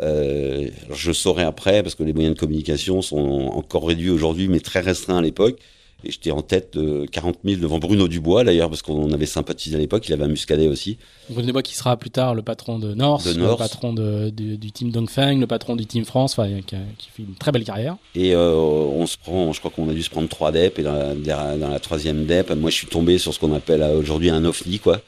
Euh, 0.00 0.68
je 0.92 1.12
saurai 1.12 1.42
après, 1.42 1.82
parce 1.82 1.94
que 1.94 2.02
les 2.02 2.12
moyens 2.12 2.34
de 2.34 2.40
communication 2.40 3.02
sont 3.02 3.50
encore 3.52 3.86
réduits 3.88 4.10
aujourd'hui, 4.10 4.48
mais 4.48 4.60
très 4.60 4.80
restreints 4.80 5.18
à 5.18 5.22
l'époque. 5.22 5.58
Et 6.04 6.10
j'étais 6.10 6.30
en 6.30 6.42
tête 6.42 6.76
de 6.76 7.06
40 7.10 7.38
000 7.44 7.60
devant 7.60 7.78
Bruno 7.78 8.08
Dubois, 8.08 8.44
d'ailleurs, 8.44 8.68
parce 8.68 8.82
qu'on 8.82 9.10
avait 9.12 9.26
sympathisé 9.26 9.76
à 9.76 9.78
l'époque. 9.78 10.06
Il 10.06 10.12
avait 10.12 10.24
un 10.24 10.28
muscadet 10.28 10.68
aussi. 10.68 10.98
Bruno 11.30 11.46
Dubois 11.46 11.62
qui 11.62 11.74
sera 11.74 11.96
plus 11.96 12.10
tard 12.10 12.34
le 12.34 12.42
patron 12.42 12.78
de 12.78 12.92
North, 12.94 13.24
le 13.24 13.56
patron 13.56 13.94
de, 13.94 14.28
du 14.30 14.70
team 14.72 14.90
Dongfeng, 14.90 15.40
le 15.40 15.46
patron 15.46 15.76
du 15.76 15.86
team 15.86 16.04
France, 16.04 16.38
enfin, 16.38 16.48
qui, 16.66 16.76
fait 17.10 17.22
une 17.22 17.34
très 17.34 17.52
belle 17.52 17.64
carrière. 17.64 17.96
Et 18.14 18.34
euh, 18.34 18.54
on 18.54 19.06
se 19.06 19.16
prend, 19.16 19.52
je 19.52 19.60
crois 19.60 19.70
qu'on 19.70 19.88
a 19.88 19.94
dû 19.94 20.02
se 20.02 20.10
prendre 20.10 20.28
trois 20.28 20.52
DEP. 20.52 20.78
Et 20.78 20.82
dans 20.82 20.94
la, 20.94 21.56
dans 21.56 21.68
la 21.68 21.80
troisième 21.80 22.26
DEP, 22.26 22.50
moi, 22.56 22.70
je 22.70 22.76
suis 22.76 22.86
tombé 22.86 23.16
sur 23.16 23.32
ce 23.32 23.38
qu'on 23.38 23.54
appelle 23.54 23.82
euh, 23.82 23.98
aujourd'hui 23.98 24.28
un 24.28 24.44
OFNI, 24.44 24.80
quoi. 24.80 25.00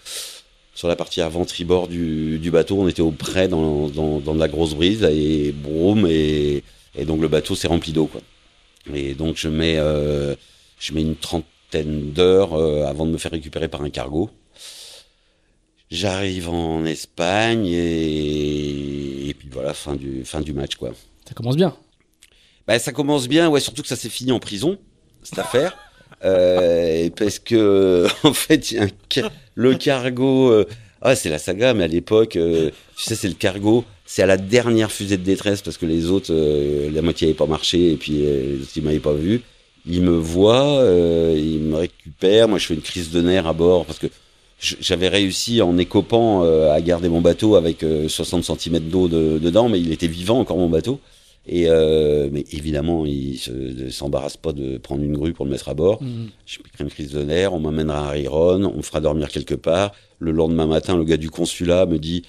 Sur 0.75 0.89
la 0.89 0.97
partie 0.97 1.21
avant-tribord 1.21 1.89
du, 1.89 2.39
du, 2.39 2.51
bateau, 2.51 2.79
on 2.79 2.89
était 2.89 3.03
au 3.03 3.11
près 3.11 3.49
dans, 3.49 3.89
dans, 3.89 4.21
dans 4.21 4.35
de 4.35 4.41
la 4.41 4.49
grosse 4.49 4.75
brise 4.75 5.03
et 5.05 5.53
boum, 5.53 6.07
et, 6.07 6.63
et 6.95 7.05
donc 7.05 7.21
le 7.21 7.29
bateau 7.29 7.55
s'est 7.55 7.69
rempli 7.69 7.93
d'eau, 7.93 8.07
quoi. 8.07 8.21
Et 8.95 9.15
donc 9.15 9.37
je 9.37 9.49
mets 9.49 9.77
euh, 9.79 10.35
je 10.79 10.93
mets 10.93 11.03
une 11.03 11.17
trentaine 11.17 12.13
d'heures 12.13 12.55
euh, 12.55 12.85
avant 12.85 13.07
de 13.07 13.11
me 13.13 13.19
faire 13.19 13.33
récupérer 13.33 13.69
par 13.69 13.83
un 13.83 13.91
cargo. 13.91 14.31
J'arrive 15.91 16.49
en 16.49 16.85
Espagne 16.85 17.67
et... 17.67 19.29
et, 19.29 19.35
puis 19.35 19.49
voilà, 19.53 19.73
fin 19.73 19.95
du, 19.95 20.25
fin 20.25 20.41
du 20.41 20.53
match 20.53 20.77
quoi. 20.77 20.93
Ça 21.29 21.35
commence 21.35 21.57
bien. 21.57 21.77
Bah, 22.67 22.79
ça 22.79 22.93
commence 22.93 23.29
bien, 23.29 23.49
ouais, 23.49 23.61
surtout 23.61 23.83
que 23.83 23.89
ça 23.89 23.97
s'est 23.97 24.09
fini 24.09 24.33
en 24.33 24.41
prison, 24.41 24.79
cette 25.23 25.39
affaire. 25.39 25.77
Euh, 26.25 27.09
parce 27.17 27.39
que, 27.39 28.07
en 28.25 28.33
fait, 28.33 28.73
y 28.73 28.79
a 28.79 28.85
un, 28.85 29.31
le 29.55 29.75
cargo, 29.75 30.51
euh, 30.51 30.67
ah, 31.03 31.15
c'est 31.15 31.29
la 31.29 31.39
saga, 31.39 31.75
mais 31.75 31.85
à 31.85 31.89
l'époque, 31.89 32.37
euh, 32.37 32.71
tu 32.97 33.05
sais, 33.05 33.15
c'est 33.15 33.29
le 33.29 33.35
cargo, 33.35 33.85
c'est 34.05 34.23
à 34.23 34.27
la 34.27 34.37
dernière 34.37 34.91
fusée 34.91 35.17
de 35.17 35.23
détresse 35.23 35.63
parce 35.63 35.77
que 35.79 35.87
les 35.87 36.11
autres, 36.11 36.33
la 36.33 37.03
moitié 37.03 37.27
n'avait 37.27 37.37
pas 37.37 37.47
marché 37.47 37.93
et 37.93 37.97
puis 37.97 38.25
euh, 38.25 38.59
ils 38.75 38.83
m'avaient 38.83 38.99
pas 38.99 39.13
vu 39.13 39.43
il 39.87 40.03
me 40.03 40.17
voit, 40.17 40.81
euh, 40.81 41.35
il 41.37 41.61
me 41.61 41.77
récupère. 41.77 42.49
Moi, 42.49 42.59
je 42.59 42.67
fais 42.67 42.75
une 42.75 42.81
crise 42.81 43.11
de 43.11 43.21
nerfs 43.21 43.47
à 43.47 43.53
bord 43.53 43.87
parce 43.87 43.99
que 43.99 44.09
j'avais 44.59 45.09
réussi 45.09 45.61
en 45.63 45.77
écopant 45.79 46.43
euh, 46.43 46.73
à 46.73 46.81
garder 46.81 47.09
mon 47.09 47.21
bateau 47.21 47.57
avec 47.57 47.85
60 48.09 48.51
euh, 48.51 48.55
cm 48.59 48.81
d'eau 48.81 49.09
dedans, 49.09 49.69
mais 49.69 49.81
il 49.81 49.93
était 49.93 50.07
vivant 50.07 50.39
encore 50.39 50.59
mon 50.59 50.69
bateau. 50.69 51.01
Et 51.49 51.69
mais 52.33 52.45
évidemment, 52.51 53.07
il 53.07 53.39
s'embarrasse 53.93 54.37
pas 54.37 54.53
de 54.53 54.79
prendre 54.79 55.05
une 55.05 55.17
grue 55.17 55.33
pour 55.33 55.45
le 55.45 55.53
mettre 55.53 55.69
à 55.69 55.75
bord. 55.75 56.03
Mmh. 56.03 56.27
J'ai 56.45 56.59
pris 56.59 56.83
une 56.83 56.91
crise 56.91 57.13
de 57.13 57.23
nerfs. 57.23 57.55
On 57.55 57.61
m'amènera 57.61 58.09
à 58.09 58.11
Riron, 58.11 58.65
on 58.65 58.79
me 58.79 58.83
fera 58.83 59.01
dormir 59.01 59.29
quelque 59.29 59.55
part. 59.55 59.93
Le 60.19 60.33
lendemain 60.33 60.67
matin, 60.67 60.97
le 60.97 61.05
gars 61.05 61.19
du 61.19 61.31
consulat 61.31 61.87
me 61.87 62.01
dit 62.01 62.25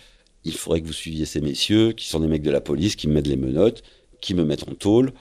il 0.47 0.53
faudrait 0.53 0.81
que 0.81 0.87
vous 0.87 0.93
suiviez 0.93 1.25
ces 1.25 1.41
messieurs, 1.41 1.93
qui 1.93 2.07
sont 2.07 2.19
des 2.19 2.27
mecs 2.27 2.43
de 2.43 2.51
la 2.51 2.61
police, 2.61 2.95
qui 2.95 3.07
me 3.07 3.13
mettent 3.15 3.27
les 3.27 3.37
menottes, 3.37 3.81
qui 4.21 4.35
me 4.35 4.45
mettent 4.45 4.67
en 4.69 4.75
tôle. 4.75 5.11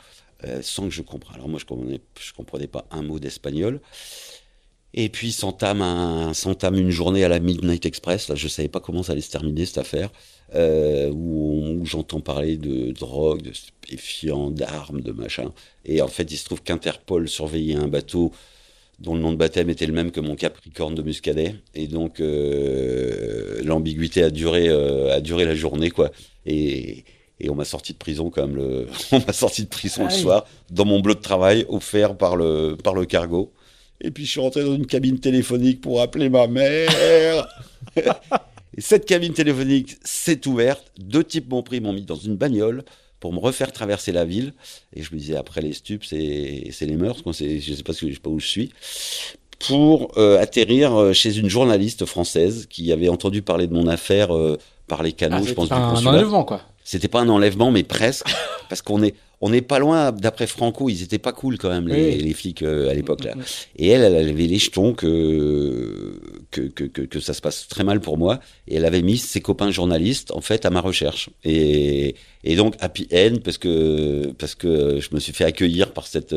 Euh, 0.45 0.61
sans 0.63 0.85
que 0.85 0.91
je 0.91 1.03
comprenne. 1.03 1.37
Alors 1.37 1.49
moi, 1.49 1.59
je 1.59 1.65
comprenais, 1.65 2.01
comprenais 2.37 2.67
pas 2.67 2.87
un 2.91 3.03
mot 3.03 3.19
d'espagnol. 3.19 3.81
Et 4.93 5.09
puis 5.09 5.33
s'entame 5.33 5.83
un, 5.83 6.33
s'entame 6.35 6.77
une 6.77 6.91
journée 6.91 7.25
à 7.25 7.29
la 7.29 7.39
Midnight 7.39 7.87
Express. 7.87 8.29
Là, 8.29 8.35
je 8.35 8.49
savais 8.49 8.69
pas 8.69 8.81
comment 8.81 9.03
ça 9.03 9.13
allait 9.13 9.21
se 9.21 9.31
terminer 9.31 9.67
cette 9.67 9.79
affaire, 9.79 10.11
euh, 10.55 11.11
où, 11.11 11.85
j'entends 11.85 12.21
parler 12.21 12.57
de 12.57 12.93
drogue, 12.93 13.43
de 13.43 13.53
stupéfiants, 13.53 14.51
d'armes, 14.51 15.01
de 15.01 15.13
machin. 15.13 15.53
Et 15.85 16.03
en 16.03 16.09
fait, 16.09 16.31
il 16.31 16.37
se 16.37 16.45
trouve 16.45 16.63
qu'Interpol 16.63 17.29
surveillait 17.29 17.77
un 17.77 17.89
bateau 17.89 18.33
dont 18.99 19.15
le 19.15 19.21
nom 19.21 19.33
de 19.33 19.37
baptême 19.37 19.69
était 19.69 19.87
le 19.87 19.93
même 19.93 20.11
que 20.11 20.21
mon 20.21 20.37
Capricorne 20.37 20.95
de 20.95 21.03
Muscadet. 21.03 21.57
Et 21.75 21.89
donc, 21.89 22.21
euh, 22.21 23.63
l'ambiguïté 23.63 24.23
a 24.23 24.31
duré, 24.31 24.69
duré 25.21 25.45
la 25.45 25.55
journée, 25.55 25.91
quoi. 25.91 26.11
Et, 26.47 27.05
et 27.41 27.51
on 27.51 27.55
m'a 27.55 27.65
sorti 27.65 27.93
de 27.93 27.99
prison 27.99 28.31
quand 28.31 28.47
même 28.47 28.57
le, 28.57 28.87
on 29.13 29.21
m'a 29.21 29.33
sorti 29.33 29.65
de 29.65 29.69
prison 29.69 30.03
le 30.03 30.09
ah 30.09 30.19
soir 30.19 30.47
dans 30.71 30.85
mon 30.85 31.01
bleu 31.01 31.15
de 31.15 31.21
travail 31.21 31.67
offert 31.69 32.17
par 32.17 32.37
le, 32.37 32.77
par 32.83 32.95
le 32.95 33.05
cargo. 33.05 33.53
Et 34.01 34.11
puis 34.11 34.25
je 34.25 34.31
suis 34.33 34.41
rentré 34.41 34.65
dans 34.65 34.75
une 34.75 34.87
cabine 34.87 35.19
téléphonique 35.19 35.81
pour 35.81 36.01
appeler 36.01 36.29
ma 36.29 36.47
mère. 36.47 37.49
et 37.97 38.81
cette 38.81 39.07
cabine 39.07 39.33
téléphonique 39.33 39.97
s'est 40.05 40.47
ouverte. 40.47 40.93
Deux 40.99 41.25
types 41.25 41.49
m'ont 41.49 41.63
pris, 41.63 41.81
m'ont 41.81 41.93
mis 41.93 42.03
dans 42.03 42.17
une 42.17 42.37
bagnole 42.37 42.85
pour 43.21 43.33
me 43.33 43.39
refaire 43.39 43.73
traverser 43.73 44.13
la 44.13 44.25
ville. 44.25 44.53
Et 44.95 45.03
je 45.03 45.15
me 45.15 45.19
disais, 45.19 45.37
après 45.37 45.63
les 45.63 45.73
stupes, 45.73 46.05
c'est, 46.05 46.69
c'est 46.73 46.87
les 46.87 46.97
mœurs. 46.97 47.23
Quoi. 47.23 47.33
C'est, 47.33 47.61
je 47.61 47.75
sais 47.75 47.83
pas, 47.83 47.93
je 47.93 48.13
sais 48.13 48.21
pas 48.21 48.31
où 48.31 48.39
je 48.39 48.47
suis. 48.47 48.73
Pour 49.67 50.13
euh, 50.19 50.39
atterrir 50.39 50.95
euh, 50.95 51.13
chez 51.15 51.39
une 51.39 51.49
journaliste 51.49 52.05
française 52.05 52.67
qui 52.69 52.93
avait 52.93 53.09
entendu 53.09 53.41
parler 53.41 53.67
de 53.67 53.73
mon 53.73 53.87
affaire 53.87 54.37
euh, 54.37 54.59
par 54.87 55.03
les 55.03 55.13
canaux, 55.13 55.39
ah, 55.41 55.47
je 55.47 55.55
pense. 55.55 55.73
Un 55.73 56.05
enlèvement, 56.05 56.45
quoi. 56.45 56.61
C'était 56.87 57.09
pas 57.09 57.21
un 57.21 57.29
enlèvement, 57.29 57.73
mais 57.73 57.83
presque, 57.83 58.33
parce 58.69 58.81
qu'on 58.81 59.03
est 59.03 59.17
on 59.41 59.51
n'est 59.51 59.61
pas 59.61 59.81
loin. 59.81 60.13
D'après 60.13 60.47
Franco, 60.47 60.89
ils 60.89 61.03
étaient 61.03 61.19
pas 61.19 61.33
cool 61.33 61.59
quand 61.59 61.69
même 61.69 61.89
les, 61.89 62.17
les 62.17 62.33
flics 62.33 62.63
euh, 62.63 62.89
à 62.89 62.95
l'époque 62.95 63.25
là. 63.25 63.35
Et 63.75 63.89
elle, 63.89 64.03
elle 64.03 64.29
avait 64.29 64.47
les 64.47 64.59
jetons 64.59 64.95
que 64.95 66.21
que, 66.53 66.63
que 66.63 66.85
que, 66.85 67.21
ça 67.21 67.35
se 67.35 67.43
passe 67.43 67.67
très 67.67 67.83
mal 67.83 68.01
pour 68.01 68.19
moi. 68.19 68.39
Et 68.69 68.77
elle 68.77 68.85
avait 68.85 69.03
mis 69.03 69.19
ses 69.19 69.41
copains 69.41 69.73
journalistes 69.73 70.31
en 70.31 70.41
fait 70.41 70.65
à 70.65 70.71
ma 70.71 70.81
recherche. 70.81 71.29
Et 71.43 72.15
et 72.45 72.55
donc 72.55 72.77
happy 72.79 73.09
end 73.13 73.39
parce 73.43 73.59
que 73.59 74.33
parce 74.39 74.55
que 74.55 75.01
je 75.01 75.09
me 75.13 75.19
suis 75.19 75.33
fait 75.33 75.45
accueillir 75.45 75.93
par 75.93 76.07
cette 76.07 76.37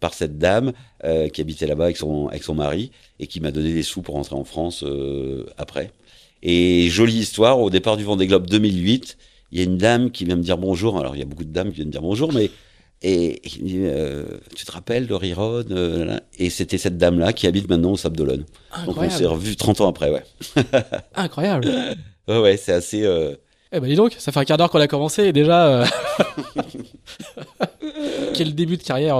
par 0.00 0.14
cette 0.14 0.38
dame 0.38 0.72
euh, 1.04 1.28
qui 1.28 1.42
habitait 1.42 1.66
là-bas 1.66 1.84
avec 1.84 1.98
son 1.98 2.28
avec 2.28 2.44
son 2.44 2.54
mari 2.54 2.92
et 3.20 3.26
qui 3.26 3.40
m'a 3.40 3.52
donné 3.52 3.74
des 3.74 3.82
sous 3.82 4.00
pour 4.00 4.14
rentrer 4.14 4.36
en 4.36 4.44
France 4.44 4.84
euh, 4.84 5.44
après. 5.58 5.90
Et 6.42 6.88
jolie 6.88 7.18
histoire 7.18 7.60
au 7.60 7.68
départ 7.68 7.98
du 7.98 8.04
Vendée 8.04 8.26
Globe 8.26 8.46
2008 8.48 9.18
il 9.52 9.58
y 9.58 9.60
a 9.60 9.64
une 9.64 9.76
dame 9.76 10.10
qui 10.10 10.24
vient 10.24 10.36
me 10.36 10.42
dire 10.42 10.58
bonjour. 10.58 10.98
Alors, 10.98 11.14
il 11.14 11.18
y 11.18 11.22
a 11.22 11.26
beaucoup 11.26 11.44
de 11.44 11.52
dames 11.52 11.68
qui 11.68 11.76
viennent 11.76 11.88
me 11.88 11.92
dire 11.92 12.02
bonjour, 12.02 12.32
mais 12.32 12.50
et, 13.02 13.42
euh, 13.68 14.24
tu 14.54 14.64
te 14.64 14.72
rappelles 14.72 15.06
de 15.06 15.14
Riron 15.14 15.64
euh, 15.70 16.18
Et 16.38 16.50
c'était 16.50 16.78
cette 16.78 16.98
dame-là 16.98 17.32
qui 17.32 17.46
habite 17.46 17.68
maintenant 17.68 17.92
au 17.92 17.96
Sable 17.96 18.16
d'Olonne. 18.16 18.44
Donc 18.86 18.96
on 18.96 19.10
s'est 19.10 19.26
revu 19.26 19.56
30 19.56 19.80
ans 19.80 19.88
après, 19.88 20.10
ouais. 20.10 20.22
Incroyable. 21.14 21.68
ouais, 22.28 22.38
ouais, 22.38 22.56
c'est 22.56 22.72
assez. 22.72 23.02
Euh... 23.04 23.34
Eh 23.72 23.80
ben 23.80 23.88
dis 23.88 23.96
donc, 23.96 24.14
ça 24.18 24.30
fait 24.32 24.40
un 24.40 24.44
quart 24.44 24.56
d'heure 24.56 24.70
qu'on 24.70 24.80
a 24.80 24.86
commencé 24.86 25.24
et 25.24 25.32
déjà. 25.32 25.84
Quel 28.34 28.54
début 28.54 28.76
de 28.76 28.82
carrière 28.82 29.16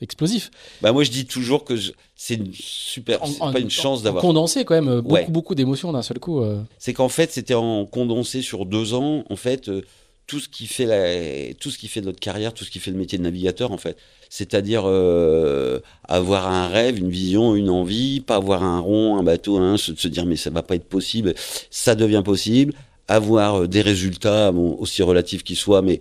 explosif. 0.00 0.50
Bah 0.80 0.92
moi 0.92 1.04
je 1.04 1.10
dis 1.10 1.26
toujours 1.26 1.64
que 1.64 1.74
c'est 2.16 2.34
une 2.34 2.52
super, 2.52 3.20
c'est 3.26 3.38
pas 3.38 3.58
une 3.58 3.70
chance 3.70 4.02
d'avoir 4.02 4.22
condensé 4.22 4.64
quand 4.64 4.74
même 4.74 5.00
beaucoup 5.00 5.30
beaucoup 5.30 5.54
d'émotions 5.54 5.92
d'un 5.92 6.02
seul 6.02 6.18
coup. 6.18 6.40
Euh. 6.40 6.60
C'est 6.78 6.92
qu'en 6.92 7.08
fait 7.08 7.32
c'était 7.32 7.54
en 7.54 7.84
condensé 7.86 8.42
sur 8.42 8.66
deux 8.66 8.94
ans 8.94 9.24
en 9.28 9.36
fait 9.36 9.68
euh, 9.68 9.82
tout 10.26 10.40
ce 10.40 10.48
qui 10.48 10.66
fait 10.66 10.84
la, 10.84 11.54
tout 11.54 11.70
ce 11.70 11.78
qui 11.78 11.88
fait 11.88 12.00
notre 12.00 12.20
carrière, 12.20 12.52
tout 12.52 12.64
ce 12.64 12.70
qui 12.70 12.78
fait 12.78 12.90
le 12.90 12.98
métier 12.98 13.18
de 13.18 13.22
navigateur 13.22 13.72
en 13.72 13.78
fait. 13.78 13.96
C'est-à-dire 14.28 14.82
euh, 14.84 15.80
avoir 16.04 16.48
un 16.48 16.68
rêve, 16.68 16.98
une 16.98 17.08
vision, 17.08 17.54
une 17.54 17.70
envie, 17.70 18.20
pas 18.20 18.36
avoir 18.36 18.62
un 18.62 18.78
rond, 18.78 19.16
un 19.16 19.22
bateau, 19.22 19.56
hein, 19.56 19.78
se, 19.78 19.94
se 19.94 20.08
dire 20.08 20.26
mais 20.26 20.36
ça 20.36 20.50
va 20.50 20.62
pas 20.62 20.74
être 20.74 20.88
possible, 20.88 21.34
ça 21.70 21.94
devient 21.94 22.22
possible. 22.24 22.74
Avoir 23.10 23.66
des 23.66 23.80
résultats 23.80 24.52
aussi 24.52 25.02
relatifs 25.02 25.42
qu'ils 25.42 25.56
soient, 25.56 25.80
mais 25.80 26.00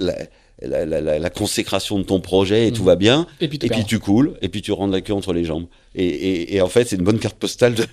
la, 0.00 0.16
la, 0.62 0.84
la, 0.84 1.18
la, 1.18 1.30
consécration 1.30 1.98
de 1.98 2.04
ton 2.04 2.20
projet 2.20 2.66
et 2.66 2.72
tout 2.72 2.82
mhm. 2.82 2.86
va 2.86 2.96
bien. 2.96 3.26
Et 3.40 3.48
puis, 3.48 3.58
tu 3.58 3.98
coules, 3.98 4.34
et 4.42 4.48
puis 4.48 4.62
tu 4.62 4.72
rends 4.72 4.88
la 4.88 5.00
queue 5.00 5.12
entre 5.12 5.32
les 5.32 5.44
jambes. 5.44 5.66
Et, 5.94 6.06
et, 6.06 6.56
et 6.56 6.60
en 6.60 6.68
fait, 6.68 6.86
c'est 6.86 6.96
une 6.96 7.04
bonne 7.04 7.18
carte 7.18 7.36
postale 7.36 7.74
de, 7.74 7.86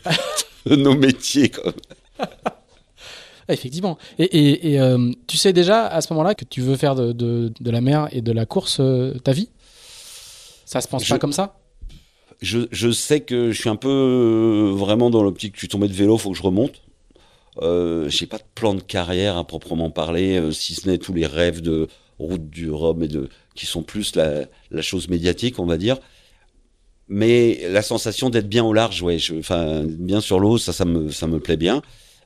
nos 0.75 0.95
métiers. 0.95 1.49
Comme. 1.49 1.73
Effectivement. 3.47 3.97
Et, 4.17 4.71
et 4.71 4.79
euh, 4.79 5.11
tu 5.27 5.37
sais 5.37 5.53
déjà 5.53 5.85
à 5.85 6.01
ce 6.01 6.11
moment-là 6.13 6.33
que 6.33 6.45
tu 6.45 6.61
veux 6.61 6.75
faire 6.75 6.95
de, 6.95 7.11
de, 7.11 7.53
de 7.59 7.71
la 7.71 7.81
mer 7.81 8.07
et 8.11 8.21
de 8.21 8.31
la 8.31 8.45
course 8.45 8.77
euh, 8.79 9.13
ta 9.19 9.33
vie? 9.33 9.49
Ça 10.65 10.81
se 10.81 10.87
pense 10.87 11.07
pas 11.07 11.19
comme 11.19 11.33
ça? 11.33 11.59
Je, 12.41 12.61
je, 12.71 12.91
sais 12.91 13.21
que 13.21 13.51
je 13.51 13.59
suis 13.59 13.69
un 13.69 13.75
peu 13.75 13.87
euh, 13.87 14.73
vraiment 14.75 15.11
dans 15.11 15.21
l'optique, 15.21 15.53
je 15.55 15.59
suis 15.59 15.67
tombé 15.67 15.87
de 15.87 15.93
vélo, 15.93 16.17
faut 16.17 16.31
que 16.31 16.37
je 16.37 16.43
remonte. 16.43 16.81
Euh, 17.61 18.09
j'ai 18.09 18.25
pas 18.25 18.37
de 18.37 18.43
plan 18.55 18.73
de 18.73 18.81
carrière 18.81 19.37
à 19.37 19.45
proprement 19.45 19.91
parler, 19.91 20.51
si 20.51 20.73
ce 20.73 20.89
n'est 20.89 20.97
tous 20.97 21.13
les 21.13 21.27
rêves 21.27 21.61
de 21.61 21.87
route 22.19 22.49
du 22.49 22.69
Rhum 22.69 23.03
et 23.03 23.07
de 23.07 23.29
qui 23.55 23.65
sont 23.65 23.83
plus 23.83 24.15
la, 24.15 24.47
chose 24.81 25.09
médiatique, 25.09 25.59
on 25.59 25.65
va 25.65 25.77
dire. 25.77 25.97
Mais 27.07 27.67
la 27.69 27.81
sensation 27.81 28.29
d'être 28.29 28.49
bien 28.49 28.63
au 28.63 28.73
large, 28.73 29.01
ouais, 29.01 29.17
enfin 29.37 29.83
bien 29.85 30.21
sur 30.21 30.39
l'eau, 30.39 30.57
ça, 30.57 30.73
ça 30.73 30.85
me, 30.85 31.11
ça 31.11 31.27
me 31.27 31.39
plaît 31.39 31.57
bien. 31.57 31.81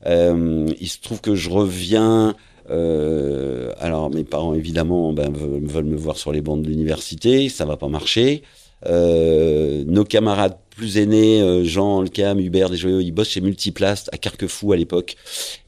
Euh, 0.05 0.71
il 0.79 0.87
se 0.87 0.99
trouve 0.99 1.21
que 1.21 1.35
je 1.35 1.49
reviens. 1.49 2.35
Euh, 2.69 3.73
alors 3.79 4.11
mes 4.11 4.23
parents 4.23 4.53
évidemment 4.53 5.11
ben, 5.11 5.31
veulent 5.33 5.85
me 5.85 5.97
voir 5.97 6.17
sur 6.17 6.31
les 6.31 6.41
bancs 6.41 6.61
de 6.61 6.69
l'université, 6.69 7.49
ça 7.49 7.65
va 7.65 7.77
pas 7.77 7.87
marcher. 7.87 8.43
Euh, 8.85 9.83
nos 9.85 10.05
camarades 10.05 10.57
plus 10.69 10.97
aînés, 10.97 11.41
euh, 11.41 11.63
Jean, 11.65 12.05
Cam, 12.05 12.39
Hubert, 12.39 12.69
des 12.69 12.77
joyeux, 12.77 13.01
ils 13.01 13.11
bossent 13.11 13.29
chez 13.29 13.41
Multiplast 13.41 14.09
à 14.13 14.17
Carquefou 14.17 14.71
à 14.71 14.77
l'époque. 14.77 15.15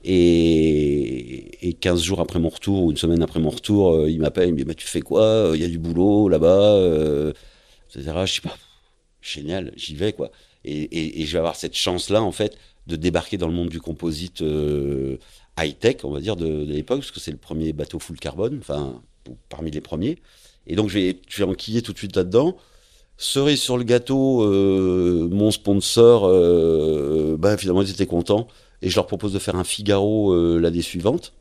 Et, 0.03 1.67
et 1.67 1.73
15 1.73 2.01
jours 2.01 2.21
après 2.21 2.39
mon 2.39 2.49
retour, 2.49 2.83
ou 2.83 2.91
une 2.91 2.97
semaine 2.97 3.21
après 3.21 3.39
mon 3.39 3.49
retour, 3.49 3.93
euh, 3.93 4.09
il 4.09 4.19
m'appelle, 4.19 4.49
il 4.49 4.55
me 4.55 4.63
bah, 4.63 4.73
tu 4.73 4.87
fais 4.87 5.01
quoi? 5.01 5.51
Il 5.53 5.61
y 5.61 5.65
a 5.65 5.67
du 5.67 5.79
boulot 5.79 6.29
là-bas, 6.29 7.31
etc. 7.89 8.13
Je 8.25 8.33
sais 8.33 8.41
pas, 8.41 8.57
génial, 9.21 9.73
j'y 9.75 9.95
vais, 9.95 10.13
quoi. 10.13 10.31
Et, 10.63 11.25
je 11.25 11.31
vais 11.31 11.39
avoir 11.39 11.55
cette 11.55 11.75
chance-là, 11.75 12.21
en 12.21 12.31
fait, 12.31 12.57
de 12.87 12.95
débarquer 12.95 13.37
dans 13.37 13.47
le 13.47 13.53
monde 13.53 13.69
du 13.69 13.81
composite 13.81 14.41
high-tech, 15.59 15.97
on 16.03 16.11
va 16.11 16.21
dire, 16.21 16.35
de, 16.37 16.65
l'époque, 16.65 16.99
parce 16.99 17.11
que 17.11 17.19
c'est 17.19 17.31
le 17.31 17.37
premier 17.37 17.73
bateau 17.73 17.99
full 17.99 18.17
carbone, 18.19 18.59
enfin, 18.61 19.01
parmi 19.49 19.71
les 19.71 19.81
premiers. 19.81 20.19
Et 20.67 20.75
donc, 20.75 20.89
je 20.89 20.99
vais, 20.99 21.17
je 21.27 21.43
vais 21.43 21.49
enquiller 21.49 21.81
tout 21.81 21.91
de 21.91 21.97
suite 21.97 22.15
là-dedans. 22.15 22.55
Cerise 23.17 23.61
sur 23.61 23.77
le 23.77 23.83
gâteau, 23.83 24.43
euh, 24.43 25.27
mon 25.31 25.51
sponsor, 25.51 26.23
euh, 26.25 27.35
bah, 27.37 27.57
finalement, 27.57 27.81
ils 27.81 27.91
étaient 27.91 28.05
contents. 28.05 28.47
Et 28.81 28.89
je 28.89 28.95
leur 28.95 29.05
propose 29.05 29.31
de 29.33 29.39
faire 29.39 29.55
un 29.55 29.63
Figaro 29.63 30.33
euh, 30.33 30.59
l'année 30.59 30.81
suivante. 30.81 31.33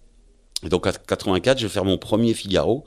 Et 0.64 0.68
donc, 0.68 0.86
à 0.86 0.92
84, 0.92 1.58
je 1.58 1.66
vais 1.66 1.72
faire 1.72 1.86
mon 1.86 1.96
premier 1.96 2.34
Figaro, 2.34 2.84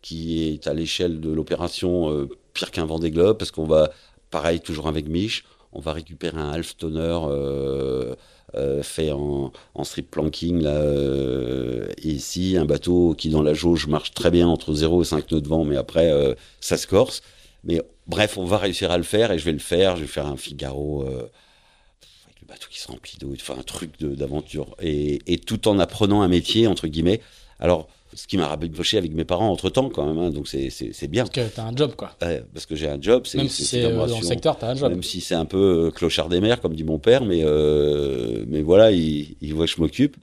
qui 0.00 0.48
est 0.48 0.68
à 0.68 0.74
l'échelle 0.74 1.20
de 1.20 1.30
l'opération 1.30 2.28
pire 2.54 2.70
qu'un 2.70 2.86
vent 2.86 3.00
des 3.00 3.10
globes, 3.10 3.36
parce 3.36 3.50
qu'on 3.50 3.64
va, 3.64 3.90
pareil, 4.30 4.60
toujours 4.60 4.86
avec 4.86 5.08
Mich, 5.08 5.42
on 5.72 5.80
va 5.80 5.92
récupérer 5.92 6.38
un 6.38 6.50
half 6.50 6.76
toner 6.76 7.18
euh, 8.54 8.82
fait 8.82 9.10
en, 9.12 9.52
strip 9.82 10.10
planking 10.10 10.62
là, 10.62 10.70
euh, 10.70 11.88
ici, 12.02 12.56
un 12.56 12.64
bateau 12.64 13.14
qui 13.16 13.28
dans 13.28 13.42
la 13.42 13.54
jauge 13.54 13.86
marche 13.86 14.12
très 14.14 14.30
bien 14.30 14.48
entre 14.48 14.72
0 14.72 15.02
et 15.02 15.04
5 15.04 15.32
nœuds 15.32 15.40
de 15.40 15.48
vent, 15.48 15.64
mais 15.64 15.76
après 15.76 16.10
euh, 16.12 16.34
ça 16.60 16.76
se 16.76 16.86
corse. 16.86 17.22
Mais 17.66 17.80
bref, 18.06 18.38
on 18.38 18.44
va 18.44 18.58
réussir 18.58 18.90
à 18.90 18.96
le 18.96 19.02
faire 19.02 19.32
et 19.32 19.38
je 19.38 19.44
vais 19.44 19.52
le 19.52 19.58
faire. 19.58 19.96
Je 19.96 20.02
vais 20.02 20.06
faire 20.06 20.26
un 20.26 20.36
Figaro 20.36 21.02
avec 21.02 22.40
le 22.40 22.46
bateau 22.46 22.68
qui 22.70 22.80
se 22.80 22.88
remplit 22.88 23.18
d'eau, 23.18 23.34
enfin 23.34 23.58
un 23.58 23.62
truc 23.62 24.00
d'aventure 24.00 24.76
et, 24.80 25.20
et 25.32 25.38
tout 25.38 25.68
en 25.68 25.78
apprenant 25.78 26.22
un 26.22 26.28
métier 26.28 26.66
entre 26.66 26.86
guillemets. 26.86 27.20
Alors 27.58 27.88
ce 28.16 28.26
qui 28.26 28.38
m'a 28.38 28.48
rabiboché 28.48 28.96
avec 28.96 29.12
mes 29.12 29.26
parents 29.26 29.50
entre 29.50 29.68
temps 29.68 29.90
quand 29.90 30.06
même, 30.06 30.18
hein, 30.18 30.30
donc 30.30 30.48
c'est 30.48 31.08
bien. 31.08 31.24
Parce 31.24 31.48
que 31.48 31.54
t'as 31.54 31.64
un 31.64 31.76
job 31.76 31.92
quoi. 31.96 32.16
parce 32.18 32.64
que 32.66 32.74
j'ai 32.74 32.88
un 32.88 33.00
job. 33.00 33.24
Même 33.34 33.48
si 33.48 33.64
c'est 33.64 33.82
dans 33.82 34.06
le 34.06 34.24
secteur, 34.24 34.58
t'as 34.58 34.70
un 34.70 34.74
job. 34.74 34.90
Même 34.90 35.02
si 35.02 35.20
c'est 35.20 35.34
un 35.34 35.44
peu 35.44 35.86
euh, 35.86 35.90
clochard 35.90 36.30
des 36.30 36.40
mers, 36.40 36.60
comme 36.60 36.74
dit 36.74 36.82
mon 36.82 36.98
père, 36.98 37.24
mais, 37.24 37.42
euh, 37.44 38.44
mais 38.48 38.62
voilà, 38.62 38.90
il, 38.90 39.36
il, 39.42 39.54
voit 39.54 39.66
que 39.66 39.72
je 39.72 39.80
m'occupe. 39.80 40.16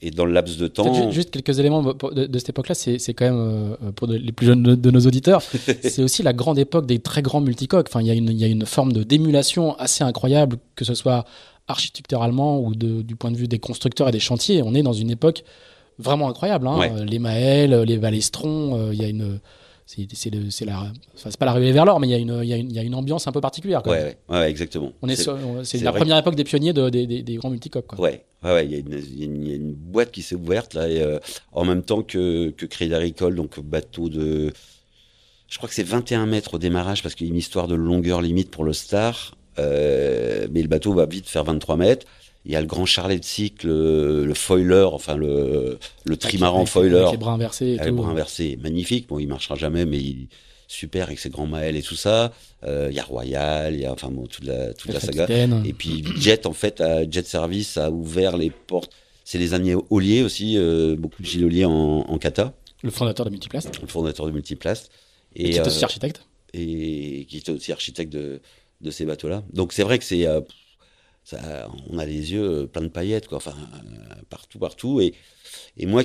Et 0.00 0.10
dans 0.10 0.24
le 0.24 0.32
laps 0.32 0.56
de 0.56 0.68
temps. 0.68 1.10
Juste 1.10 1.30
quelques 1.30 1.58
éléments 1.58 1.82
de, 1.82 2.38
cette 2.38 2.48
époque-là, 2.48 2.74
c'est 2.74 2.98
quand 3.14 3.26
même, 3.26 3.76
euh, 3.82 3.92
pour 3.92 4.06
les 4.08 4.32
plus 4.32 4.46
jeunes 4.46 4.62
de, 4.62 4.90
nos 4.90 5.00
auditeurs, 5.00 5.42
c'est 5.82 6.02
aussi 6.02 6.22
la 6.22 6.32
grande 6.32 6.58
époque 6.58 6.86
des 6.86 6.98
très 6.98 7.20
grands 7.20 7.42
multicoques. 7.42 7.88
Enfin, 7.90 8.00
il 8.00 8.06
y, 8.06 8.10
a 8.10 8.14
une, 8.14 8.30
y 8.30 8.44
a 8.44 8.48
une 8.48 8.64
forme 8.64 8.92
de 8.92 9.02
d'émulation 9.02 9.76
assez 9.76 10.02
incroyable, 10.02 10.56
que 10.76 10.86
ce 10.86 10.94
soit 10.94 11.26
architecturalement 11.68 12.60
ou 12.60 12.74
du 12.74 13.16
point 13.16 13.30
de 13.30 13.36
vue 13.36 13.48
des 13.48 13.58
constructeurs 13.58 14.08
et 14.08 14.12
des 14.12 14.20
chantiers. 14.20 14.62
On 14.62 14.74
est 14.74 14.82
dans 14.82 14.92
une 14.94 15.10
époque 15.10 15.44
vraiment 15.98 16.28
incroyable. 16.28 16.66
Hein. 16.66 17.04
Les 17.04 17.18
Maëls, 17.18 17.82
les 17.82 17.98
Balestrons, 17.98 18.78
euh, 18.78 18.94
il 18.94 19.00
y 19.00 19.04
a 19.04 19.08
une. 19.08 19.40
C'est 19.86 20.08
c'est 20.14 20.64
la, 20.64 20.90
enfin, 21.14 21.30
pas 21.38 21.44
l'arrivée 21.44 21.70
vers 21.72 21.84
l'or, 21.84 22.00
mais 22.00 22.08
il 22.08 22.10
y, 22.10 22.14
a 22.14 22.18
une, 22.18 22.42
y, 22.42 22.72
y 22.72 22.78
a 22.78 22.82
une 22.82 22.94
ambiance 22.94 23.26
un 23.26 23.32
peu 23.32 23.42
particulière. 23.42 23.82
Quoi. 23.82 23.92
Ouais, 23.92 24.16
ouais, 24.30 24.50
exactement. 24.50 24.92
On 25.02 25.08
est, 25.08 25.28
c'est 25.62 25.82
la 25.82 25.92
première 25.92 26.16
époque 26.16 26.36
des 26.36 26.44
pionniers 26.44 26.72
de, 26.72 26.88
des, 26.88 27.06
des, 27.06 27.34
grands 27.36 27.50
multicoques. 27.50 27.88
Quoi. 27.88 28.00
Ouais, 28.00 28.24
ouais, 28.42 28.64
il 28.64 28.72
y, 28.72 28.76
y, 28.76 29.52
a 29.52 29.56
une 29.56 29.74
boîte 29.74 30.10
qui 30.10 30.22
s'est 30.22 30.36
ouverte 30.36 30.72
là, 30.72 30.88
et, 30.88 31.02
euh, 31.02 31.18
en 31.52 31.66
même 31.66 31.82
temps 31.82 32.02
que, 32.02 32.48
que 32.56 32.64
Crédit 32.64 32.94
Agricole, 32.94 33.34
donc 33.34 33.60
bateau 33.60 34.08
de, 34.08 34.54
je 35.54 35.58
crois 35.58 35.68
que 35.68 35.74
c'est 35.76 35.84
21 35.84 36.26
mètres 36.26 36.54
au 36.54 36.58
démarrage 36.58 37.02
parce 37.02 37.14
qu'il 37.14 37.26
y 37.26 37.30
a 37.30 37.32
une 37.32 37.38
histoire 37.38 37.68
de 37.68 37.76
longueur 37.76 38.20
limite 38.20 38.50
pour 38.50 38.64
le 38.64 38.72
Star, 38.72 39.36
euh, 39.60 40.48
mais 40.50 40.62
le 40.62 40.66
bateau 40.68 40.94
va 40.94 41.06
vite 41.06 41.28
faire 41.28 41.44
23 41.44 41.76
mètres. 41.76 42.06
Il 42.44 42.52
y 42.52 42.56
a 42.56 42.60
le 42.60 42.66
grand 42.66 42.84
charlet 42.84 43.18
de 43.18 43.24
cycle, 43.24 43.68
le, 43.68 44.34
foiler, 44.34 44.86
enfin 44.92 45.16
le, 45.16 45.78
le 46.04 46.16
trimaran 46.16 46.66
foiler. 46.66 46.98
Avec 46.98 47.12
les 47.12 47.16
bras 47.16 47.32
inversés. 47.32 47.78
les 47.82 47.90
bras 47.90 48.10
inversés, 48.10 48.58
magnifique. 48.62 49.08
Bon, 49.08 49.18
il 49.18 49.26
marchera 49.26 49.54
jamais, 49.54 49.86
mais 49.86 49.98
il, 49.98 50.28
super 50.68 51.06
avec 51.06 51.18
ses 51.18 51.30
grands 51.30 51.46
maels 51.46 51.76
et 51.76 51.82
tout 51.82 51.94
ça. 51.94 52.32
Euh, 52.64 52.88
il 52.90 52.96
y 52.96 53.00
a 53.00 53.04
Royal, 53.04 53.74
il 53.74 53.80
y 53.80 53.86
a 53.86 53.92
enfin 53.92 54.10
bon, 54.10 54.26
toute 54.26 54.44
la, 54.44 54.74
toute 54.74 54.92
la 54.92 55.00
saga. 55.00 55.26
Et 55.64 55.72
puis 55.72 56.04
Jet, 56.16 56.46
en 56.46 56.52
fait, 56.52 56.82
Jet 57.10 57.26
Service 57.26 57.76
a 57.76 57.90
ouvert 57.90 58.36
les 58.36 58.50
portes. 58.50 58.92
C'est 59.24 59.38
les 59.38 59.54
années 59.54 59.74
Ollier 59.90 60.22
aussi, 60.22 60.58
euh, 60.58 60.96
beaucoup 60.96 61.22
de 61.22 61.26
Gilles 61.26 61.44
Ollier 61.46 61.64
en, 61.64 61.70
en 61.72 62.18
kata. 62.18 62.52
Le 62.82 62.90
fondateur 62.90 63.24
de 63.24 63.30
Multiplast. 63.30 63.80
Le 63.80 63.86
fondateur 63.86 64.26
de 64.26 64.32
Multiplast. 64.32 64.90
Et, 65.34 65.50
qui 65.50 65.56
est 65.56 65.66
aussi 65.66 65.80
euh, 65.80 65.84
architecte. 65.84 66.26
Et 66.52 67.26
qui 67.28 67.38
était 67.38 67.52
aussi 67.52 67.72
architecte 67.72 68.12
de, 68.12 68.40
de 68.82 68.90
ces 68.90 69.06
bateaux-là. 69.06 69.42
Donc 69.52 69.72
c'est 69.72 69.82
vrai 69.82 69.98
que 69.98 70.04
c'est 70.04 70.26
on 71.90 71.98
a 71.98 72.04
les 72.04 72.32
yeux 72.32 72.62
euh, 72.62 72.66
pleins 72.66 72.82
de 72.82 72.88
paillettes, 72.88 73.28
quoi, 73.28 73.38
enfin, 73.38 73.54
euh, 73.56 74.14
partout, 74.30 74.58
partout. 74.58 75.00
Et, 75.00 75.14
et 75.76 75.86
moi, 75.86 76.02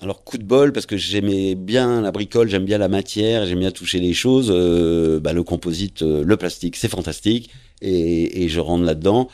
alors 0.00 0.24
coup 0.24 0.38
de 0.38 0.44
bol, 0.44 0.72
parce 0.72 0.86
que 0.86 0.96
j'aimais 0.96 1.54
bien 1.54 2.00
la 2.00 2.12
bricole, 2.12 2.48
j'aime 2.48 2.64
bien 2.64 2.78
la 2.78 2.88
matière, 2.88 3.46
j'aime 3.46 3.60
bien 3.60 3.70
toucher 3.70 4.00
les 4.00 4.12
choses, 4.12 4.50
euh, 4.50 5.20
bah, 5.20 5.32
le 5.32 5.42
composite, 5.42 6.02
le 6.02 6.36
plastique, 6.36 6.76
c'est 6.76 6.88
fantastique. 6.88 7.50
Et, 7.82 8.44
et, 8.44 8.48
je 8.48 8.60
rentre 8.60 8.84
là-dedans. 8.84 9.28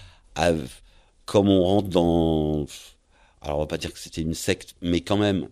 Comme 1.24 1.48
on 1.48 1.62
rentre 1.62 1.88
dans... 1.88 2.66
Alors 3.40 3.58
on 3.58 3.60
va 3.60 3.66
pas 3.66 3.78
dire 3.78 3.92
que 3.92 3.98
c'était 3.98 4.20
une 4.20 4.34
secte, 4.34 4.74
mais 4.82 5.00
quand 5.00 5.16
même, 5.16 5.48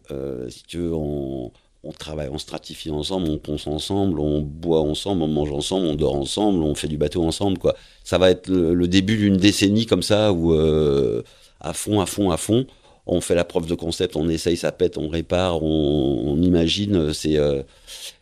si 0.49 0.63
tu 0.65 0.79
veux, 0.79 0.95
on, 0.95 1.53
on 1.83 1.93
travaille, 1.93 2.29
on 2.31 2.39
stratifie 2.39 2.91
ensemble, 2.91 3.29
on 3.29 3.39
pense 3.39 3.67
ensemble, 3.67 4.21
on 4.21 4.43
boit 4.43 4.81
ensemble, 4.81 5.23
on 5.23 5.29
mange 5.29 5.51
ensemble, 5.51 5.87
on 5.87 5.95
dort 5.95 6.15
ensemble, 6.15 6.63
on 6.63 6.75
fait 6.75 6.89
du 6.89 6.99
bateau 6.99 7.25
ensemble, 7.25 7.59
quoi. 7.59 7.75
Ça 8.05 8.19
va 8.19 8.31
être 8.31 8.51
le, 8.51 8.87
début 8.87 9.17
d'une 9.17 9.39
décennie 9.39 9.87
comme 9.87 10.03
ça 10.03 10.33
où 10.33 10.53
euh, 10.53 11.23
à 11.61 11.73
fond, 11.73 12.01
à 12.01 12.07
fond, 12.07 12.31
à 12.31 12.37
fond, 12.37 12.67
on 13.07 13.23
fait 13.23 13.35
la 13.35 13.45
preuve 13.45 13.67
de 13.67 13.75
concept, 13.75 14.15
on 14.17 14.29
essaye, 14.29 14.59
ça 14.59 14.73
pète, 14.73 14.99
on 14.99 15.09
répare, 15.09 15.63
on, 15.63 16.39
imagine. 16.43 17.15
C'est 17.15 17.39
euh, 17.39 17.63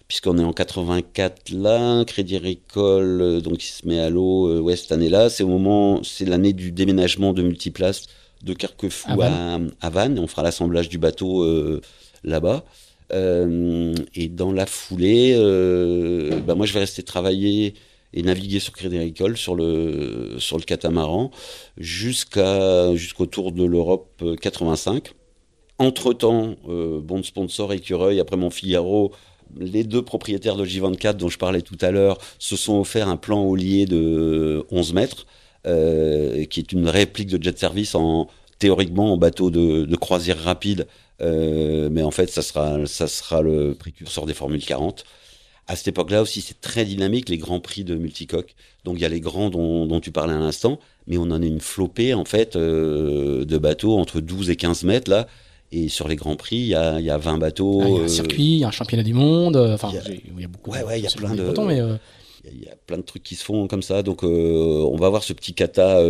puisqu'on 0.06 0.38
est 0.38 0.44
en 0.44 0.52
84 0.52 1.50
là, 1.50 2.04
Crédit 2.04 2.36
Agricole, 2.36 3.20
euh, 3.20 3.40
donc 3.40 3.64
il 3.64 3.72
se 3.72 3.88
met 3.88 3.98
à 3.98 4.08
l'eau, 4.08 4.62
ouais, 4.62 4.76
cette 4.76 4.92
année-là, 4.92 5.30
c'est 5.30 5.42
au 5.42 5.48
moment, 5.48 6.00
c'est 6.04 6.26
l'année 6.26 6.52
du 6.52 6.70
déménagement 6.70 7.32
de 7.32 7.42
Multiplace 7.42 8.04
de 8.44 8.54
Carquefou 8.54 9.20
à, 9.20 9.58
à, 9.80 9.90
Vannes. 9.90 10.16
On 10.20 10.28
fera 10.28 10.44
l'assemblage 10.44 10.88
du 10.88 10.98
bateau 10.98 11.44
là-bas. 12.22 12.64
Euh, 13.12 13.94
et 14.14 14.28
dans 14.28 14.52
la 14.52 14.66
foulée, 14.66 15.34
euh, 15.36 16.40
bah 16.40 16.54
moi 16.54 16.66
je 16.66 16.74
vais 16.74 16.80
rester 16.80 17.02
travailler 17.02 17.74
et 18.12 18.22
naviguer 18.22 18.60
sur 18.60 18.72
Crédit 18.72 19.14
sur 19.36 19.54
le 19.54 20.36
sur 20.38 20.56
le 20.58 20.62
catamaran 20.64 21.30
jusqu'à 21.76 22.94
jusqu'au 22.94 23.26
tour 23.26 23.52
de 23.52 23.64
l'Europe 23.64 24.22
85. 24.40 25.12
Entre 25.78 26.12
temps, 26.12 26.56
euh, 26.68 27.00
bon 27.00 27.22
sponsor 27.22 27.72
écureuil 27.72 28.18
après 28.18 28.36
mon 28.36 28.50
Figaro, 28.50 29.12
les 29.56 29.84
deux 29.84 30.02
propriétaires 30.02 30.56
de 30.56 30.64
J24 30.64 31.14
dont 31.14 31.28
je 31.28 31.38
parlais 31.38 31.62
tout 31.62 31.78
à 31.80 31.90
l'heure 31.90 32.18
se 32.38 32.56
sont 32.56 32.80
offerts 32.80 33.08
un 33.08 33.16
plan 33.16 33.44
haulier 33.44 33.86
de 33.86 34.66
11 34.70 34.92
mètres, 34.92 35.26
euh, 35.66 36.44
qui 36.46 36.60
est 36.60 36.72
une 36.72 36.88
réplique 36.88 37.28
de 37.28 37.42
jet 37.42 37.56
service 37.56 37.94
en 37.94 38.28
théoriquement 38.58 39.12
en 39.12 39.16
bateau 39.16 39.50
de 39.50 39.96
croisière 39.96 40.42
rapide 40.42 40.88
euh, 41.20 41.88
mais 41.90 42.02
en 42.02 42.10
fait, 42.10 42.30
ça 42.30 42.42
sera, 42.42 42.86
ça 42.86 43.06
sera 43.06 43.42
le 43.42 43.74
précurseur 43.74 44.26
des 44.26 44.34
Formules 44.34 44.64
40. 44.64 45.04
À 45.66 45.76
cette 45.76 45.88
époque-là 45.88 46.22
aussi, 46.22 46.40
c'est 46.40 46.60
très 46.60 46.84
dynamique, 46.84 47.28
les 47.28 47.36
grands 47.36 47.60
prix 47.60 47.84
de 47.84 47.94
multicoque. 47.94 48.54
Donc 48.84 48.96
il 48.96 49.02
y 49.02 49.04
a 49.04 49.08
les 49.08 49.20
grands 49.20 49.50
dont, 49.50 49.86
dont 49.86 50.00
tu 50.00 50.10
parlais 50.10 50.32
à 50.32 50.38
l'instant, 50.38 50.78
mais 51.06 51.18
on 51.18 51.24
en 51.24 51.42
a 51.42 51.44
une 51.44 51.60
flopée 51.60 52.14
en 52.14 52.24
fait 52.24 52.56
euh, 52.56 53.44
de 53.44 53.58
bateaux 53.58 53.98
entre 53.98 54.20
12 54.20 54.50
et 54.50 54.56
15 54.56 54.84
mètres 54.84 55.10
là. 55.10 55.26
Et 55.70 55.90
sur 55.90 56.08
les 56.08 56.16
grands 56.16 56.36
prix, 56.36 56.56
il 56.56 56.68
y 56.68 56.74
a, 56.74 56.98
y 56.98 57.10
a 57.10 57.18
20 57.18 57.36
bateaux. 57.36 57.82
Ah, 57.82 57.86
il 57.86 57.92
y 57.92 57.98
a 57.98 58.00
un 58.00 58.04
euh, 58.04 58.08
circuit, 58.08 58.42
il 58.44 58.58
y 58.60 58.64
a 58.64 58.68
un 58.68 58.70
championnat 58.70 59.02
du 59.02 59.12
monde. 59.12 59.56
Enfin, 59.56 59.90
il 59.92 60.40
y 60.40 60.44
a, 60.44 60.48
beaucoup. 60.48 60.70
Ouais, 60.70 60.82
ouais, 60.82 60.98
il 60.98 61.04
y 61.04 61.06
a 61.06 61.10
plein 61.10 61.34
de. 61.34 61.42
mais 61.66 61.82
il 62.50 62.64
y, 62.64 62.68
a 62.70 62.76
plein 62.86 62.96
de 62.96 63.02
trucs 63.02 63.22
qui 63.22 63.34
se 63.34 63.44
font 63.44 63.66
comme 63.66 63.82
ça. 63.82 64.02
Donc, 64.02 64.22
on 64.22 64.96
va 64.96 65.10
voir 65.10 65.22
ce 65.22 65.34
petit 65.34 65.52
kata 65.52 66.00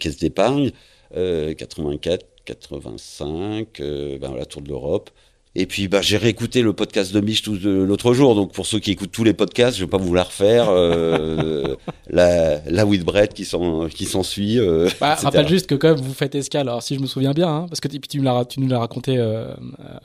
caisse 0.00 0.16
d'épargne 0.16 0.72
84 1.14 2.26
85, 2.46 3.80
euh, 3.80 4.18
ben, 4.18 4.34
la 4.34 4.46
Tour 4.46 4.62
de 4.62 4.68
l'Europe. 4.68 5.10
Et 5.58 5.64
puis 5.64 5.88
bah, 5.88 6.02
j'ai 6.02 6.18
réécouté 6.18 6.60
le 6.60 6.74
podcast 6.74 7.14
de 7.14 7.20
Mich 7.20 7.46
l'autre 7.46 8.12
jour, 8.12 8.34
donc 8.34 8.52
pour 8.52 8.66
ceux 8.66 8.78
qui 8.78 8.90
écoutent 8.90 9.10
tous 9.10 9.24
les 9.24 9.32
podcasts, 9.32 9.78
je 9.78 9.84
vais 9.84 9.90
pas 9.90 9.96
vous 9.96 10.12
la 10.12 10.24
refaire. 10.24 10.66
Euh, 10.68 11.76
la, 12.10 12.60
la 12.66 12.84
Whitbread 12.84 13.32
qui 13.32 13.46
s'en 13.46 13.88
qui 13.88 14.04
s'ensuit. 14.04 14.58
Euh, 14.58 14.90
bah, 15.00 15.14
rappelle 15.14 15.48
juste 15.48 15.66
que 15.66 15.74
quand 15.74 15.88
même 15.88 15.96
vous 15.96 16.12
faites 16.12 16.34
escale. 16.34 16.68
Alors 16.68 16.82
si 16.82 16.94
je 16.94 17.00
me 17.00 17.06
souviens 17.06 17.32
bien, 17.32 17.48
hein, 17.48 17.66
parce 17.70 17.80
que 17.80 17.88
tu, 17.88 17.98
tu, 18.00 18.20
nous 18.20 18.68
l'as 18.68 18.78
raconté 18.78 19.16
euh, 19.16 19.54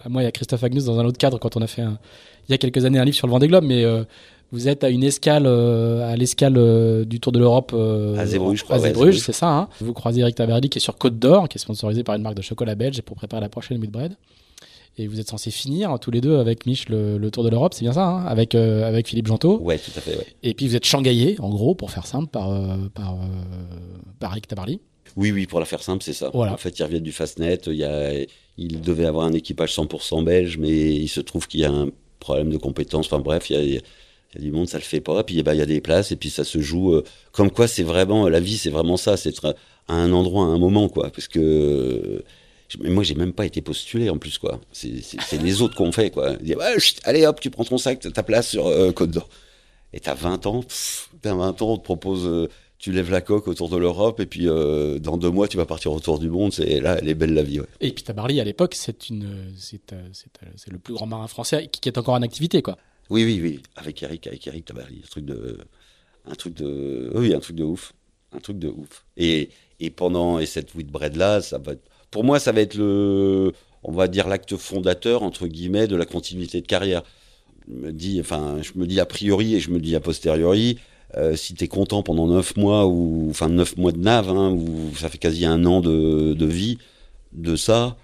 à 0.06 0.08
moi 0.08 0.24
et 0.24 0.26
à 0.26 0.32
Christophe 0.32 0.64
Agnus 0.64 0.86
dans 0.86 0.98
un 0.98 1.06
autre 1.06 1.18
cadre 1.18 1.38
quand 1.38 1.58
on 1.58 1.62
a 1.62 1.68
fait 1.68 1.84
il 2.48 2.52
y 2.52 2.54
a 2.54 2.58
quelques 2.58 2.86
années 2.86 3.00
un 3.00 3.06
livre 3.06 3.18
sur 3.18 3.28
le 3.28 3.32
Vendée 3.32 3.50
Globe, 3.50 3.66
mais 3.66 3.86
vous 4.52 4.68
êtes 4.68 4.84
à 4.84 4.90
une 4.90 5.04
escale, 5.04 5.46
euh, 5.46 6.12
à 6.12 6.16
l'escale 6.16 6.56
euh, 6.58 7.06
du 7.06 7.20
Tour 7.20 7.32
de 7.32 7.40
l'Europe. 7.40 7.72
Euh, 7.74 8.18
à 8.18 8.26
Zébruges, 8.26 8.60
je 8.60 8.64
crois. 8.66 8.76
À 8.76 8.80
Zébruges, 8.80 9.20
c'est 9.20 9.32
ça. 9.32 9.50
Hein. 9.50 9.70
Vous 9.80 9.94
croisez 9.94 10.22
Eric 10.22 10.36
Taverdi 10.36 10.70
qui 10.70 10.80
est 10.80 10.82
sur 10.82 10.98
Côte 10.98 11.18
d'Or, 11.18 11.48
qui 11.48 11.58
est 11.58 11.62
sponsorisé 11.62 12.04
par 12.04 12.16
une 12.16 12.22
marque 12.22 12.36
de 12.36 12.42
chocolat 12.42 12.76
belge 12.76 13.02
pour 13.02 13.16
préparer 13.16 13.42
la 13.42 13.50
prochaine 13.50 13.78
Midbread. 13.78 14.16
Et 14.98 15.08
vous 15.08 15.22
êtes 15.22 15.30
censés 15.30 15.52
finir 15.52 15.98
tous 16.00 16.12
les 16.12 16.20
deux 16.20 16.38
avec 16.38 16.66
Mich 16.66 16.90
le, 16.90 17.30
Tour 17.32 17.46
de 17.46 17.50
l'Europe, 17.50 17.74
c'est 17.74 17.84
bien 17.84 17.94
ça, 17.94 18.06
hein 18.06 18.26
avec, 18.26 18.56
avec 18.56 19.08
Philippe 19.08 19.28
Gentot. 19.28 19.58
Ouais, 19.60 19.78
tout 19.78 19.92
à 19.96 20.02
fait. 20.02 20.18
Ouais. 20.18 20.28
Et 20.44 20.54
puis 20.54 20.68
vous 20.68 20.76
êtes 20.76 20.86
shanghaié, 20.86 21.38
en 21.40 21.50
gros, 21.50 21.76
pour 21.76 21.92
faire 21.92 22.06
simple, 22.06 22.28
par, 22.28 22.50
par, 22.94 23.18
par 24.20 24.32
Eric 24.34 24.48
Tabarly. 24.48 24.82
Oui, 25.16 25.32
oui, 25.32 25.46
pour 25.46 25.60
la 25.62 25.66
faire 25.66 25.82
simple, 25.82 26.04
c'est 26.04 26.14
ça. 26.14 26.30
Voilà. 26.34 26.54
En 26.54 26.58
fait, 26.58 26.78
ils 26.78 26.84
reviennent 26.84 27.04
du 27.04 27.14
Fastnet. 27.14 27.60
Il, 27.68 27.74
y 27.74 27.86
a, 27.86 28.12
il 28.58 28.82
devait 28.82 29.06
avoir 29.06 29.26
un 29.26 29.34
équipage 29.34 29.74
100% 29.74 30.26
belge, 30.26 30.58
mais 30.58 30.94
il 30.94 31.08
se 31.08 31.22
trouve 31.22 31.48
qu'il 31.48 31.62
y 31.62 31.66
a 31.66 31.72
un 31.72 31.88
problème 32.20 32.50
de 32.50 32.58
compétences. 32.58 33.06
Enfin 33.06 33.20
bref, 33.20 33.50
il 33.50 33.74
y 33.74 33.78
a 33.78 33.82
Il 34.34 34.42
y 34.42 34.44
a 34.44 34.50
du 34.50 34.52
monde, 34.52 34.70
ça 34.70 34.78
le 34.78 34.84
fait 34.84 35.02
pas. 35.02 35.24
Puis 35.24 35.42
bah, 35.44 35.54
il 35.54 35.58
y 35.58 35.62
a 35.62 35.66
des 35.66 35.82
places 35.82 36.12
et 36.12 36.16
puis 36.16 36.30
ça 36.30 36.44
se 36.44 36.60
joue. 36.60 36.94
Euh, 36.94 37.04
comme 37.32 37.52
quoi, 37.52 37.68
c'est 37.68 37.84
vraiment 37.84 38.28
la 38.30 38.40
vie, 38.40 38.58
c'est 38.58 38.70
vraiment 38.70 38.98
ça. 38.98 39.18
C'est 39.18 39.30
être 39.30 39.56
à 39.88 39.94
un 39.94 40.12
endroit, 40.12 40.46
à 40.46 40.48
un 40.48 40.58
moment, 40.58 40.90
quoi. 40.90 41.10
Parce 41.10 41.28
que 41.28 42.24
moi, 42.80 43.04
j'ai 43.04 43.16
même 43.16 43.34
pas 43.34 43.46
été 43.46 43.62
postulé 43.62 44.10
en 44.10 44.18
plus, 44.18 44.38
quoi. 44.38 44.60
C'est 44.72 45.42
les 45.42 45.62
autres 45.62 45.76
qu'on 45.76 45.92
fait, 45.92 46.12
quoi. 46.12 46.36
Allez 47.04 47.26
hop, 47.26 47.40
tu 47.40 47.50
prends 47.50 47.66
ton 47.66 47.78
sac, 47.78 48.00
ta 48.00 48.24
place 48.24 48.50
sur 48.50 48.68
euh, 48.68 48.92
Côte 48.92 49.12
d'Or. 49.12 49.30
Et 49.94 50.00
t'as 50.00 50.14
20 50.14 50.46
ans, 50.46 50.64
t'as 51.22 51.36
20 51.36 51.62
ans, 51.62 51.74
on 51.74 51.78
te 51.78 51.84
propose, 51.84 52.26
euh, 52.26 52.48
tu 52.78 52.94
lèves 52.94 53.12
la 53.12 53.20
coque 53.20 53.50
autour 53.50 53.68
de 53.68 53.76
l'Europe, 53.76 54.22
et 54.22 54.26
puis 54.26 54.48
euh, 54.48 55.00
dans 55.00 55.18
deux 55.18 55.30
mois, 55.30 55.50
tu 55.50 55.58
vas 55.58 55.66
partir 55.66 55.92
autour 55.92 56.18
du 56.18 56.30
monde. 56.30 56.54
C'est 56.54 56.80
là, 56.80 56.98
elle 57.00 57.10
est 57.10 57.14
belle 57.14 57.34
la 57.34 57.44
vie. 57.44 57.60
Ouais. 57.60 57.68
Et 57.82 57.92
puis 57.92 58.04
Tabarly, 58.04 58.40
à 58.40 58.46
l'époque, 58.46 58.74
c'est 58.76 58.98
c'est, 59.58 60.72
le 60.72 60.78
plus 60.78 60.94
grand 60.94 61.08
marin 61.08 61.28
français 61.28 61.68
qui, 61.68 61.90
est 61.90 61.98
encore 61.98 62.14
en 62.14 62.22
activité, 62.22 62.62
quoi. 62.62 62.78
Oui, 63.12 63.26
oui, 63.26 63.42
oui. 63.44 63.60
Avec 63.76 64.02
Eric, 64.04 64.26
avec 64.28 64.48
Eric 64.48 64.64
Tabarly, 64.64 65.02
un 65.04 65.08
truc 65.10 65.26
de, 65.26 65.58
un 66.26 66.34
truc 66.34 66.54
de, 66.54 67.12
oui, 67.14 67.34
un 67.34 67.42
truc 67.42 67.58
de 67.58 67.66
ouf, 67.66 67.92
un 68.32 68.40
truc 68.40 68.58
de 68.58 68.70
ouf. 68.70 69.06
Et, 69.18 69.50
et 69.82 69.90
pendant 69.90 70.40
et 70.40 70.46
cette 70.46 70.74
Whitbread 70.74 71.18
là. 71.18 71.42
Pour 72.10 72.24
moi, 72.24 72.40
ça 72.40 72.54
va 72.54 72.62
être 72.62 72.76
le, 72.76 73.52
on 73.84 73.92
va 73.92 74.08
dire 74.08 74.30
l'acte 74.30 74.56
fondateur 74.56 75.24
entre 75.24 75.48
guillemets 75.48 75.88
de 75.88 75.98
la 75.98 76.06
continuité 76.06 76.62
de 76.62 76.66
carrière. 76.66 77.04
Je 77.68 77.74
me 77.74 77.92
dis, 77.92 78.22
enfin, 78.22 78.62
je 78.62 78.72
me 78.80 78.88
dis 78.88 79.02
a 79.02 79.06
priori 79.06 79.56
et 79.56 79.60
je 79.60 79.72
me 79.72 79.80
dis 79.82 79.94
a 79.94 80.00
posteriori. 80.00 80.80
Euh, 81.18 81.36
si 81.36 81.54
tu 81.54 81.66
es 81.66 81.68
content 81.68 82.04
pendant 82.04 82.28
neuf 82.28 82.56
mois 82.56 82.88
ou 82.88 83.28
enfin 83.30 83.50
neuf 83.50 83.76
mois 83.76 83.92
de 83.92 84.00
nave, 84.00 84.30
hein, 84.30 84.52
où 84.52 84.96
ça 84.96 85.10
fait 85.10 85.18
quasi 85.18 85.46
un 85.46 85.66
an 85.66 85.82
de, 85.82 86.34
de 86.34 86.46
vie 86.46 86.78
de 87.34 87.58
ça, 87.58 87.98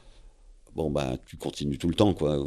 bon 0.77 0.91
bah 0.91 1.17
tu 1.25 1.37
continues 1.37 1.79
tout 1.79 1.89
le 1.89 1.95
temps 1.95 2.13
quoi. 2.13 2.37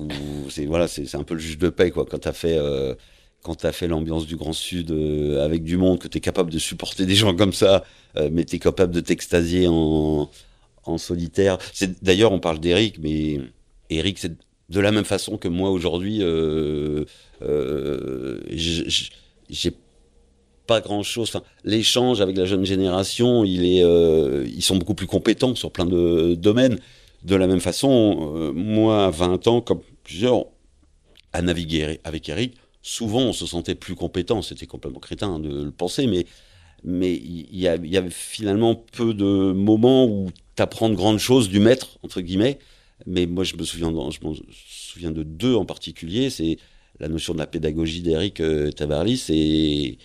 C'est 0.48 0.64
voilà, 0.64 0.86
c'est 0.86 1.14
un 1.16 1.24
peu 1.24 1.34
le 1.34 1.40
juge 1.40 1.58
de 1.58 1.68
paix 1.68 1.90
quoi. 1.90 2.06
Quand 2.08 2.20
t'as 2.20 2.32
fait 2.32 2.56
euh, 2.56 2.94
quand 3.42 3.56
t'as 3.56 3.72
fait 3.72 3.88
l'ambiance 3.88 4.24
du 4.26 4.36
Grand 4.36 4.52
Sud 4.52 4.92
euh, 4.92 5.44
avec 5.44 5.64
du 5.64 5.76
monde, 5.76 5.98
que 5.98 6.06
t'es 6.06 6.20
capable 6.20 6.50
de 6.50 6.58
supporter 6.58 7.06
des 7.06 7.16
gens 7.16 7.34
comme 7.34 7.52
ça, 7.52 7.84
euh, 8.16 8.30
mais 8.32 8.44
t'es 8.44 8.60
capable 8.60 8.94
de 8.94 9.00
t'extasier 9.00 9.66
en 9.68 10.30
en 10.84 10.96
solitaire. 10.96 11.58
C'est 11.72 12.02
d'ailleurs 12.04 12.30
on 12.30 12.38
parle 12.38 12.60
d'Eric, 12.60 12.98
mais 13.00 13.40
Eric 13.90 14.18
c'est 14.18 14.32
de 14.68 14.80
la 14.80 14.92
même 14.92 15.04
façon 15.04 15.36
que 15.36 15.48
moi 15.48 15.70
aujourd'hui, 15.70 16.18
euh, 16.22 17.04
j'ai 19.50 19.72
pas 20.68 20.80
grand 20.80 21.02
chose. 21.02 21.30
Enfin, 21.30 21.42
l'échange 21.64 22.20
avec 22.20 22.36
la 22.36 22.44
jeune 22.44 22.64
génération, 22.64 23.44
il 23.44 23.64
est, 23.64 23.82
ils 24.46 24.62
sont 24.62 24.76
beaucoup 24.76 24.94
plus 24.94 25.08
compétents 25.08 25.56
sur 25.56 25.72
plein 25.72 25.86
de 25.86 26.36
domaines. 26.36 26.78
De 27.24 27.34
la 27.36 27.46
même 27.46 27.60
façon, 27.60 28.52
moi, 28.54 29.06
à 29.06 29.10
20 29.10 29.46
ans, 29.46 29.60
comme 29.60 29.80
plusieurs, 30.04 30.46
à 31.32 31.42
naviguer 31.42 32.00
avec 32.04 32.28
Eric, 32.28 32.54
souvent 32.82 33.20
on 33.20 33.32
se 33.32 33.46
sentait 33.46 33.74
plus 33.74 33.94
compétent. 33.94 34.42
C'était 34.42 34.66
complètement 34.66 35.00
crétin 35.00 35.38
de 35.38 35.64
le 35.64 35.70
penser, 35.70 36.06
mais 36.06 36.26
mais 36.82 37.12
il 37.14 37.54
y, 37.54 37.64
y, 37.64 37.68
avait 37.68 38.08
finalement 38.08 38.74
peu 38.74 39.12
de 39.12 39.52
moments 39.52 40.06
où 40.06 40.30
tu 40.56 40.62
apprends 40.62 40.88
de 40.88 40.94
grandes 40.94 41.18
choses 41.18 41.50
du 41.50 41.60
maître 41.60 41.98
entre 42.02 42.22
guillemets 42.22 42.58
mais 43.06 43.26
moi, 43.26 43.44
je 43.44 43.56
me 43.56 43.64
souviens, 43.64 43.90
de, 43.90 43.98
je 44.10 44.26
me 44.26 44.34
souviens 44.52 45.10
de 45.10 45.22
deux 45.22 45.54
en 45.54 45.64
particulier. 45.64 46.30
C'est 46.30 46.58
la 46.98 47.08
notion 47.08 47.32
de 47.32 47.38
la 47.38 47.46
pédagogie 47.46 48.02
d'Eric 48.02 48.40
euh, 48.40 48.70
Tabarly. 48.70 49.98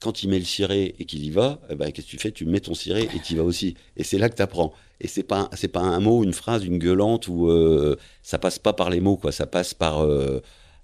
Quand 0.00 0.22
il 0.22 0.28
met 0.28 0.38
le 0.38 0.44
ciré 0.44 0.94
et 0.98 1.04
qu'il 1.04 1.24
y 1.24 1.30
va, 1.30 1.60
eh 1.70 1.74
ben, 1.74 1.90
qu'est-ce 1.90 2.06
que 2.06 2.10
tu 2.12 2.18
fais? 2.18 2.30
Tu 2.30 2.44
mets 2.44 2.60
ton 2.60 2.74
ciré 2.74 3.08
et 3.14 3.20
tu 3.20 3.32
y 3.34 3.36
vas 3.36 3.42
aussi. 3.42 3.74
Et 3.96 4.04
c'est 4.04 4.18
là 4.18 4.28
que 4.28 4.36
tu 4.36 4.42
apprends. 4.42 4.72
Et 5.00 5.08
c'est 5.08 5.22
pas 5.22 5.50
pas 5.72 5.80
un 5.80 6.00
mot, 6.00 6.24
une 6.24 6.32
phrase, 6.32 6.64
une 6.64 6.78
gueulante 6.78 7.28
où 7.28 7.48
euh, 7.48 7.96
ça 8.22 8.38
passe 8.38 8.58
pas 8.58 8.72
par 8.72 8.90
les 8.90 9.00
mots, 9.00 9.16
quoi. 9.16 9.32
Ça 9.32 9.46
passe 9.46 9.74
par 9.74 10.00
euh, 10.00 10.40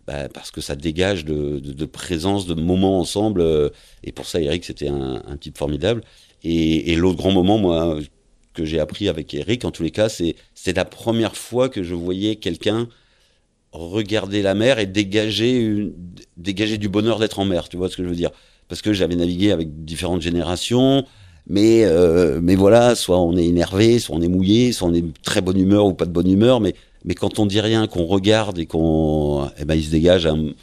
bah, 0.06 0.28
parce 0.28 0.50
que 0.50 0.60
ça 0.60 0.76
dégage 0.76 1.24
de, 1.24 1.58
de, 1.60 1.84
présence, 1.86 2.46
de 2.46 2.54
moments 2.54 3.00
ensemble. 3.00 3.40
Euh, 3.40 3.70
et 4.02 4.12
pour 4.12 4.26
ça, 4.26 4.40
Eric, 4.40 4.64
c'était 4.64 4.88
un, 4.88 5.36
type 5.40 5.56
formidable. 5.58 6.02
Et, 6.42 6.94
l'autre 6.96 7.16
grand 7.16 7.32
moment, 7.32 7.58
moi, 7.58 7.98
que 8.52 8.64
j'ai 8.64 8.78
appris 8.78 9.08
avec 9.08 9.32
Eric, 9.34 9.64
en 9.64 9.70
tous 9.70 9.82
les 9.82 9.90
cas, 9.90 10.08
c'est 10.08 10.36
c'est 10.54 10.76
la 10.76 10.84
première 10.84 11.36
fois 11.36 11.68
que 11.68 11.82
je 11.82 11.94
voyais 11.94 12.36
quelqu'un 12.36 12.88
regarder 13.72 14.42
la 14.42 14.54
mer 14.54 14.78
et 14.78 14.86
dégager 14.86 15.92
dégager 16.36 16.78
du 16.78 16.88
bonheur 16.88 17.18
d'être 17.18 17.38
en 17.38 17.44
mer. 17.44 17.68
Tu 17.68 17.76
vois 17.76 17.88
ce 17.88 17.96
que 17.96 18.04
je 18.04 18.08
veux 18.08 18.14
dire? 18.14 18.30
Parce 18.68 18.82
que 18.82 18.92
j'avais 18.92 19.16
navigué 19.16 19.52
avec 19.52 19.84
différentes 19.84 20.22
générations, 20.22 21.04
mais 21.46 21.84
euh, 21.84 22.40
mais 22.42 22.54
voilà, 22.54 22.94
soit 22.94 23.20
on 23.20 23.36
est 23.36 23.44
énervé, 23.44 23.98
soit 23.98 24.16
on 24.16 24.22
est 24.22 24.28
mouillé, 24.28 24.72
soit 24.72 24.88
on 24.88 24.94
est 24.94 25.04
très 25.22 25.40
bonne 25.42 25.58
humeur 25.58 25.86
ou 25.86 25.94
pas 25.94 26.06
de 26.06 26.10
bonne 26.12 26.30
humeur, 26.30 26.60
mais 26.60 26.74
mais 27.04 27.14
quand 27.14 27.38
on 27.38 27.46
dit 27.46 27.60
rien, 27.60 27.86
qu'on 27.86 28.06
regarde 28.06 28.58
et 28.58 28.66
qu'on, 28.66 29.48
eh 29.58 29.64
ben, 29.64 29.74
il 29.74 29.84
se 29.84 29.90
dégage 29.90 30.26
un, 30.26 30.54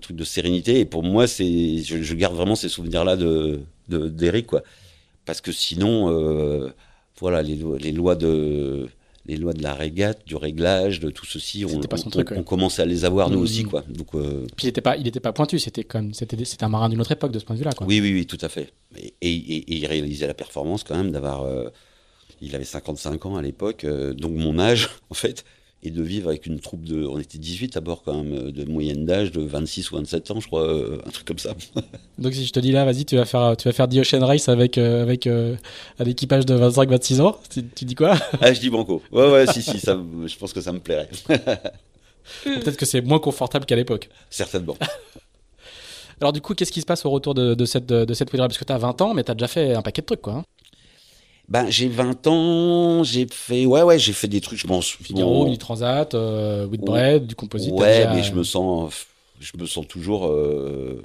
truc 0.00 0.16
de 0.16 0.24
sérénité. 0.24 0.80
Et 0.80 0.84
pour 0.84 1.02
moi, 1.02 1.26
c'est, 1.26 1.78
je, 1.78 2.02
je, 2.02 2.14
garde 2.14 2.34
vraiment 2.34 2.56
ces 2.56 2.68
souvenirs-là 2.68 3.16
de 3.16 3.60
d'Eric, 3.88 4.46
quoi. 4.46 4.62
Parce 5.26 5.40
que 5.40 5.52
sinon, 5.52 6.10
euh, 6.10 6.70
voilà, 7.20 7.42
les, 7.42 7.58
les, 7.78 7.92
lois 7.92 8.16
de 8.16 8.88
les 9.26 9.36
lois 9.36 9.52
de 9.52 9.62
la 9.62 9.74
régate, 9.74 10.26
du 10.26 10.34
réglage, 10.34 11.00
de 11.00 11.10
tout 11.10 11.26
ceci, 11.26 11.64
on, 11.64 11.76
on, 11.76 12.10
truc, 12.10 12.32
on, 12.32 12.42
commence 12.42 12.80
à 12.80 12.84
les 12.84 13.04
avoir 13.04 13.30
nous 13.30 13.38
mmh. 13.38 13.42
aussi, 13.42 13.62
quoi. 13.62 13.84
Donc, 13.88 14.14
euh... 14.14 14.46
Puis 14.56 14.64
il 14.64 14.66
n'était 14.66 14.80
pas, 14.80 14.96
il 14.96 15.06
était 15.06 15.20
pas 15.20 15.32
pointu, 15.32 15.58
c'était 15.58 15.84
comme, 15.84 16.12
c'était, 16.12 16.42
c'était 16.44 16.64
un 16.64 16.68
marin 16.68 16.88
d'une 16.88 17.00
autre 17.00 17.12
époque 17.12 17.30
de 17.30 17.38
ce 17.38 17.44
point 17.44 17.54
de 17.54 17.60
vue-là. 17.60 17.70
Oui, 17.82 18.00
oui, 18.00 18.12
oui, 18.12 18.26
tout 18.26 18.38
à 18.40 18.48
fait. 18.48 18.72
Et, 18.96 19.14
et, 19.20 19.30
et 19.30 19.76
il 19.76 19.86
réalisait 19.86 20.26
la 20.26 20.34
performance 20.34 20.82
quand 20.82 20.96
même 20.96 21.12
d'avoir, 21.12 21.42
euh, 21.42 21.68
il 22.40 22.54
avait 22.56 22.64
55 22.64 23.26
ans 23.26 23.36
à 23.36 23.42
l'époque, 23.42 23.84
euh, 23.84 24.12
donc 24.12 24.32
mon 24.32 24.58
âge, 24.58 24.90
en 25.10 25.14
fait, 25.14 25.44
et 25.84 25.90
de 25.90 26.02
vivre 26.02 26.28
avec 26.28 26.46
une 26.46 26.60
troupe 26.60 26.84
de. 26.84 27.04
On 27.06 27.18
était 27.18 27.38
18 27.38 27.76
à 27.76 27.80
bord 27.80 28.02
quand 28.04 28.22
même, 28.22 28.32
euh, 28.32 28.52
de 28.52 28.64
moyenne 28.64 29.04
d'âge 29.04 29.32
de 29.32 29.40
26 29.40 29.90
ou 29.90 29.96
27 29.96 30.30
ans, 30.30 30.40
je 30.40 30.46
crois, 30.46 30.62
euh, 30.62 30.98
un 31.04 31.10
truc 31.10 31.26
comme 31.26 31.38
ça. 31.38 31.54
Donc 32.18 32.34
si 32.34 32.46
je 32.46 32.52
te 32.52 32.60
dis 32.60 32.72
là, 32.72 32.84
vas-y, 32.84 33.04
tu 33.04 33.16
vas 33.16 33.24
faire, 33.24 33.56
tu 33.56 33.68
vas 33.68 33.72
faire 33.72 33.88
The 33.88 33.96
Ocean 33.96 34.24
Race 34.24 34.48
avec, 34.48 34.78
euh, 34.78 35.02
avec 35.02 35.26
euh, 35.26 35.56
un 35.98 36.04
équipage 36.04 36.46
de 36.46 36.56
25-26 36.56 37.20
ans, 37.20 37.36
tu, 37.50 37.64
tu, 37.66 37.84
dis 37.84 37.94
quoi? 37.94 38.16
Ah, 38.40 38.52
je 38.52 38.60
dis 38.60 38.70
banco. 38.70 39.02
Ouais, 39.10 39.30
ouais, 39.30 39.46
si, 39.48 39.62
si, 39.62 39.80
ça, 39.80 40.00
je 40.26 40.36
pense 40.36 40.52
que 40.52 40.60
ça 40.60 40.72
me 40.72 40.78
plairait. 40.78 41.08
Peut-être 42.44 42.76
que 42.76 42.86
c'est 42.86 43.00
moins 43.00 43.18
confortable 43.18 43.66
qu'à 43.66 43.76
l'époque. 43.76 44.08
Certainement. 44.30 44.76
Alors 46.20 46.32
du 46.32 46.40
coup, 46.40 46.54
qu'est-ce 46.54 46.70
qui 46.70 46.80
se 46.80 46.86
passe 46.86 47.04
au 47.04 47.10
retour 47.10 47.34
de, 47.34 47.54
de 47.54 47.64
cette, 47.64 47.86
de, 47.86 48.04
de 48.04 48.14
cette 48.14 48.30
Parce 48.30 48.56
que 48.56 48.64
tu 48.64 48.72
as 48.72 48.78
20 48.78 49.00
ans, 49.00 49.12
mais 49.14 49.24
tu 49.24 49.32
as 49.32 49.34
déjà 49.34 49.48
fait 49.48 49.74
un 49.74 49.82
paquet 49.82 50.02
de 50.02 50.06
trucs, 50.06 50.22
quoi. 50.22 50.34
Hein 50.34 50.44
ben, 51.48 51.68
j'ai 51.68 51.88
20 51.88 52.26
ans, 52.28 53.04
j'ai 53.04 53.26
fait, 53.30 53.66
ouais, 53.66 53.82
ouais, 53.82 53.98
j'ai 53.98 54.12
fait 54.12 54.28
des 54.28 54.40
trucs, 54.40 54.58
je 54.58 54.66
pense. 54.66 54.86
Figaro, 54.86 55.44
bon, 55.44 55.56
Transat, 55.56 56.14
euh, 56.14 56.66
Whitbread, 56.66 57.26
du 57.26 57.34
composite. 57.34 57.72
Ouais, 57.72 57.98
déjà... 57.98 58.14
mais 58.14 58.22
je 58.22 58.32
me 58.32 58.42
sens, 58.42 59.06
je 59.40 59.52
me 59.58 59.66
sens 59.66 59.86
toujours, 59.86 60.26
euh, 60.26 61.02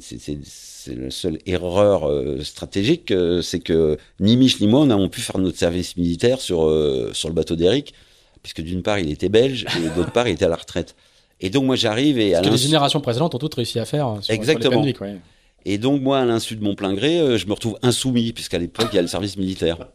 la 0.96 1.12
seule 1.12 1.38
erreur 1.46 2.10
euh, 2.10 2.42
stratégique, 2.44 3.12
euh, 3.12 3.42
c'est 3.42 3.60
que 3.60 3.98
ni 4.20 4.38
Mich 4.38 4.62
ni 4.62 4.68
moi, 4.68 4.82
on 4.82 4.90
a 4.90 5.10
pu 5.10 5.20
faire 5.20 5.38
notre 5.38 5.58
service 5.58 5.98
militaire 5.98 6.40
sur 6.40 6.60
sur 7.14 7.28
le 7.28 7.36
bateau 7.36 7.56
d'Eric, 7.56 7.94
puisque 8.42 8.62
d'une 8.62 8.84
part 8.84 9.00
il 9.00 9.12
était 9.12 9.30
belge 9.30 9.66
et 9.78 9.90
d'autre 9.98 10.12
part 10.12 10.28
il 10.28 10.34
était 10.34 10.46
à 10.46 10.50
la 10.50 10.56
retraite. 10.56 10.96
Et 11.42 11.50
donc 11.50 11.66
moi 11.66 11.76
j'arrive 11.76 12.20
et 12.20 12.36
à 12.36 12.42
que 12.42 12.50
les 12.50 12.58
générations 12.58 13.02
précédentes 13.02 13.36
ont 13.36 13.40
toutes 13.40 13.56
réussi 13.56 13.80
à 13.80 13.86
faire. 13.86 14.18
Sur, 14.22 14.34
Exactement. 14.34 14.82
Sur 14.82 15.04
les 15.04 15.14
ouais. 15.14 15.20
Et 15.66 15.78
donc, 15.78 16.02
moi, 16.02 16.20
à 16.20 16.26
l'insu 16.26 16.56
de 16.56 16.64
mon 16.64 16.76
plein 16.76 16.94
gré, 16.94 17.20
euh, 17.20 17.38
je 17.38 17.48
me 17.48 17.54
retrouve 17.54 17.78
insoumis, 17.82 18.34
puisqu'à 18.34 18.58
l'époque, 18.58 18.90
il 18.92 18.96
y 18.96 19.00
a 19.00 19.02
le 19.02 19.08
service 19.08 19.38
militaire. 19.38 19.88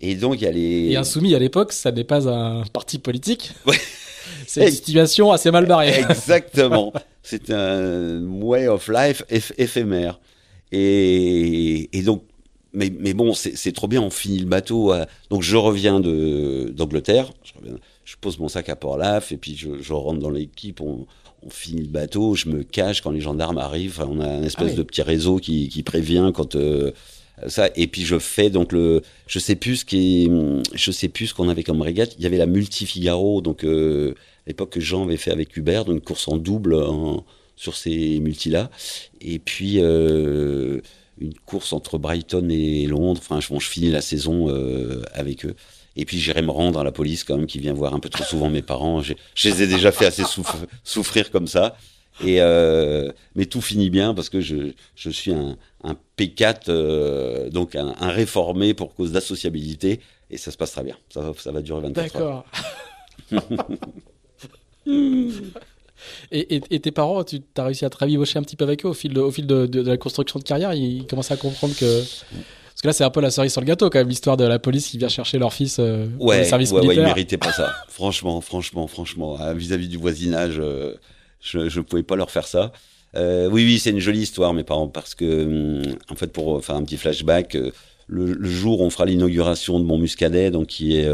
Et 0.00 0.14
donc, 0.14 0.40
il 0.40 0.44
y 0.44 0.46
a 0.46 0.52
les. 0.52 0.90
Et 0.90 0.96
insoumis 0.96 1.34
à 1.34 1.38
l'époque, 1.38 1.72
ça 1.72 1.90
n'est 1.92 2.04
pas 2.04 2.28
un 2.28 2.64
parti 2.64 2.98
politique. 2.98 3.52
Ouais. 3.66 3.76
C'est 4.46 4.66
une 4.66 4.72
situation 4.72 5.32
assez 5.32 5.50
mal 5.50 5.66
barrée. 5.66 6.00
Exactement. 6.10 6.92
C'est 7.22 7.50
un 7.50 8.22
way 8.26 8.68
of 8.68 8.88
life 8.88 9.22
éphémère. 9.30 10.18
Et, 10.70 11.88
et 11.96 12.02
donc, 12.02 12.24
mais, 12.72 12.92
mais 12.98 13.14
bon, 13.14 13.32
c'est 13.34 13.72
trop 13.72 13.88
bien, 13.88 14.02
on 14.02 14.10
finit 14.10 14.38
le 14.38 14.46
bateau. 14.46 14.92
Donc 15.30 15.42
je 15.42 15.56
reviens 15.56 16.00
d'Angleterre, 16.00 17.32
je, 17.42 17.52
je, 18.04 18.16
pose 18.20 18.38
mon 18.38 18.48
sac 18.48 18.68
à 18.68 18.76
Port-Laf, 18.76 19.32
et 19.32 19.38
puis 19.38 19.56
je, 19.56 19.80
je 19.80 19.92
rentre 19.92 20.20
dans 20.20 20.30
l'équipe, 20.30 20.80
on, 20.80 21.06
on, 21.42 21.50
finit 21.50 21.82
le 21.82 21.88
bateau, 21.88 22.34
je 22.34 22.48
me 22.48 22.62
cache 22.62 23.00
quand 23.00 23.10
les 23.10 23.20
gendarmes 23.20 23.58
arrivent, 23.58 24.04
on 24.08 24.20
a 24.20 24.26
un 24.26 24.42
espèce 24.42 24.72
ah 24.72 24.76
de 24.76 24.82
petit 24.82 25.02
réseau 25.02 25.38
qui, 25.38 25.68
qui 25.68 25.82
prévient 25.82 26.30
quand... 26.34 26.56
Euh, 26.56 26.92
ça. 27.46 27.70
Et 27.76 27.86
puis 27.86 28.02
je 28.02 28.18
fais 28.18 28.50
donc 28.50 28.72
le 28.72 29.00
je 29.28 29.38
sais 29.38 29.54
plus 29.54 29.76
ce 29.76 29.84
qui 29.84 30.28
je 30.74 30.90
sais 30.90 31.08
plus 31.08 31.28
ce 31.28 31.34
qu'on 31.34 31.48
avait 31.48 31.62
comme 31.62 31.82
régate. 31.82 32.16
Il 32.18 32.24
y 32.24 32.26
avait 32.26 32.36
la 32.36 32.46
multi 32.46 32.84
Figaro 32.84 33.40
donc 33.42 33.62
euh, 33.62 34.14
à 34.44 34.48
l'époque 34.48 34.70
que 34.70 34.80
Jean 34.80 35.04
avait 35.04 35.16
fait 35.18 35.30
avec 35.30 35.56
Hubert 35.56 35.84
donc 35.84 35.94
une 35.94 36.00
course 36.00 36.26
en 36.26 36.36
double 36.36 36.76
sur 37.54 37.76
ces 37.76 38.18
multi 38.18 38.50
là 38.50 38.70
et 39.20 39.38
puis 39.38 39.76
euh, 39.78 40.80
une 41.20 41.34
course 41.46 41.72
entre 41.72 41.96
Brighton 41.96 42.48
et 42.50 42.86
Londres. 42.88 43.20
Enfin, 43.22 43.38
je, 43.40 43.56
je 43.56 43.68
finis 43.68 43.90
la 43.90 44.00
saison 44.00 44.48
avec 45.12 45.46
eux. 45.46 45.54
Et 45.98 46.04
puis 46.04 46.18
j'irai 46.18 46.42
me 46.42 46.50
rendre 46.50 46.78
à 46.78 46.84
la 46.84 46.92
police 46.92 47.24
quand 47.24 47.36
même, 47.36 47.46
qui 47.46 47.58
vient 47.58 47.74
voir 47.74 47.92
un 47.92 47.98
peu 47.98 48.08
trop 48.08 48.24
souvent 48.24 48.48
mes 48.48 48.62
parents. 48.62 49.02
Je, 49.02 49.14
les 49.44 49.62
ai 49.62 49.66
déjà 49.66 49.92
fait 49.92 50.06
assez 50.06 50.22
souffrir 50.84 51.30
comme 51.30 51.48
ça. 51.48 51.76
Et 52.24 52.40
euh, 52.40 53.12
mais 53.36 53.46
tout 53.46 53.60
finit 53.60 53.90
bien 53.90 54.14
parce 54.14 54.28
que 54.28 54.40
je, 54.40 54.72
je 54.96 55.10
suis 55.10 55.32
un, 55.32 55.56
un 55.84 55.96
P4, 56.16 56.62
euh, 56.68 57.50
donc 57.50 57.76
un, 57.76 57.94
un, 58.00 58.08
réformé 58.08 58.74
pour 58.74 58.94
cause 58.94 59.12
d'associabilité, 59.12 60.00
et 60.30 60.36
ça 60.36 60.50
se 60.50 60.56
passe 60.56 60.72
très 60.72 60.82
bien. 60.82 60.96
Ça, 61.10 61.20
va, 61.20 61.32
ça 61.36 61.52
va 61.52 61.62
durer 61.62 61.82
24 61.82 62.16
heures. 62.16 62.44
D'accord. 63.30 63.66
Et, 66.30 66.80
tes 66.80 66.90
parents, 66.90 67.24
tu 67.24 67.40
as 67.56 67.64
réussi 67.64 67.84
à 67.84 67.90
travailler 67.90 68.16
un 68.16 68.42
petit 68.42 68.56
peu 68.56 68.64
avec 68.64 68.84
eux 68.84 68.88
au 68.88 68.94
fil 68.94 69.12
de, 69.12 69.20
au 69.20 69.30
fil 69.30 69.46
de, 69.46 69.80
la 69.80 69.96
construction 69.96 70.38
de 70.38 70.44
carrière? 70.44 70.72
Ils 70.74 71.06
commençaient 71.06 71.34
à 71.34 71.36
comprendre 71.36 71.74
que. 71.76 72.02
Parce 72.78 72.82
que 72.82 72.86
là, 72.86 72.92
c'est 72.92 73.02
un 73.02 73.10
peu 73.10 73.20
la 73.20 73.32
cerise 73.32 73.50
sur 73.50 73.60
le 73.60 73.66
gâteau, 73.66 73.90
quand 73.90 73.98
même, 73.98 74.08
l'histoire 74.08 74.36
de 74.36 74.44
la 74.44 74.60
police 74.60 74.86
qui 74.86 74.98
vient 74.98 75.08
chercher 75.08 75.36
leur 75.36 75.52
fils 75.52 75.78
euh, 75.80 76.06
ouais, 76.20 76.44
service 76.44 76.70
ouais, 76.70 76.80
militaire. 76.80 76.98
Ouais, 76.98 77.10
ils 77.10 77.12
méritaient 77.12 77.36
pas 77.36 77.50
ça. 77.50 77.72
franchement, 77.88 78.40
franchement, 78.40 78.86
franchement. 78.86 79.36
Hein, 79.40 79.52
vis-à-vis 79.52 79.88
du 79.88 79.96
voisinage, 79.96 80.60
euh, 80.60 80.94
je 81.40 81.58
ne 81.58 81.80
pouvais 81.82 82.04
pas 82.04 82.14
leur 82.14 82.30
faire 82.30 82.46
ça. 82.46 82.70
Euh, 83.16 83.50
oui, 83.50 83.64
oui, 83.64 83.80
c'est 83.80 83.90
une 83.90 83.98
jolie 83.98 84.20
histoire, 84.20 84.54
mes 84.54 84.62
parents, 84.62 84.86
parce 84.86 85.16
que, 85.16 85.44
hum, 85.44 85.96
en 86.08 86.14
fait, 86.14 86.28
pour 86.28 86.64
faire 86.64 86.76
un 86.76 86.84
petit 86.84 86.96
flashback, 86.96 87.58
le, 88.06 88.44
jour 88.44 88.80
où 88.80 88.84
on 88.84 88.90
fera 88.90 89.06
l'inauguration 89.06 89.80
de 89.80 89.84
mon 89.84 89.98
muscadet, 89.98 90.52
donc 90.52 90.68
qui 90.68 90.98
est 90.98 91.08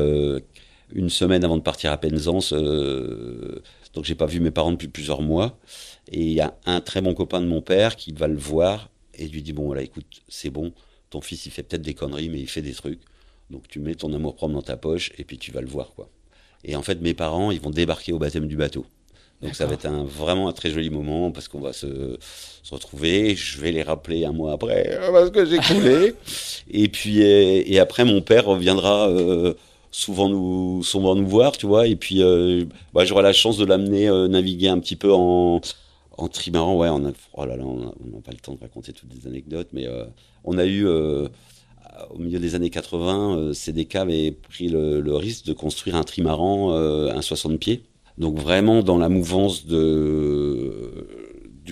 une 0.93 1.09
semaine 1.09 1.45
avant 1.47 1.57
de 1.57 1.63
partir 1.63 1.93
à 1.93 1.97
Penzance, 1.97 2.53
donc 2.53 4.05
j'ai 4.05 4.15
pas 4.15 4.27
vu 4.27 4.39
mes 4.39 4.51
parents 4.51 4.73
depuis 4.73 4.89
plusieurs 4.89 5.23
mois. 5.23 5.57
Et 6.13 6.21
il 6.21 6.33
y 6.33 6.43
a 6.43 6.55
un 6.67 6.83
très 6.83 7.01
bon 7.01 7.15
copain 7.15 7.41
de 7.41 7.47
mon 7.47 7.63
père 7.63 7.97
qui 7.97 8.13
va 8.13 8.29
le 8.29 8.37
voir 8.37 8.91
et 9.15 9.27
lui 9.29 9.43
dit 9.43 9.53
bon 9.53 9.65
voilà 9.67 9.83
écoute 9.83 10.23
c'est 10.29 10.51
bon, 10.51 10.73
ton 11.15 11.21
fils 11.21 11.47
il 11.47 11.53
fait 11.53 11.63
peut-être 11.63 11.83
des 11.83 11.95
conneries 11.95 12.29
mais 12.29 12.41
il 12.41 12.49
fait 12.49 12.63
des 12.63 12.75
trucs. 12.75 13.01
Donc 13.51 13.69
tu 13.69 13.79
mets 13.79 13.95
ton 13.95 14.13
amour 14.13 14.35
propre 14.35 14.53
dans 14.53 14.63
ta 14.63 14.77
poche 14.77 15.13
et 15.17 15.25
puis 15.25 15.39
tu 15.39 15.53
vas 15.53 15.61
le 15.61 15.69
voir 15.69 15.93
quoi. 15.95 16.09
Et 16.65 16.75
en 16.75 16.83
fait 16.83 17.01
mes 17.01 17.15
parents 17.15 17.51
ils 17.53 17.61
vont 17.61 17.71
débarquer 17.71 18.13
au 18.13 18.19
baptême 18.19 18.49
du 18.49 18.57
bateau. 18.57 18.85
Donc 19.43 19.55
ça 19.55 19.67
va 19.67 19.75
être 19.75 19.87
un, 19.87 20.05
vraiment 20.05 20.49
un 20.49 20.53
très 20.53 20.71
joli 20.71 20.91
moment 20.91 21.31
parce 21.31 21.49
qu'on 21.49 21.61
va 21.61 21.73
se, 21.73 22.17
se, 22.63 22.75
retrouver. 22.75 23.35
Je 23.37 23.61
vais 23.61 23.73
les 23.73 23.83
rappeler 23.83 24.25
un 24.25 24.33
mois 24.33 24.53
après 24.53 24.99
parce 25.13 25.31
que 25.31 25.45
j'ai 25.45 25.59
coulé. 25.59 26.15
et 26.71 26.89
puis 26.89 27.21
et, 27.21 27.79
après 27.79 28.05
mon 28.05 28.21
père 28.21 28.47
reviendra. 28.47 29.09
Euh, 29.09 29.55
souvent 29.95 30.29
nous, 30.29 30.83
souvent 30.83 31.15
nous 31.15 31.27
voir, 31.27 31.57
tu 31.57 31.67
vois. 31.67 31.87
Et 31.87 31.95
puis, 31.95 32.21
euh, 32.21 32.65
bah, 32.93 33.05
j'aurai 33.05 33.23
la 33.23 33.33
chance 33.33 33.57
de 33.59 33.65
l'amener 33.65 34.09
euh, 34.09 34.27
naviguer 34.27 34.67
un 34.67 34.81
petit 34.81 34.97
peu 34.97 35.13
en, 35.13 35.61
en 36.19 36.29
trimaran. 36.29 36.77
Ouais, 36.77 36.89
on 36.89 37.05
a, 37.07 37.11
oh 37.35 37.43
on 37.43 37.47
n'a 37.47 38.21
pas 38.23 38.33
le 38.33 38.39
temps 38.39 38.55
de 38.55 38.61
raconter 38.61 38.93
toutes 38.93 39.15
les 39.15 39.27
anecdotes, 39.27 39.69
mais 39.73 39.87
euh, 39.87 40.05
on 40.45 40.59
a 40.59 40.67
eu, 40.67 40.87
au 40.87 41.29
milieu 42.19 42.39
des 42.39 42.55
années 42.55 42.71
80, 42.71 43.53
CDK 43.55 43.97
avait 43.97 44.33
pris 44.33 44.69
le, 44.69 45.15
risque 45.15 45.47
de 45.47 45.53
construire 45.53 45.97
un 45.97 46.05
trimaran, 46.05 46.73
un 46.75 47.23
60 47.23 47.59
pieds. 47.59 47.85
Donc 48.19 48.39
vraiment 48.39 48.83
dans 48.83 48.99
la 48.99 49.09
mouvance 49.09 49.67
du 49.67 49.75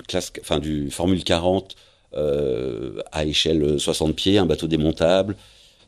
classe, 0.06 0.32
du 0.60 0.90
Formule 0.90 1.22
40 1.24 1.76
à 2.14 3.24
échelle 3.24 3.78
60 3.78 4.14
pieds, 4.14 4.38
un 4.38 4.46
bateau 4.46 4.66
démontable. 4.66 5.36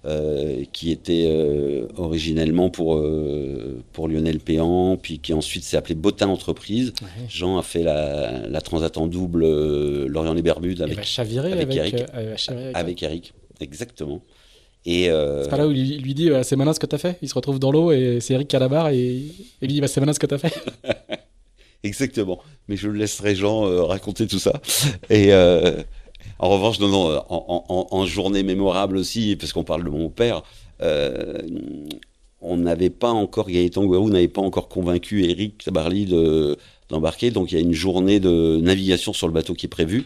Euh, 0.07 0.65
qui 0.71 0.91
était 0.91 1.25
euh, 1.29 1.87
originellement 1.97 2.69
pour, 2.69 2.97
euh, 2.97 3.83
pour 3.95 4.07
Lionel 4.07 4.39
Péan, 4.39 4.99
puis 5.01 5.19
qui 5.19 5.33
ensuite 5.33 5.65
s'est 5.65 5.79
appelé 5.79 5.95
Botin 5.95 6.29
Entreprise. 6.29 6.93
Jean 7.27 7.57
a 7.57 7.63
fait 7.63 7.83
la, 7.83 8.47
la 8.47 8.61
transat 8.61 8.95
en 8.99 9.07
double 9.07 9.47
Lorient 10.05 10.35
les 10.35 10.43
Bermudes 10.43 10.83
avec, 10.83 10.99
avec, 10.99 11.75
Eric. 11.75 12.05
avec, 12.75 13.03
Eric, 13.03 13.33
exactement. 13.61 14.21
Et 14.85 15.05
c'est 15.05 15.49
pas 15.49 15.57
là 15.57 15.67
où 15.67 15.71
il 15.71 16.03
lui 16.03 16.13
dit 16.13 16.31
c'est 16.43 16.57
malin 16.57 16.75
ce 16.75 16.81
que 16.81 16.87
t'as 16.87 16.99
fait. 16.99 17.17
Il 17.23 17.29
se 17.31 17.35
retrouve 17.35 17.59
dans 17.59 17.73
l'eau 17.73 17.91
et 17.91 18.19
c'est 18.21 18.35
Eric 18.35 18.49
qui 18.49 18.57
a 18.57 18.59
la 18.59 18.69
barre 18.69 18.91
et, 18.91 19.23
il 19.63 19.69
dit 19.69 19.81
bah, 19.81 19.89
c'est 19.89 20.01
malin 20.01 20.13
ce 20.13 20.21
que 20.21 20.27
t'as 20.27 20.37
fait. 20.37 20.53
Exactement. 21.83 22.43
Mais 22.69 22.77
je 22.77 22.91
laisserai 22.91 23.35
Jean 23.35 23.87
raconter 23.87 24.27
tout 24.27 24.39
ça. 24.39 24.61
Et 25.09 25.33
en 26.45 26.51
revanche, 26.51 26.79
non, 26.79 26.89
non, 26.89 27.23
en, 27.29 28.07
journée 28.07 28.43
mémorable 28.43 28.99
aussi, 28.99 29.35
parce 29.37 29.55
qu'on 29.55 29.65
parle 29.65 29.83
de 29.83 29.89
mon 29.89 30.11
père, 30.11 30.43
euh, 30.83 31.39
on 32.43 32.59
n'avait 32.59 32.91
pas 32.91 33.11
encore, 33.11 33.49
Gaëtan 33.49 33.87
Guérou 33.87 34.11
n'avait 34.11 34.29
pas 34.29 34.43
encore 34.43 34.69
convaincu 34.69 35.25
Eric 35.25 35.65
Tabarly 35.65 36.05
d'embarquer, 36.91 37.31
donc 37.31 37.51
il 37.51 37.55
y 37.55 37.59
a 37.59 37.63
une 37.63 37.73
journée 37.73 38.21
de 38.21 38.59
navigation 38.61 39.15
sur 39.15 39.27
le 39.27 39.33
bateau 39.33 39.55
qui 39.55 39.65
est 39.65 39.71
prévue. 39.71 40.05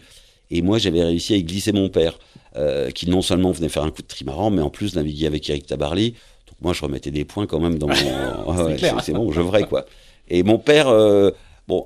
Et 0.49 0.61
moi, 0.61 0.77
j'avais 0.77 1.03
réussi 1.03 1.33
à 1.33 1.35
y 1.35 1.43
glisser 1.43 1.73
mon 1.73 1.89
père, 1.89 2.17
euh, 2.55 2.89
qui 2.89 3.09
non 3.09 3.21
seulement 3.21 3.51
venait 3.51 3.67
faire 3.67 3.83
un 3.83 3.91
coup 3.91 4.01
de 4.01 4.07
trimaran, 4.07 4.49
mais 4.49 4.61
en 4.61 4.69
plus 4.69 4.95
naviguer 4.95 5.27
avec 5.27 5.49
Eric 5.49 5.67
Tabarly. 5.67 6.11
Donc 6.47 6.55
moi, 6.61 6.71
je 6.71 6.81
remettais 6.81 7.11
des 7.11 7.25
points 7.25 7.47
quand 7.47 7.59
même 7.59 7.77
dans 7.77 7.87
mon... 7.87 8.77
c'est 9.03 9.11
bon, 9.11 9.29
je 9.33 9.41
vrai, 9.41 9.63
quoi. 9.63 9.85
Et 10.29 10.43
mon 10.43 10.57
père, 10.57 10.87
euh, 10.87 11.31
bon, 11.67 11.85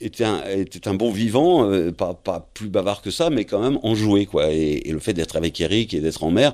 était, 0.00 0.24
un, 0.24 0.42
était 0.46 0.88
un 0.88 0.94
bon 0.94 1.10
vivant, 1.10 1.70
euh, 1.70 1.92
pas, 1.92 2.14
pas, 2.14 2.48
plus 2.54 2.68
bavard 2.68 3.02
que 3.02 3.10
ça, 3.10 3.30
mais 3.30 3.44
quand 3.44 3.60
même 3.60 3.78
enjoué, 3.82 4.26
quoi. 4.26 4.50
Et, 4.52 4.82
le 4.90 4.98
fait 4.98 5.14
d'être 5.14 5.36
avec 5.36 5.60
Eric 5.60 5.94
et 5.94 6.00
d'être 6.00 6.22
en 6.22 6.30
mer, 6.30 6.52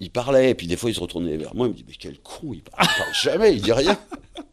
il 0.00 0.10
parlait, 0.10 0.50
et 0.50 0.54
puis 0.54 0.66
des 0.66 0.76
fois 0.76 0.90
il 0.90 0.94
se 0.94 1.00
retournait 1.00 1.36
vers 1.36 1.54
moi, 1.54 1.66
il 1.66 1.70
me 1.70 1.76
dit, 1.76 1.84
mais 1.86 1.94
quel 1.98 2.18
con, 2.18 2.52
il 2.52 2.62
parle, 2.62 2.86
parle 2.86 3.14
jamais, 3.14 3.54
il 3.54 3.62
dit 3.62 3.72
rien. 3.72 3.98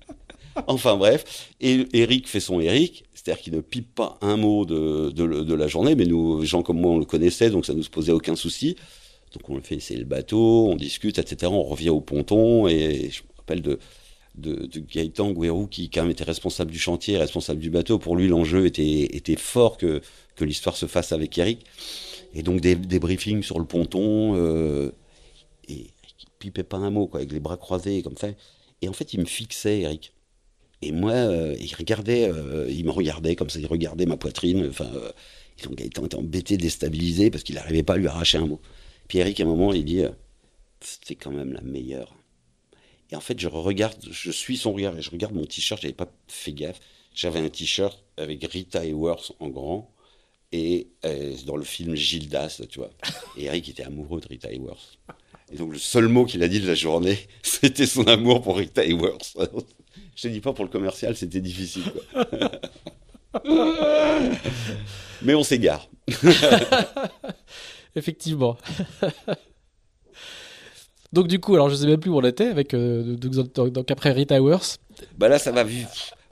enfin 0.68 0.98
bref, 0.98 1.50
et 1.60 1.88
Eric 1.94 2.28
fait 2.28 2.40
son 2.40 2.60
Eric, 2.60 3.06
c'est-à-dire 3.14 3.42
qu'il 3.42 3.54
ne 3.54 3.62
pipe 3.62 3.94
pas 3.94 4.18
un 4.22 4.38
mot 4.38 4.66
de, 4.66 5.12
de, 5.12 5.54
la 5.54 5.68
journée, 5.68 5.96
mais 5.96 6.06
nous, 6.06 6.44
gens 6.44 6.64
comme 6.64 6.80
moi, 6.80 6.92
on 6.92 7.00
le 7.00 7.06
connaissait, 7.06 7.50
donc 7.50 7.66
ça 7.66 7.74
ne 7.74 7.80
nous 7.80 7.86
posait 7.86 8.12
aucun 8.12 8.36
souci. 8.36 8.76
Donc 9.34 9.50
on 9.50 9.56
le 9.56 9.62
fait 9.62 9.76
essayer 9.76 10.00
le 10.00 10.06
bateau, 10.06 10.68
on 10.70 10.76
discute, 10.76 11.18
etc. 11.18 11.52
On 11.54 11.64
revient 11.64 11.90
au 11.90 12.02
ponton, 12.02 12.68
et 12.68 13.10
je 13.12 13.22
me 13.22 13.38
rappelle 13.38 13.62
de 13.62 13.80
de, 14.36 14.68
Gaëtan 14.80 15.32
Guérou 15.32 15.68
qui 15.68 15.90
quand 15.90 16.04
même 16.04 16.12
était 16.12 16.24
responsable 16.24 16.72
du 16.72 16.80
chantier, 16.80 17.18
responsable 17.18 17.60
du 17.60 17.70
bateau. 17.70 18.00
Pour 18.00 18.16
lui, 18.16 18.28
l'enjeu 18.28 18.66
était, 18.66 19.16
était 19.16 19.36
fort 19.36 19.78
que, 19.78 20.02
que 20.36 20.46
l'histoire 20.46 20.78
se 20.78 20.86
fasse 20.86 21.12
avec 21.12 21.38
Eric. 21.38 21.66
Et 22.34 22.44
donc 22.44 22.62
des, 22.62 22.76
briefings 22.76 23.44
sur 23.44 23.60
le 23.60 23.66
ponton, 23.66 24.36
euh, 24.36 24.92
et 25.68 25.74
il 25.74 26.28
pipait 26.40 26.64
pas 26.64 26.78
un 26.78 26.90
mot, 26.90 27.08
quoi, 27.08 27.20
avec 27.20 27.32
les 27.32 27.40
bras 27.42 27.58
croisés 27.58 28.02
comme 28.04 28.16
ça. 28.18 28.30
Et 28.82 28.88
en 28.88 28.94
fait, 28.94 29.14
il 29.14 29.20
me 29.20 29.26
fixait, 29.26 29.82
Eric. 29.82 30.14
Et 30.82 30.92
moi, 30.92 31.12
euh, 31.12 31.56
il 31.60 31.76
regardait, 31.76 32.32
euh, 32.32 32.68
il 32.70 32.86
me 32.86 32.92
regardait 32.92 33.36
comme 33.36 33.50
ça, 33.50 33.60
il 33.60 33.68
regardait 33.68 34.06
ma 34.06 34.18
poitrine. 34.18 34.68
Enfin, 34.70 34.90
Gaëtan 35.70 36.06
était 36.06 36.16
embêté, 36.16 36.58
déstabilisé, 36.58 37.30
parce 37.30 37.44
qu'il 37.44 37.56
n'arrivait 37.56 37.84
pas 37.84 37.94
à 37.94 37.98
lui 37.98 38.08
arracher 38.08 38.38
un 38.38 38.48
mot. 38.48 38.62
Puis 39.08 39.20
Eric, 39.20 39.40
à 39.42 39.44
un 39.44 39.48
moment, 39.48 39.74
il 39.74 39.84
dit, 39.84 40.04
c'était 40.80 41.16
quand 41.16 41.32
même 41.32 41.52
la 41.52 41.62
meilleure. 41.62 42.16
Et 43.12 43.16
en 43.16 43.22
fait, 43.22 43.40
je 43.40 43.48
regarde, 43.48 43.98
je 44.10 44.32
suis 44.32 44.58
son 44.58 44.74
regard 44.74 44.98
et 44.98 45.02
je 45.02 45.12
regarde 45.12 45.34
mon 45.34 45.46
t-shirt. 45.46 45.82
J'avais 45.82 45.94
pas 45.94 46.12
fait 46.28 46.54
gaffe. 46.54 46.80
J'avais 47.14 47.40
un 47.40 47.50
t-shirt 47.50 48.02
avec 48.18 48.44
Rita 48.46 48.86
Hayworth 48.86 49.34
en 49.40 49.50
grand 49.50 49.92
et 50.54 50.88
euh, 51.06 51.36
dans 51.46 51.56
le 51.56 51.64
film 51.64 51.96
Gildas, 51.96 52.62
tu 52.70 52.80
vois. 52.80 52.90
Et 53.38 53.46
Eric 53.46 53.70
était 53.70 53.84
amoureux 53.84 54.22
de 54.22 54.28
Rita 54.28 54.50
Hayworth. 54.50 54.98
Et 55.52 55.58
donc 55.58 55.74
le 55.74 55.80
seul 55.80 56.08
mot 56.08 56.26
qu'il 56.26 56.44
a 56.44 56.48
dit 56.48 56.60
de 56.62 56.68
la 56.68 56.76
journée, 56.76 57.18
c'était 57.44 57.86
son 57.86 58.04
amour 58.08 58.42
pour 58.42 58.58
Rita 58.58 58.84
Hayworth. 58.84 59.38
je 60.16 60.22
te 60.22 60.28
dis 60.28 60.40
pas 60.40 60.54
pour 60.54 60.66
le 60.66 60.72
commercial, 60.72 61.16
c'était 61.16 61.42
difficile. 61.42 61.84
Quoi. 61.92 62.52
Mais 65.22 65.36
on 65.36 65.44
s'égare. 65.44 65.90
Effectivement. 67.96 68.58
Donc 71.14 71.28
du 71.28 71.40
coup, 71.40 71.56
alors 71.56 71.70
je 71.70 71.76
sais 71.76 71.88
même 71.88 72.00
plus 72.00 72.10
où 72.10 72.18
on 72.18 72.24
était 72.24 72.48
avec 72.48 72.74
euh, 72.74 73.16
donc, 73.16 73.92
après 73.92 74.12
Rita 74.12 74.38
Towers. 74.38 74.78
Bah 75.18 75.28
là, 75.28 75.40
ça 75.40 75.52
va 75.52 75.64
vite. 75.64 75.88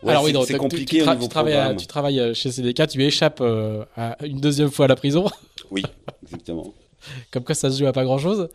alors 0.05 0.23
oui, 0.23 0.34
c'est 0.45 0.57
compliqué 0.57 0.99
tu, 0.99 1.27
travailles, 1.27 1.75
tu 1.75 1.88
travailles 1.88 2.19
euh, 2.19 2.34
chez 2.34 2.51
CDK, 2.51 2.88
tu 2.88 3.03
échappes 3.03 3.41
euh, 3.41 3.84
une 4.23 4.39
deuxième 4.39 4.71
fois 4.71 4.86
à 4.86 4.88
la 4.88 4.95
prison. 4.95 5.25
Oui, 5.71 5.84
exactement. 6.23 6.73
Comme 7.30 7.43
quoi, 7.43 7.53
ça 7.53 7.69
se 7.69 7.77
joue 7.77 7.86
à 7.86 7.93
pas 7.93 8.03
grand 8.03 8.17
chose. 8.17 8.49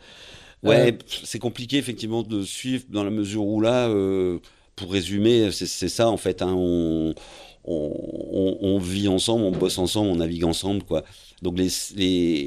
Ouais, 0.64 0.98
c'est 1.22 1.38
compliqué 1.38 1.76
effectivement 1.76 2.24
de 2.24 2.42
suivre 2.42 2.86
dans 2.88 3.04
la 3.04 3.10
mesure 3.10 3.46
où 3.46 3.60
là, 3.60 3.88
pour 4.74 4.90
résumer, 4.90 5.52
c'est 5.52 5.88
ça 5.88 6.08
en 6.08 6.16
fait. 6.16 6.42
Hein, 6.42 6.52
on, 6.56 7.14
on, 7.64 8.78
vit 8.78 9.06
ensemble, 9.06 9.44
on 9.44 9.52
bosse 9.52 9.78
ensemble, 9.78 10.10
on 10.10 10.16
navigue 10.16 10.44
ensemble, 10.44 10.82
quoi. 10.82 11.04
Donc 11.42 11.56
les, 11.56 11.70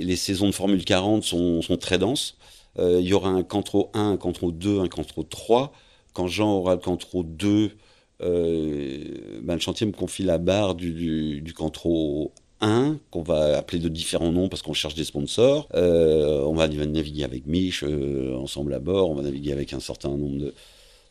les, 0.04 0.16
saisons 0.18 0.48
de 0.48 0.52
Formule 0.52 0.84
40 0.84 1.24
sont, 1.24 1.62
sont 1.62 1.78
très 1.78 1.98
denses. 1.98 2.36
Euh, 2.80 3.00
il 3.02 3.08
y 3.08 3.14
aura 3.14 3.30
un 3.30 3.44
Cantro 3.44 3.90
1, 3.94 4.12
un 4.12 4.18
Cantro 4.18 4.52
2, 4.52 4.80
un 4.80 4.88
Cantro 4.88 5.24
3. 5.24 5.72
Quand 6.14 6.28
Jean 6.28 6.52
aura 6.52 6.76
le 6.76 6.82
Cantro 6.82 7.24
2, 7.24 7.72
euh, 8.22 9.40
ben, 9.44 9.56
le 9.56 9.60
chantier 9.60 9.86
me 9.86 9.92
confie 9.92 10.24
la 10.24 10.38
barre 10.38 10.76
du, 10.76 11.42
du, 11.42 11.54
Cantro 11.54 12.32
1, 12.62 12.98
qu'on 13.12 13.22
va 13.22 13.58
appeler 13.58 13.80
de 13.80 13.90
différents 13.90 14.32
noms 14.32 14.50
parce 14.50 14.62
qu'on 14.62 14.74
cherche 14.74 14.96
des 14.96 15.04
sponsors. 15.04 15.68
Euh, 15.76 16.42
on 16.42 16.54
va 16.54 16.68
naviguer 16.68 17.24
avec 17.24 17.46
Mich 17.46 17.84
ensemble 17.84 18.74
à 18.74 18.80
bord, 18.80 19.12
on 19.12 19.16
va 19.16 19.24
naviguer 19.24 19.52
avec 19.52 19.74
un 19.74 19.80
certain 19.80 20.10
nombre 20.10 20.38
de, 20.38 20.54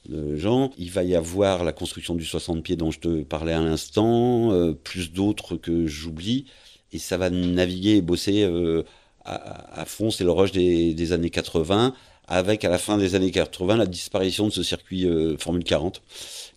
de 0.08 0.36
gens. 0.36 0.70
Il 0.78 0.90
va 0.90 1.04
y 1.04 1.14
avoir 1.14 1.64
la 1.64 1.72
construction 1.72 2.14
du 2.14 2.24
60 2.24 2.62
pieds 2.62 2.76
dont 2.76 2.90
je 2.90 3.00
te 3.00 3.22
parlais 3.22 3.52
à 3.52 3.60
l'instant, 3.60 4.52
euh, 4.52 4.72
plus 4.72 5.12
d'autres 5.12 5.56
que 5.56 5.86
j'oublie. 5.86 6.46
Et 6.92 6.98
ça 6.98 7.16
va 7.16 7.30
naviguer 7.30 7.96
et 7.96 8.02
bosser 8.02 8.42
euh, 8.44 8.82
à, 9.26 9.84
fond. 9.86 10.10
C'est 10.10 10.24
le 10.24 10.30
rush 10.30 10.52
des, 10.52 11.12
années 11.12 11.30
80, 11.30 11.94
avec 12.28 12.64
à 12.64 12.70
la 12.70 12.78
fin 12.78 12.98
des 12.98 13.14
années 13.14 13.30
80 13.30 13.76
la 13.76 13.86
disparition 13.86 14.46
de 14.46 14.52
ce 14.52 14.62
circuit 14.62 15.06
euh, 15.06 15.36
Formule 15.38 15.64
40 15.64 16.02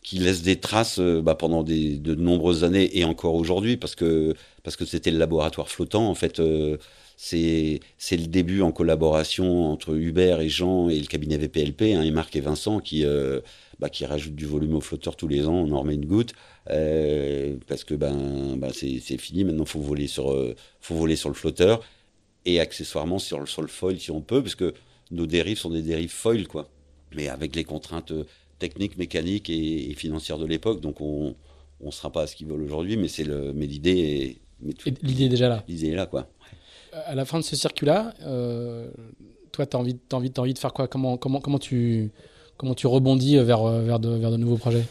qui 0.02 0.18
laisse 0.18 0.42
des 0.42 0.56
traces 0.56 1.00
bah, 1.00 1.36
pendant 1.36 1.62
de 1.62 2.16
nombreuses 2.16 2.64
années 2.64 2.98
et 2.98 3.04
encore 3.04 3.36
aujourd'hui 3.36 3.78
parce 3.78 3.94
que 3.94 4.34
parce 4.64 4.76
que 4.76 4.86
c'était 4.86 5.12
le 5.12 5.20
laboratoire 5.20 5.70
flottant 5.70 6.10
en 6.10 6.16
fait 6.16 6.42
c'est 7.22 7.82
c'est 7.98 8.16
le 8.16 8.28
début 8.28 8.62
en 8.62 8.72
collaboration 8.72 9.70
entre 9.70 9.94
Hubert 9.94 10.40
et 10.40 10.48
Jean 10.48 10.88
et 10.88 10.98
le 10.98 11.06
cabinet 11.06 11.38
VPLP, 11.38 11.94
hein, 11.94 12.02
et 12.02 12.12
Marc 12.12 12.34
et 12.38 12.40
Vincent 12.40 12.80
qui 12.80 13.04
euh, 13.04 13.42
bah, 13.78 13.90
qui 13.90 14.06
rajoutent 14.06 14.38
du 14.38 14.46
volume 14.46 14.76
au 14.76 14.80
flotteur 14.80 15.18
tous 15.18 15.28
les 15.28 15.46
ans, 15.46 15.54
on 15.54 15.74
en 15.74 15.82
remet 15.82 15.96
une 15.96 16.06
goutte 16.06 16.32
euh, 16.70 17.58
parce 17.68 17.84
que 17.84 17.94
ben 17.94 18.56
bah, 18.56 18.70
c'est 18.72 19.18
fini 19.18 19.44
maintenant 19.44 19.66
faut 19.66 19.84
euh, 19.84 20.56
faut 20.80 20.96
voler 20.96 21.18
sur 21.18 21.28
le 21.28 21.36
flotteur 21.36 21.82
et 22.46 22.60
accessoirement 22.60 23.20
sur 23.20 23.40
le 23.40 23.46
sur 23.46 23.62
le 23.62 23.68
foil 23.68 24.00
si 24.00 24.12
on 24.12 24.22
peut 24.22 24.42
parce 24.42 24.56
que 24.56 24.74
nos 25.12 25.26
dérives 25.26 25.58
sont 25.58 25.70
des 25.70 25.82
dérives 25.82 26.12
foil 26.12 26.48
quoi, 26.48 26.70
mais 27.16 27.28
avec 27.28 27.56
les 27.56 27.64
contraintes 27.64 28.14
techniques, 28.60 28.98
mécaniques 28.98 29.50
et, 29.50 29.94
financières 29.96 30.38
de 30.38 30.46
l'époque 30.46 30.82
donc 30.82 31.02
on 31.02 31.36
on 31.82 31.92
sera 31.92 32.12
pas 32.12 32.24
à 32.24 32.28
ce 32.28 32.36
qu'ils 32.36 32.48
veulent 32.48 32.64
aujourd'hui 32.64 32.98
mais 32.98 33.08
c'est 33.08 33.24
le 33.24 33.54
mais 33.54 33.66
l'idée 33.66 34.00
est 34.00 34.38
l'idée 35.04 35.26
est 35.26 35.30
déjà 35.30 35.50
là. 35.50 35.64
L'idée 35.68 35.90
est 35.90 35.96
là 35.96 36.06
quoi. 36.06 36.28
À 36.92 37.16
la 37.16 37.26
fin 37.26 37.38
de 37.40 37.44
ce 37.44 37.56
circuit-là, 37.56 38.14
euh, 38.24 38.90
toi, 39.52 39.66
tu 39.66 39.78
as 39.78 39.80
envie, 39.80 39.98
as 40.12 40.16
envie, 40.16 40.32
as 40.36 40.40
envie 40.40 40.54
de 40.54 40.60
faire 40.60 40.74
quoi? 40.74 40.88
Comment, 40.88 41.18
comment, 41.18 41.40
comment, 41.40 41.60
tu, 41.60 42.12
comment 42.58 42.74
tu 42.74 42.88
rebondis 42.88 43.38
vers, 43.38 43.64
vers, 43.64 44.00
de, 44.00 44.10
vers 44.10 44.32
de 44.32 44.38
nouveaux 44.38 44.58
projets? 44.58 44.86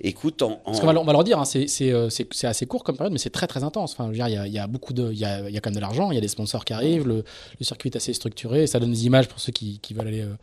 Écoute, 0.00 0.42
on 0.42 0.60
va, 0.72 1.00
on 1.00 1.04
va 1.04 1.12
leur 1.12 1.24
dire, 1.24 1.40
hein, 1.40 1.44
c'est 1.44 2.44
assez 2.44 2.66
court 2.66 2.84
comme 2.84 2.96
période, 2.96 3.12
mais 3.12 3.18
c'est 3.18 3.30
très 3.30 3.48
très 3.48 3.64
intense. 3.64 3.92
Enfin, 3.92 4.10
il 4.12 4.16
y 4.16 4.22
a, 4.22 4.46
y 4.46 4.58
a, 4.58 4.66
beaucoup 4.68 4.92
de, 4.92 5.10
il 5.10 5.18
y 5.18 5.24
a, 5.24 5.50
y 5.50 5.56
a, 5.56 5.60
quand 5.60 5.70
même 5.70 5.76
de 5.76 5.80
l'argent, 5.80 6.12
il 6.12 6.14
y 6.14 6.18
a 6.18 6.20
des 6.20 6.28
sponsors 6.28 6.64
qui 6.64 6.72
arrivent, 6.72 7.06
le, 7.06 7.24
le, 7.58 7.64
circuit 7.64 7.90
est 7.90 7.96
assez 7.96 8.12
structuré, 8.12 8.68
ça 8.68 8.78
donne 8.78 8.92
des 8.92 9.06
images 9.06 9.26
pour 9.26 9.40
ceux 9.40 9.50
qui, 9.50 9.80
qui 9.80 9.94
veulent 9.94 10.06
aller 10.06 10.22
euh, 10.22 10.34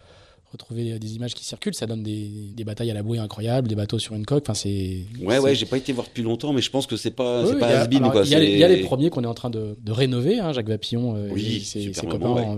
retrouver 0.56 0.98
des 1.00 1.16
images 1.16 1.34
qui 1.34 1.46
circulent, 1.46 1.74
ça 1.74 1.86
donne 1.86 2.04
des, 2.04 2.30
des, 2.56 2.64
batailles 2.64 2.92
à 2.92 2.94
la 2.94 3.04
bouée 3.04 3.20
incroyables, 3.20 3.68
des 3.68 3.76
bateaux 3.76 4.00
sur 4.00 4.16
une 4.16 4.26
coque. 4.26 4.44
Enfin, 4.46 4.54
c'est. 4.54 5.06
Ouais, 5.22 5.40
ouais, 5.40 5.56
j'ai 5.56 5.66
pas 5.66 5.78
été 5.78 5.94
voir 5.94 6.08
depuis 6.08 6.24
longtemps, 6.24 6.54
mais 6.54 6.62
je 6.62 6.70
pense 6.70 6.88
que 6.88 6.98
c'est 6.98 7.12
pas, 7.12 7.46
c'est 7.46 7.60
pas 7.60 7.86
Il 7.86 8.58
y, 8.58 8.64
a 8.64 8.68
les 8.68 8.82
premiers 8.84 9.10
qu'on 9.10 9.24
est 9.24 9.28
en 9.28 9.34
train 9.34 9.50
de, 9.50 9.78
de 9.82 9.92
rénover, 9.92 10.40
hein, 10.40 10.54
Jacques 10.54 10.70
Vapillon, 10.70 11.16
euh, 11.16 11.30
oui, 11.32 11.62
ses, 11.62 11.92
copains. 11.92 12.58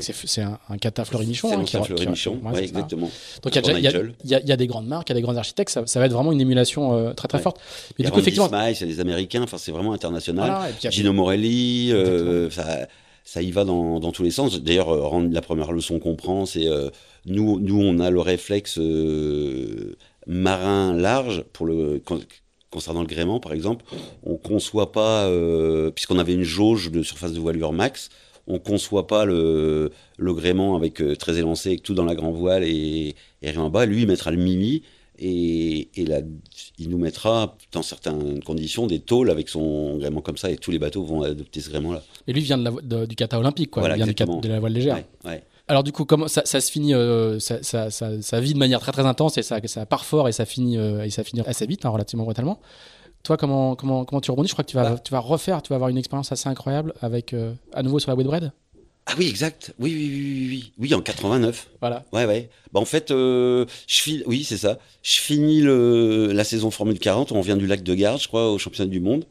C'est 0.00 0.42
un, 0.42 0.58
un 0.68 0.78
cata 0.78 1.04
Fleury-Michon. 1.04 1.66
C'est 1.66 1.78
un 1.78 1.82
Fleury-Michon, 1.82 2.40
ouais, 2.44 2.64
exactement. 2.64 3.10
Donc 3.42 3.56
il 3.56 3.78
y, 3.78 3.88
y, 3.88 4.48
y, 4.48 4.52
a 4.52 4.56
des 4.56 4.66
grandes 4.66 4.86
marques, 4.86 5.08
il 5.08 5.12
y 5.12 5.16
a 5.16 5.16
des 5.16 5.22
grands 5.22 5.36
architectes, 5.36 5.70
ça, 5.70 5.86
ça, 5.86 6.00
va 6.00 6.06
être 6.06 6.12
vraiment 6.12 6.32
une 6.32 6.40
émulation 6.40 6.94
euh, 6.94 7.12
très 7.12 7.28
très 7.28 7.38
forte. 7.38 7.60
Mais 7.98 8.04
du 8.04 8.10
coup, 8.10 8.20
effectivement. 8.20 8.48
c'est 8.74 8.86
des 8.86 9.00
Américains, 9.00 9.42
enfin, 9.42 9.58
c'est 9.58 9.72
vraiment 9.72 9.92
international. 9.92 10.72
Gino 10.90 11.12
Morelli, 11.12 11.90
euh, 11.92 12.48
ça 13.24 13.42
y 13.42 13.50
va 13.50 13.64
dans, 13.64 14.00
dans 14.00 14.12
tous 14.12 14.22
les 14.22 14.30
sens. 14.30 14.60
D'ailleurs, 14.62 14.90
euh, 14.90 15.28
la 15.30 15.40
première 15.40 15.72
leçon 15.72 15.98
qu'on 15.98 16.16
prend, 16.16 16.46
c'est 16.46 16.66
euh, 16.66 16.90
nous, 17.26 17.60
nous, 17.60 17.80
on 17.80 17.98
a 17.98 18.10
le 18.10 18.20
réflexe 18.20 18.78
euh, 18.78 19.96
marin 20.26 20.94
large 20.94 21.44
pour 21.52 21.66
le 21.66 22.00
concernant 22.70 23.02
le 23.02 23.06
gréement, 23.06 23.38
par 23.38 23.52
exemple. 23.52 23.84
On 24.24 24.36
conçoit 24.36 24.92
pas, 24.92 25.30
puisqu'on 25.94 26.18
avait 26.18 26.32
une 26.32 26.42
jauge 26.42 26.90
de 26.90 27.02
surface 27.02 27.34
de 27.34 27.38
voilure 27.38 27.72
max, 27.72 28.08
on 28.46 28.58
conçoit 28.58 29.06
pas 29.06 29.26
le, 29.26 29.90
le 30.16 30.34
gréement 30.34 30.74
avec 30.74 31.02
très 31.18 31.38
élancé, 31.38 31.68
avec 31.68 31.82
tout 31.82 31.92
dans 31.92 32.06
la 32.06 32.14
grand 32.14 32.32
voile 32.32 32.64
et, 32.64 33.14
et 33.42 33.50
rien 33.50 33.60
en 33.60 33.68
bas. 33.68 33.84
Lui, 33.84 34.02
il 34.02 34.08
mettra 34.08 34.30
le 34.30 34.38
mini 34.38 34.82
et, 35.18 35.88
et 35.94 36.06
là, 36.06 36.20
il 36.78 36.88
nous 36.88 36.98
mettra, 36.98 37.56
dans 37.72 37.82
certaines 37.82 38.42
conditions, 38.42 38.86
des 38.86 39.00
tôles 39.00 39.30
avec 39.30 39.48
son 39.48 39.96
gréement 39.98 40.20
comme 40.20 40.36
ça, 40.36 40.50
et 40.50 40.56
tous 40.56 40.70
les 40.70 40.78
bateaux 40.78 41.04
vont 41.04 41.22
adopter 41.22 41.60
ce 41.60 41.70
gréement-là. 41.70 42.02
Et 42.26 42.32
lui 42.32 42.40
vient 42.40 42.58
de 42.58 43.06
du 43.06 43.14
kata 43.14 43.38
olympique, 43.38 43.70
quoi. 43.70 43.88
il 43.96 44.04
vient 44.04 44.06
de 44.06 44.48
la 44.48 44.60
voile 44.60 44.72
légère. 44.72 45.02
Alors 45.68 45.84
du 45.84 45.92
coup, 45.92 46.04
comment 46.04 46.28
ça, 46.28 46.42
ça 46.44 46.60
se 46.60 46.70
finit, 46.70 46.92
euh, 46.92 47.38
ça, 47.38 47.62
ça, 47.62 47.90
ça, 47.90 48.40
vit 48.40 48.52
de 48.52 48.58
manière 48.58 48.80
très 48.80 48.92
très 48.92 49.06
intense 49.06 49.38
et 49.38 49.42
ça, 49.42 49.60
ça 49.64 49.86
part 49.86 50.04
fort 50.04 50.28
et 50.28 50.32
ça 50.32 50.44
finit, 50.44 50.76
euh, 50.76 51.04
et 51.04 51.10
ça 51.10 51.22
finit 51.22 51.40
assez 51.42 51.66
vite, 51.66 51.86
hein, 51.86 51.90
relativement 51.90 52.24
brutalement. 52.24 52.60
Toi, 53.22 53.36
comment, 53.36 53.76
comment, 53.76 54.04
comment 54.04 54.20
tu 54.20 54.32
rebondis? 54.32 54.48
Je 54.48 54.54
crois 54.54 54.64
que 54.64 54.70
tu 54.70 54.76
vas, 54.76 54.90
bah. 54.90 54.98
tu 54.98 55.12
vas 55.12 55.20
refaire, 55.20 55.62
tu 55.62 55.68
vas 55.68 55.76
avoir 55.76 55.88
une 55.88 55.98
expérience 55.98 56.32
assez 56.32 56.48
incroyable 56.48 56.92
avec, 57.00 57.32
euh, 57.32 57.54
à 57.72 57.84
nouveau 57.84 58.00
sur 58.00 58.10
la 58.10 58.16
Whitbread 58.16 58.52
ah 59.06 59.14
oui, 59.18 59.28
exact. 59.28 59.74
Oui, 59.78 59.92
oui, 59.94 60.08
oui, 60.08 60.48
oui, 60.48 60.72
oui. 60.78 60.94
en 60.94 61.00
89. 61.00 61.68
Voilà. 61.80 62.04
Ouais, 62.12 62.24
ouais. 62.24 62.48
Bah, 62.72 62.80
en 62.80 62.84
fait, 62.84 63.10
euh, 63.10 63.66
je 63.88 64.00
finis, 64.00 64.22
oui, 64.26 64.44
c'est 64.44 64.56
ça. 64.56 64.78
Je 65.02 65.18
finis 65.18 65.60
le, 65.60 66.32
la 66.32 66.44
saison 66.44 66.70
Formule 66.70 66.98
40. 66.98 67.32
On 67.32 67.40
vient 67.40 67.56
du 67.56 67.66
lac 67.66 67.82
de 67.82 67.94
Garde, 67.94 68.20
je 68.20 68.28
crois, 68.28 68.52
au 68.52 68.58
championnat 68.58 68.90
du 68.90 69.00
monde. 69.00 69.24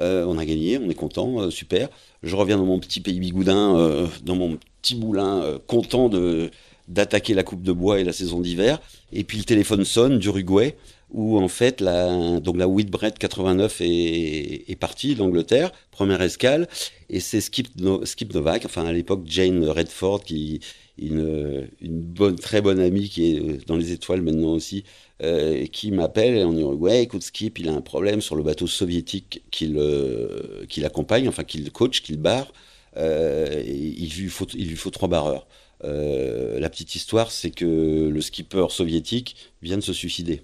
Euh, 0.00 0.24
on 0.26 0.38
a 0.38 0.44
gagné, 0.44 0.78
on 0.78 0.88
est 0.88 0.94
content, 0.94 1.40
euh, 1.40 1.50
super. 1.50 1.88
Je 2.22 2.34
reviens 2.36 2.56
dans 2.56 2.64
mon 2.64 2.78
petit 2.78 3.00
pays 3.00 3.20
bigoudin, 3.20 4.08
dans 4.24 4.34
mon 4.34 4.58
petit 4.80 4.96
moulin, 4.96 5.58
content 5.66 6.08
de 6.08 6.50
d'attaquer 6.88 7.34
la 7.34 7.42
coupe 7.42 7.62
de 7.62 7.72
bois 7.72 8.00
et 8.00 8.04
la 8.04 8.14
saison 8.14 8.40
d'hiver. 8.40 8.80
Et 9.12 9.22
puis 9.22 9.36
le 9.38 9.44
téléphone 9.44 9.84
sonne 9.84 10.18
d'Uruguay 10.18 10.74
où 11.10 11.38
en 11.38 11.48
fait 11.48 11.80
la 11.80 12.40
donc 12.40 12.56
la 12.56 12.68
Whitbread 12.68 13.18
89 13.18 13.80
est, 13.80 14.70
est 14.70 14.76
partie 14.76 15.14
d'Angleterre, 15.14 15.72
première 15.90 16.20
escale, 16.22 16.68
et 17.08 17.20
c'est 17.20 17.40
Skip, 17.40 17.68
Skip 18.04 18.34
Novak, 18.34 18.64
enfin 18.64 18.86
à 18.86 18.92
l'époque 18.92 19.22
Jane 19.26 19.64
Redford 19.64 20.22
qui 20.22 20.60
une, 20.98 21.68
une 21.80 22.36
très 22.36 22.60
bonne 22.60 22.80
amie 22.80 23.08
qui 23.08 23.36
est 23.36 23.66
dans 23.66 23.76
les 23.76 23.92
étoiles 23.92 24.20
maintenant 24.20 24.52
aussi, 24.52 24.84
euh, 25.22 25.64
qui 25.66 25.92
m'appelle 25.92 26.46
dit 26.54 26.64
ouais 26.64 27.02
écoute 27.02 27.22
Skip 27.22 27.58
il 27.58 27.68
a 27.68 27.72
un 27.72 27.80
problème 27.80 28.20
sur 28.20 28.36
le 28.36 28.42
bateau 28.42 28.66
soviétique 28.66 29.42
qu'il 29.50 29.76
euh, 29.78 30.66
accompagne, 30.84 31.28
enfin 31.28 31.44
qu'il 31.44 31.70
coach, 31.72 32.02
qu'il 32.02 32.18
barre, 32.18 32.52
euh, 32.96 33.62
il 33.66 34.10
lui 34.16 34.28
faut 34.28 34.46
il 34.54 34.68
lui 34.68 34.76
faut 34.76 34.90
trois 34.90 35.08
barreurs. 35.08 35.46
Euh, 35.84 36.58
la 36.58 36.70
petite 36.70 36.94
histoire, 36.94 37.30
c'est 37.30 37.50
que 37.50 38.08
le 38.08 38.20
skipper 38.20 38.66
soviétique 38.70 39.36
vient 39.62 39.76
de 39.76 39.82
se 39.82 39.92
suicider. 39.92 40.42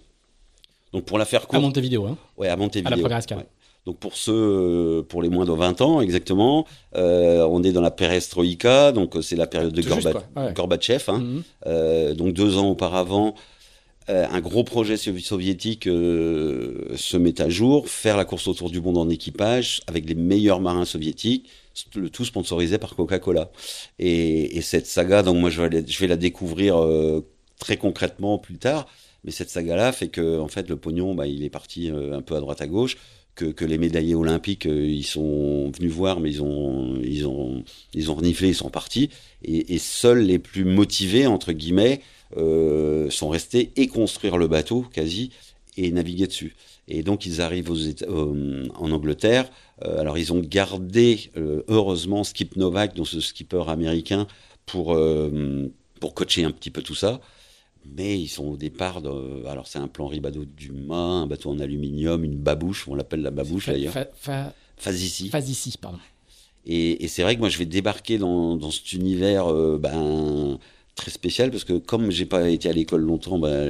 Donc 0.94 1.04
pour 1.04 1.18
la 1.18 1.24
faire 1.24 1.48
courte. 1.48 1.56
À 1.56 1.60
Montevideo, 1.60 2.06
hein 2.06 2.16
Ouais, 2.38 2.48
à 2.48 2.56
Montevideo. 2.56 2.86
À 2.86 2.96
la 2.96 3.02
première 3.02 3.18
escale. 3.18 3.44
Donc 3.84 3.98
pour 3.98 4.16
ceux, 4.16 4.32
euh, 4.32 5.02
pour 5.02 5.22
les 5.22 5.28
moins 5.28 5.44
de 5.44 5.52
20 5.52 5.82
ans 5.82 6.00
exactement, 6.00 6.66
euh, 6.94 7.46
on 7.50 7.62
est 7.64 7.72
dans 7.72 7.82
la 7.82 7.90
perestroïka, 7.90 8.92
donc 8.92 9.16
euh, 9.16 9.20
c'est 9.20 9.36
la 9.36 9.48
période 9.48 9.72
de 9.72 10.52
Gorbatchev. 10.52 11.04
Hein. 11.08 11.18
Mhm. 11.18 11.42
euh, 11.66 12.14
donc 12.14 12.32
deux 12.32 12.56
ans 12.56 12.68
auparavant, 12.70 13.34
euh, 14.08 14.24
un 14.30 14.40
gros 14.40 14.62
projet 14.62 14.96
soviétique 14.96 15.84
se 15.84 17.16
met 17.16 17.40
à 17.42 17.48
jour, 17.48 17.88
faire 17.88 18.16
la 18.16 18.24
course 18.24 18.46
autour 18.46 18.70
du 18.70 18.80
monde 18.80 18.96
en 18.96 19.10
équipage 19.10 19.82
avec 19.88 20.08
les 20.08 20.14
meilleurs 20.14 20.60
marins 20.60 20.84
soviétiques, 20.84 21.50
le 21.96 22.08
tout 22.08 22.24
sponsorisé 22.24 22.78
par 22.78 22.94
Coca-Cola. 22.94 23.50
Et, 23.98 24.56
et, 24.56 24.62
cette 24.62 24.86
saga, 24.86 25.22
donc 25.22 25.38
moi 25.38 25.50
je 25.50 25.60
vais, 25.60 25.84
je 25.86 25.98
vais 25.98 26.06
la 26.06 26.16
découvrir 26.16 26.80
très 27.58 27.76
concrètement 27.76 28.38
plus 28.38 28.58
tard. 28.58 28.86
Mais 29.24 29.30
cette 29.30 29.50
saga-là 29.50 29.92
fait 29.92 30.08
que, 30.08 30.38
en 30.38 30.48
fait, 30.48 30.68
le 30.68 30.76
pognon, 30.76 31.14
bah, 31.14 31.26
il 31.26 31.42
est 31.44 31.50
parti 31.50 31.90
euh, 31.90 32.16
un 32.16 32.22
peu 32.22 32.36
à 32.36 32.40
droite 32.40 32.60
à 32.60 32.66
gauche. 32.66 32.96
Que, 33.34 33.64
les 33.64 33.78
médaillés 33.78 34.14
olympiques, 34.14 34.66
euh, 34.66 34.86
ils 34.86 35.04
sont 35.04 35.72
venus 35.72 35.90
voir, 35.90 36.20
mais 36.20 36.30
ils 36.30 36.42
ont, 36.42 37.00
ils 37.02 37.26
ont, 37.26 37.64
ils 37.92 38.12
ont 38.12 38.14
reniflé, 38.14 38.48
ils 38.48 38.54
sont 38.54 38.70
partis. 38.70 39.10
Et, 39.42 39.78
seuls 39.78 40.20
les 40.20 40.38
plus 40.38 40.64
motivés, 40.64 41.26
entre 41.26 41.52
guillemets, 41.52 42.00
euh, 42.36 43.10
sont 43.10 43.28
restés 43.28 43.72
et 43.74 43.88
construire 43.88 44.36
le 44.36 44.46
bateau, 44.46 44.86
quasi, 44.92 45.30
et 45.76 45.90
naviguer 45.90 46.28
dessus. 46.28 46.54
Et 46.86 47.02
donc 47.02 47.26
ils 47.26 47.40
arrivent 47.40 47.70
aux 47.70 47.76
États, 47.76 48.06
en 48.08 48.90
Angleterre. 48.92 49.50
Alors 49.82 50.18
ils 50.18 50.32
ont 50.32 50.40
gardé 50.40 51.30
heureusement 51.66 52.24
Skip 52.24 52.56
Novak, 52.56 52.94
donc 52.94 53.08
ce 53.08 53.20
skipper 53.20 53.64
américain, 53.68 54.28
pour 54.66 54.96
pour 55.98 56.14
coacher 56.14 56.44
un 56.44 56.50
petit 56.50 56.70
peu 56.70 56.82
tout 56.82 56.94
ça 56.94 57.20
mais 57.96 58.18
ils 58.18 58.28
sont 58.28 58.46
au 58.46 58.56
départ 58.56 59.02
de. 59.02 59.44
Alors, 59.46 59.66
c'est 59.66 59.78
un 59.78 59.88
plan 59.88 60.06
ribado 60.06 60.44
d'humain, 60.44 61.22
un 61.22 61.26
bateau 61.26 61.50
en 61.50 61.58
aluminium, 61.58 62.24
une 62.24 62.36
babouche, 62.36 62.88
on 62.88 62.94
l'appelle 62.94 63.22
la 63.22 63.30
babouche 63.30 63.66
d'ailleurs. 63.66 63.94
Fa, 64.16 64.54
ici. 64.90 65.28
Phase 65.28 65.76
pardon. 65.80 65.98
Et, 66.66 67.04
et 67.04 67.08
c'est 67.08 67.22
vrai 67.22 67.34
que 67.34 67.40
moi, 67.40 67.48
je 67.48 67.58
vais 67.58 67.66
débarquer 67.66 68.18
dans, 68.18 68.56
dans 68.56 68.70
cet 68.70 68.92
univers 68.94 69.46
euh, 69.48 69.78
ben, 69.78 70.58
très 70.94 71.10
spécial 71.10 71.50
parce 71.50 71.64
que 71.64 71.74
comme 71.74 72.10
j'ai 72.10 72.24
pas 72.24 72.48
été 72.48 72.68
à 72.68 72.72
l'école 72.72 73.02
longtemps, 73.02 73.38
bah, 73.38 73.68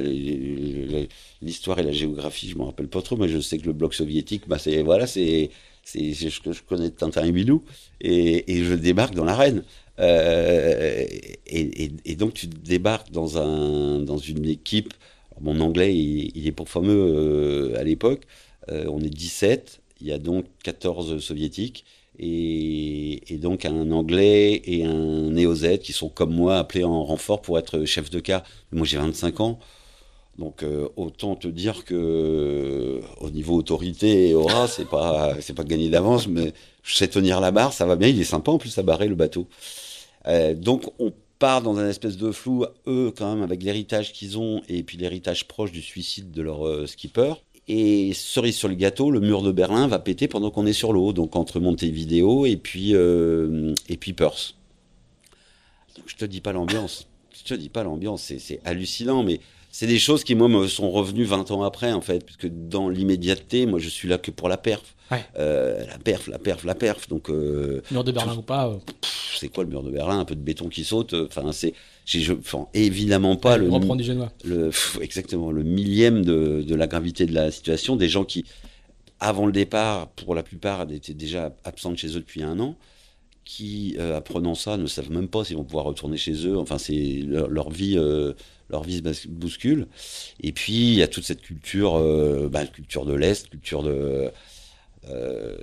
l'histoire 1.41 1.79
et 1.79 1.83
la 1.83 1.91
géographie, 1.91 2.49
je 2.49 2.57
m'en 2.57 2.65
rappelle 2.65 2.87
pas 2.87 3.01
trop, 3.01 3.17
mais 3.17 3.27
je 3.27 3.39
sais 3.39 3.57
que 3.57 3.65
le 3.65 3.73
bloc 3.73 3.93
soviétique, 3.93 4.43
bah, 4.47 4.57
c'est 4.59 4.81
voilà, 4.81 5.07
c'est 5.07 5.49
c'est 5.83 6.13
je, 6.13 6.29
je 6.29 6.61
connais 6.67 6.89
Tintin 6.89 7.25
et 7.25 7.31
Bilou 7.31 7.63
et, 8.01 8.51
et 8.51 8.63
je 8.63 8.73
débarque 8.73 9.13
dans 9.13 9.25
l'arène. 9.25 9.63
Euh, 9.99 11.05
et, 11.47 11.91
et, 12.05 12.15
donc 12.15 12.33
tu 12.33 12.47
débarques 12.47 13.11
dans 13.11 13.37
un 13.37 13.99
dans 13.99 14.17
une 14.17 14.45
équipe. 14.45 14.93
mon 15.41 15.59
anglais, 15.61 15.95
il, 15.95 16.47
est 16.47 16.51
pour 16.51 16.69
fameux 16.69 17.73
euh, 17.73 17.79
à 17.79 17.83
l'époque. 17.83 18.23
Euh, 18.69 18.85
on 18.89 18.99
est 19.01 19.09
17, 19.09 19.81
il 20.01 20.07
y 20.07 20.11
a 20.11 20.17
donc 20.17 20.45
14 20.63 21.19
soviétiques 21.19 21.85
et, 22.19 23.37
donc 23.41 23.65
un 23.65 23.91
Anglais 23.91 24.61
et 24.65 24.85
un 24.85 25.29
Néo-Z 25.31 25.79
qui 25.79 25.93
sont 25.93 26.09
comme 26.09 26.33
moi 26.33 26.57
appelés 26.57 26.83
en 26.83 27.03
renfort 27.03 27.41
pour 27.41 27.59
être 27.59 27.85
chef 27.85 28.09
de 28.09 28.19
car. 28.19 28.43
Moi 28.71 28.85
j'ai 28.85 28.97
25 28.97 29.39
ans, 29.41 29.59
donc 30.37 30.63
euh, 30.63 30.89
autant 30.97 31.35
te 31.35 31.47
dire 31.47 31.85
que 31.85 32.99
au 33.21 33.29
niveau 33.29 33.55
autorité 33.55 34.29
et 34.29 34.33
aura, 34.33 34.67
c'est 34.67 34.87
pas 34.87 35.35
c'est 35.39 35.53
pas 35.53 35.63
gagné 35.63 35.89
d'avance, 35.89 36.27
mais 36.27 36.53
je 36.83 36.95
sais 36.95 37.07
tenir 37.07 37.39
la 37.39 37.51
barre, 37.51 37.71
ça 37.71 37.85
va 37.85 37.95
bien. 37.95 38.09
Il 38.09 38.19
est 38.19 38.25
sympa 38.25 38.51
en 38.51 38.57
plus 38.57 38.77
à 38.77 38.83
barrer 38.83 39.07
le 39.07 39.15
bateau. 39.15 39.47
Euh, 40.27 40.53
donc 40.53 40.91
on 40.99 41.13
part 41.39 41.61
dans 41.61 41.77
un 41.77 41.87
espèce 41.87 42.17
de 42.17 42.31
flou, 42.31 42.65
eux 42.85 43.13
quand 43.15 43.33
même 43.33 43.43
avec 43.43 43.63
l'héritage 43.63 44.11
qu'ils 44.11 44.37
ont 44.37 44.61
et 44.67 44.83
puis 44.83 44.97
l'héritage 44.97 45.47
proche 45.47 45.71
du 45.71 45.81
suicide 45.81 46.31
de 46.31 46.41
leur 46.41 46.67
euh, 46.67 46.85
skipper. 46.85 47.33
Et 47.67 48.13
cerise 48.13 48.57
sur 48.57 48.67
le 48.67 48.75
gâteau, 48.75 49.09
le 49.09 49.19
mur 49.21 49.41
de 49.41 49.51
Berlin 49.51 49.87
va 49.87 49.99
péter 49.99 50.27
pendant 50.27 50.51
qu'on 50.51 50.67
est 50.67 50.73
sur 50.73 50.93
l'eau, 50.93 51.13
donc 51.13 51.35
entre 51.35 51.59
Montevideo 51.59 52.45
et 52.45 52.57
puis 52.57 52.91
et 52.91 53.97
puis 53.97 54.13
Perth. 54.13 54.55
Je 56.05 56.15
te 56.15 56.25
dis 56.25 56.41
pas 56.41 56.51
l'ambiance, 56.51 57.07
je 57.33 57.43
te 57.43 57.53
dis 57.55 57.69
pas 57.69 57.83
l'ambiance, 57.83 58.31
c'est 58.37 58.59
hallucinant, 58.65 59.23
mais 59.23 59.39
c'est 59.77 59.87
des 59.87 59.99
choses 59.99 60.23
qui 60.23 60.35
moi 60.35 60.47
me 60.47 60.69
sont 60.69 60.89
revenues 60.89 61.25
20 61.25 61.51
ans 61.51 61.63
après 61.63 61.91
en 61.91 61.99
fait, 61.99 62.25
puisque 62.25 62.47
dans 62.47 62.87
l'immédiateté, 62.87 63.65
moi 63.65 63.77
je 63.77 63.89
suis 63.89 64.07
là 64.07 64.17
que 64.17 64.31
pour 64.31 64.47
la 64.47 64.55
perf, 64.55 64.95
euh, 65.37 65.85
la 65.85 65.97
perf, 65.97 66.27
la 66.27 66.39
perf, 66.39 66.63
la 66.63 66.75
perf. 66.75 67.09
Donc 67.09 67.29
euh, 67.29 67.81
mur 67.91 68.05
de 68.05 68.13
Berlin 68.13 68.37
ou 68.37 68.41
pas. 68.41 68.69
Euh. 68.69 68.77
C'est 69.37 69.49
quoi 69.49 69.65
le 69.65 69.69
mur 69.69 69.83
de 69.83 69.91
Berlin? 69.91 70.17
Un 70.17 70.23
peu 70.23 70.35
de 70.35 70.39
béton 70.39 70.69
qui 70.69 70.85
saute. 70.85 71.13
Enfin 71.13 71.51
c'est 71.51 71.73
enfin, 72.31 72.67
évidemment 72.73 73.35
pas 73.35 73.57
le, 73.57 73.69
reprendre 73.69 73.97
du 73.97 74.05
génois. 74.05 74.31
le 74.45 74.71
exactement 75.01 75.51
le 75.51 75.63
millième 75.63 76.23
de, 76.23 76.63
de, 76.65 76.75
la 76.75 76.87
gravité 76.87 77.25
de 77.25 77.33
la 77.33 77.51
situation 77.51 77.97
des 77.97 78.07
gens 78.07 78.23
qui 78.23 78.45
avant 79.19 79.45
le 79.45 79.51
départ 79.51 80.07
pour 80.07 80.35
la 80.35 80.43
plupart 80.43 80.89
étaient 80.89 81.13
déjà 81.13 81.53
absents 81.65 81.91
de 81.91 81.97
chez 81.97 82.15
eux 82.15 82.21
depuis 82.21 82.43
un 82.43 82.61
an 82.61 82.77
qui 83.45 83.95
euh, 83.99 84.17
apprenant 84.17 84.55
ça 84.55 84.75
ne 84.77 84.87
savent 84.87 85.11
même 85.11 85.27
pas 85.27 85.45
s'ils 85.45 85.55
vont 85.55 85.63
pouvoir 85.63 85.85
retourner 85.85 86.17
chez 86.17 86.47
eux 86.47 86.57
enfin 86.57 86.77
c'est 86.77 87.21
leur, 87.25 87.47
leur, 87.47 87.69
vie 87.69 87.95
euh, 87.97 88.33
leur 88.69 88.83
vie 88.83 89.01
se 89.13 89.27
bouscule 89.27 89.87
et 90.41 90.51
puis 90.51 90.73
il 90.73 90.95
y 90.95 91.03
a 91.03 91.07
toute 91.07 91.23
cette 91.23 91.41
culture 91.41 91.95
euh, 91.95 92.49
bah, 92.49 92.65
culture 92.65 93.05
de 93.05 93.13
l'est 93.13 93.47
culture 93.49 93.83
de 93.83 94.31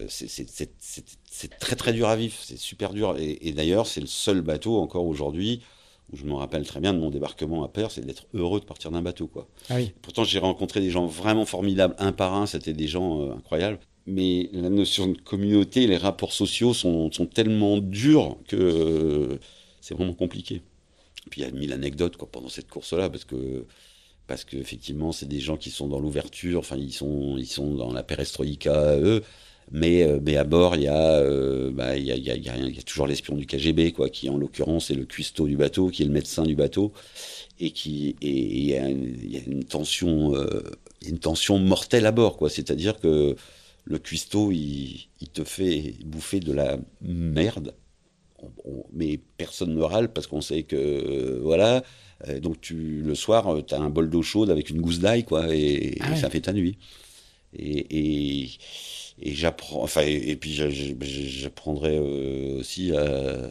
c'est 0.09 1.59
très 1.59 1.74
très 1.74 1.93
dur 1.93 2.09
à 2.09 2.14
vivre 2.14 2.35
c'est 2.41 2.57
super 2.57 2.95
dur 2.95 3.16
et, 3.18 3.49
et 3.49 3.53
d'ailleurs 3.53 3.89
c'est 3.89 4.01
le 4.01 4.07
seul 4.07 4.41
bateau 4.41 4.78
encore 4.78 5.05
aujourd'hui 5.05 5.62
je 6.12 6.24
me 6.24 6.35
rappelle 6.35 6.66
très 6.66 6.80
bien 6.80 6.93
de 6.93 6.99
mon 6.99 7.11
débarquement 7.11 7.64
à 7.64 7.68
Perth, 7.68 7.93
c'est 7.95 8.05
d'être 8.05 8.26
heureux 8.35 8.61
de 8.61 8.64
partir 8.64 8.91
d'un 8.91 9.03
bateau. 9.03 9.26
Quoi. 9.26 9.49
Ah 9.70 9.76
Pourtant, 10.03 10.24
j'ai 10.24 10.39
rencontré 10.39 10.80
des 10.80 10.91
gens 10.91 11.07
vraiment 11.07 11.47
formidables, 11.47 11.95
un 11.99 12.12
par 12.12 12.35
un, 12.35 12.47
c'était 12.47 12.74
des 12.74 12.87
gens 12.87 13.22
euh, 13.22 13.35
incroyables. 13.35 13.78
Mais 14.07 14.48
la 14.53 14.68
notion 14.68 15.09
de 15.09 15.18
communauté, 15.18 15.86
les 15.86 15.96
rapports 15.96 16.32
sociaux 16.32 16.74
sont, 16.74 17.11
sont 17.12 17.26
tellement 17.26 17.78
durs 17.78 18.36
que 18.48 18.57
euh, 18.57 19.38
c'est 19.80 19.94
vraiment 19.94 20.14
compliqué. 20.14 20.62
Puis 21.30 21.42
il 21.42 21.44
y 21.44 21.46
a 21.46 21.53
mille 21.53 21.72
anecdotes 21.72 22.16
quoi, 22.16 22.28
pendant 22.30 22.48
cette 22.48 22.68
course-là, 22.68 23.09
parce 23.11 23.24
que 23.24 23.64
parce 24.26 24.44
qu'effectivement, 24.44 25.12
c'est 25.12 25.26
des 25.26 25.40
gens 25.40 25.57
qui 25.57 25.70
sont 25.70 25.88
dans 25.88 25.98
l'ouverture, 26.00 26.61
enfin, 26.61 26.76
ils 26.76 26.92
sont, 26.92 27.36
ils 27.36 27.46
sont 27.46 27.74
dans 27.74 27.92
la 27.92 28.03
perestroïka, 28.03 28.96
eux. 28.98 29.22
Mais, 29.70 30.03
euh, 30.03 30.20
mais 30.22 30.36
à 30.36 30.44
bord, 30.44 30.76
il 30.76 30.82
y, 30.82 30.88
a, 30.88 31.18
euh, 31.18 31.70
bah, 31.72 31.96
il, 31.96 32.05
y 32.05 32.12
a, 32.12 32.16
il, 32.16 32.26
y 32.26 32.78
a, 32.78 32.82
toujours 32.82 33.07
l'espion 33.07 33.36
du 33.36 33.46
KGB, 33.46 33.92
quoi, 33.92 34.11
qui 34.11 34.28
en 34.30 34.36
l'occurrence 34.38 34.90
est 34.90 34.94
le 34.94 35.07
cuistot 35.07 35.46
du 35.46 35.57
bateau, 35.57 35.88
qui 35.88 36.03
est 36.03 36.07
le 36.07 36.12
médecin 36.12 36.44
du 36.44 36.55
bateau, 36.55 36.92
et 37.61 37.70
qui 37.70 38.16
et 38.20 38.30
il 38.30 38.64
y 38.64 38.76
a, 38.76 38.88
une 38.88 39.64
tension, 39.64 40.34
une 41.07 41.18
tension 41.18 41.59
mortelle 41.59 42.07
à 42.07 42.12
bord, 42.12 42.36
quoi. 42.36 42.50
C'est-à-dire 42.50 42.98
que 43.00 43.36
le 43.85 43.99
cuistot, 43.99 44.53
il, 44.53 45.09
il, 45.20 45.28
te 45.28 45.45
fait 45.45 45.95
bouffer 46.05 46.41
de 46.41 46.53
la 46.53 46.78
merde, 47.01 47.74
on, 48.39 48.51
on, 48.64 48.85
mais 48.93 49.20
personne 49.37 49.74
ne 49.74 49.83
râle 49.83 50.12
parce 50.12 50.26
qu'on 50.26 50.41
sait 50.41 50.62
que 50.62 51.39
voilà. 51.43 51.83
Donc 52.41 52.61
tu 52.61 53.03
le 53.03 53.16
soir, 53.16 53.64
tu 53.66 53.74
as 53.74 53.80
un 53.80 53.91
bol 53.91 54.09
d'eau 54.09 54.22
chaude 54.22 54.51
avec 54.51 54.70
une 54.70 54.80
gousse 54.80 55.01
d'ail, 55.01 55.24
quoi, 55.24 55.55
et, 55.55 55.97
ah 56.01 56.11
ouais. 56.11 56.16
et 56.16 56.20
ça 56.20 56.30
fait 56.30 56.43
ta 56.43 56.53
nuit. 56.53 56.78
Et, 57.55 58.45
et 58.45 58.51
et 59.20 59.35
j'apprends, 59.35 59.83
enfin, 59.83 60.03
et, 60.05 60.37
puis 60.37 60.53
j'apprendrai 60.53 61.97
euh, 61.97 62.59
aussi 62.59 62.95
à, 62.97 63.51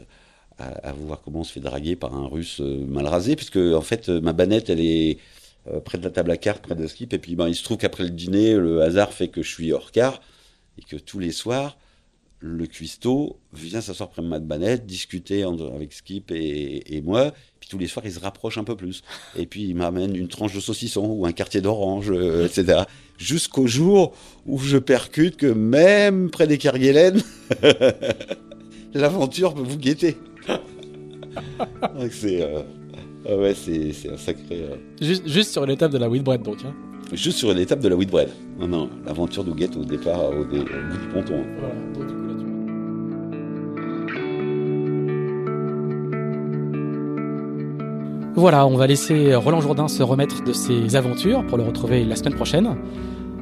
à, 0.57 0.89
à, 0.89 0.91
voir 0.93 1.21
comment 1.21 1.41
on 1.41 1.43
se 1.43 1.53
fait 1.53 1.59
draguer 1.59 1.95
par 1.95 2.15
un 2.15 2.27
russe 2.27 2.59
euh, 2.61 2.85
mal 2.85 3.05
rasé, 3.07 3.35
puisque 3.35 3.57
en 3.57 3.81
fait, 3.81 4.09
ma 4.09 4.33
banette, 4.33 4.69
elle 4.69 4.81
est 4.81 5.17
euh, 5.67 5.79
près 5.79 5.97
de 5.97 6.03
la 6.03 6.09
table 6.09 6.31
à 6.31 6.37
cartes, 6.37 6.63
près 6.63 6.75
de 6.75 6.87
skip, 6.87 7.13
et 7.13 7.19
puis 7.19 7.35
ben, 7.35 7.47
il 7.47 7.55
se 7.55 7.63
trouve 7.63 7.77
qu'après 7.77 8.03
le 8.03 8.09
dîner, 8.09 8.55
le 8.55 8.81
hasard 8.81 9.13
fait 9.13 9.27
que 9.27 9.43
je 9.43 9.49
suis 9.49 9.71
hors 9.71 9.91
quart, 9.91 10.21
et 10.77 10.81
que 10.83 10.95
tous 10.95 11.19
les 11.19 11.31
soirs, 11.31 11.77
le 12.41 12.65
cuistot 12.65 13.37
vient 13.53 13.81
s'asseoir 13.81 14.09
près 14.09 14.23
de 14.23 14.27
ma 14.27 14.39
banette, 14.39 14.87
discuter 14.87 15.43
avec 15.43 15.93
Skip 15.93 16.31
et, 16.31 16.95
et, 16.95 17.01
moi. 17.01 17.31
Puis 17.59 17.69
tous 17.69 17.77
les 17.77 17.85
soirs, 17.85 18.03
il 18.05 18.11
se 18.11 18.19
rapproche 18.19 18.57
un 18.57 18.63
peu 18.63 18.75
plus. 18.75 19.03
Et 19.37 19.45
puis 19.45 19.63
il 19.63 19.75
m'amène 19.75 20.15
une 20.15 20.27
tranche 20.27 20.53
de 20.55 20.59
saucisson 20.59 21.05
ou 21.05 21.27
un 21.27 21.33
quartier 21.33 21.61
d'orange, 21.61 22.09
euh, 22.09 22.47
etc. 22.47 22.83
Jusqu'au 23.19 23.67
jour 23.67 24.15
où 24.47 24.57
je 24.57 24.77
percute 24.77 25.37
que 25.37 25.45
même 25.45 26.31
près 26.31 26.47
des 26.47 26.57
Kerguelen, 26.57 27.21
l'aventure 28.95 29.53
peut 29.53 29.61
vous 29.61 29.77
guetter. 29.77 30.17
c'est 32.09 32.41
euh, 32.41 32.63
ah 33.29 33.35
ouais, 33.35 33.53
c'est 33.53 33.93
un 34.11 34.17
sacré. 34.17 34.43
Euh... 34.51 34.75
Juste, 35.01 35.27
juste, 35.27 35.51
sur 35.51 35.65
l'étape 35.65 35.91
de 35.91 35.97
la 35.97 36.09
Whitbread, 36.09 36.41
donc. 36.41 36.57
Hein. 36.65 36.73
Juste 37.13 37.37
sur 37.37 37.53
l'étape 37.53 37.79
de 37.79 37.87
la 37.87 37.95
Whitbread. 37.95 38.29
Non, 38.59 38.67
non, 38.67 38.89
l'aventure 39.05 39.43
nous 39.43 39.53
guette 39.53 39.75
au 39.75 39.83
départ, 39.83 40.29
au, 40.29 40.43
dé, 40.45 40.59
au 40.59 40.63
bout 40.63 40.97
du 40.97 41.07
ponton. 41.13 41.35
Hein. 41.35 41.45
Voilà, 41.59 41.75
donc, 41.93 42.07
du 42.07 42.13
coup, 42.13 42.27
là, 42.27 42.33
tu... 42.39 42.45
Voilà, 48.39 48.65
on 48.65 48.75
va 48.75 48.87
laisser 48.87 49.35
Roland 49.35 49.61
Jourdain 49.61 49.87
se 49.87 50.01
remettre 50.01 50.43
de 50.43 50.53
ses 50.53 50.95
aventures 50.95 51.45
pour 51.45 51.57
le 51.57 51.63
retrouver 51.63 52.03
la 52.05 52.15
semaine 52.15 52.35
prochaine. 52.35 52.75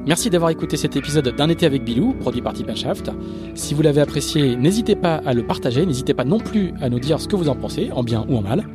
Merci 0.06 0.30
d'avoir 0.30 0.50
écouté 0.50 0.76
cet 0.76 0.96
épisode 0.96 1.34
d'un 1.36 1.48
été 1.48 1.66
avec 1.66 1.84
Bilou, 1.84 2.14
produit 2.14 2.40
par 2.40 2.54
Shaft. 2.74 3.10
Si 3.54 3.74
vous 3.74 3.82
l'avez 3.82 4.00
apprécié, 4.00 4.56
n'hésitez 4.56 4.96
pas 4.96 5.16
à 5.26 5.34
le 5.34 5.46
partager, 5.46 5.84
n'hésitez 5.84 6.14
pas 6.14 6.24
non 6.24 6.38
plus 6.38 6.72
à 6.80 6.88
nous 6.88 6.98
dire 6.98 7.20
ce 7.20 7.28
que 7.28 7.36
vous 7.36 7.48
en 7.48 7.54
pensez, 7.54 7.90
en 7.92 8.02
bien 8.02 8.24
ou 8.28 8.36
en 8.36 8.42
mal. 8.42 8.66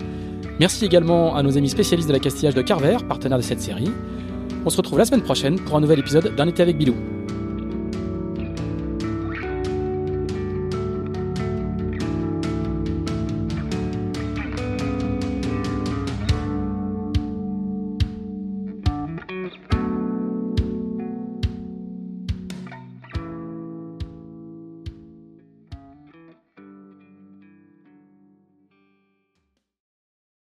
Merci 0.60 0.86
également 0.86 1.36
à 1.36 1.44
nos 1.44 1.58
amis 1.58 1.70
spécialistes 1.70 2.08
de 2.08 2.14
la 2.14 2.20
castillage 2.20 2.56
de 2.56 2.62
Carver, 2.62 2.98
partenaire 3.08 3.38
de 3.38 3.44
cette 3.44 3.62
série. 3.62 3.92
On 4.66 4.70
se 4.70 4.78
retrouve 4.78 5.00
la 5.00 5.06
semaine 5.06 5.22
prochaine 5.22 5.60
pour 5.60 5.76
un 5.76 5.82
nouvel 5.82 6.00
épisode 6.00 6.34
d'un 6.36 6.48
été 6.48 6.62
avec 6.62 6.78
Bilou. 6.78 6.96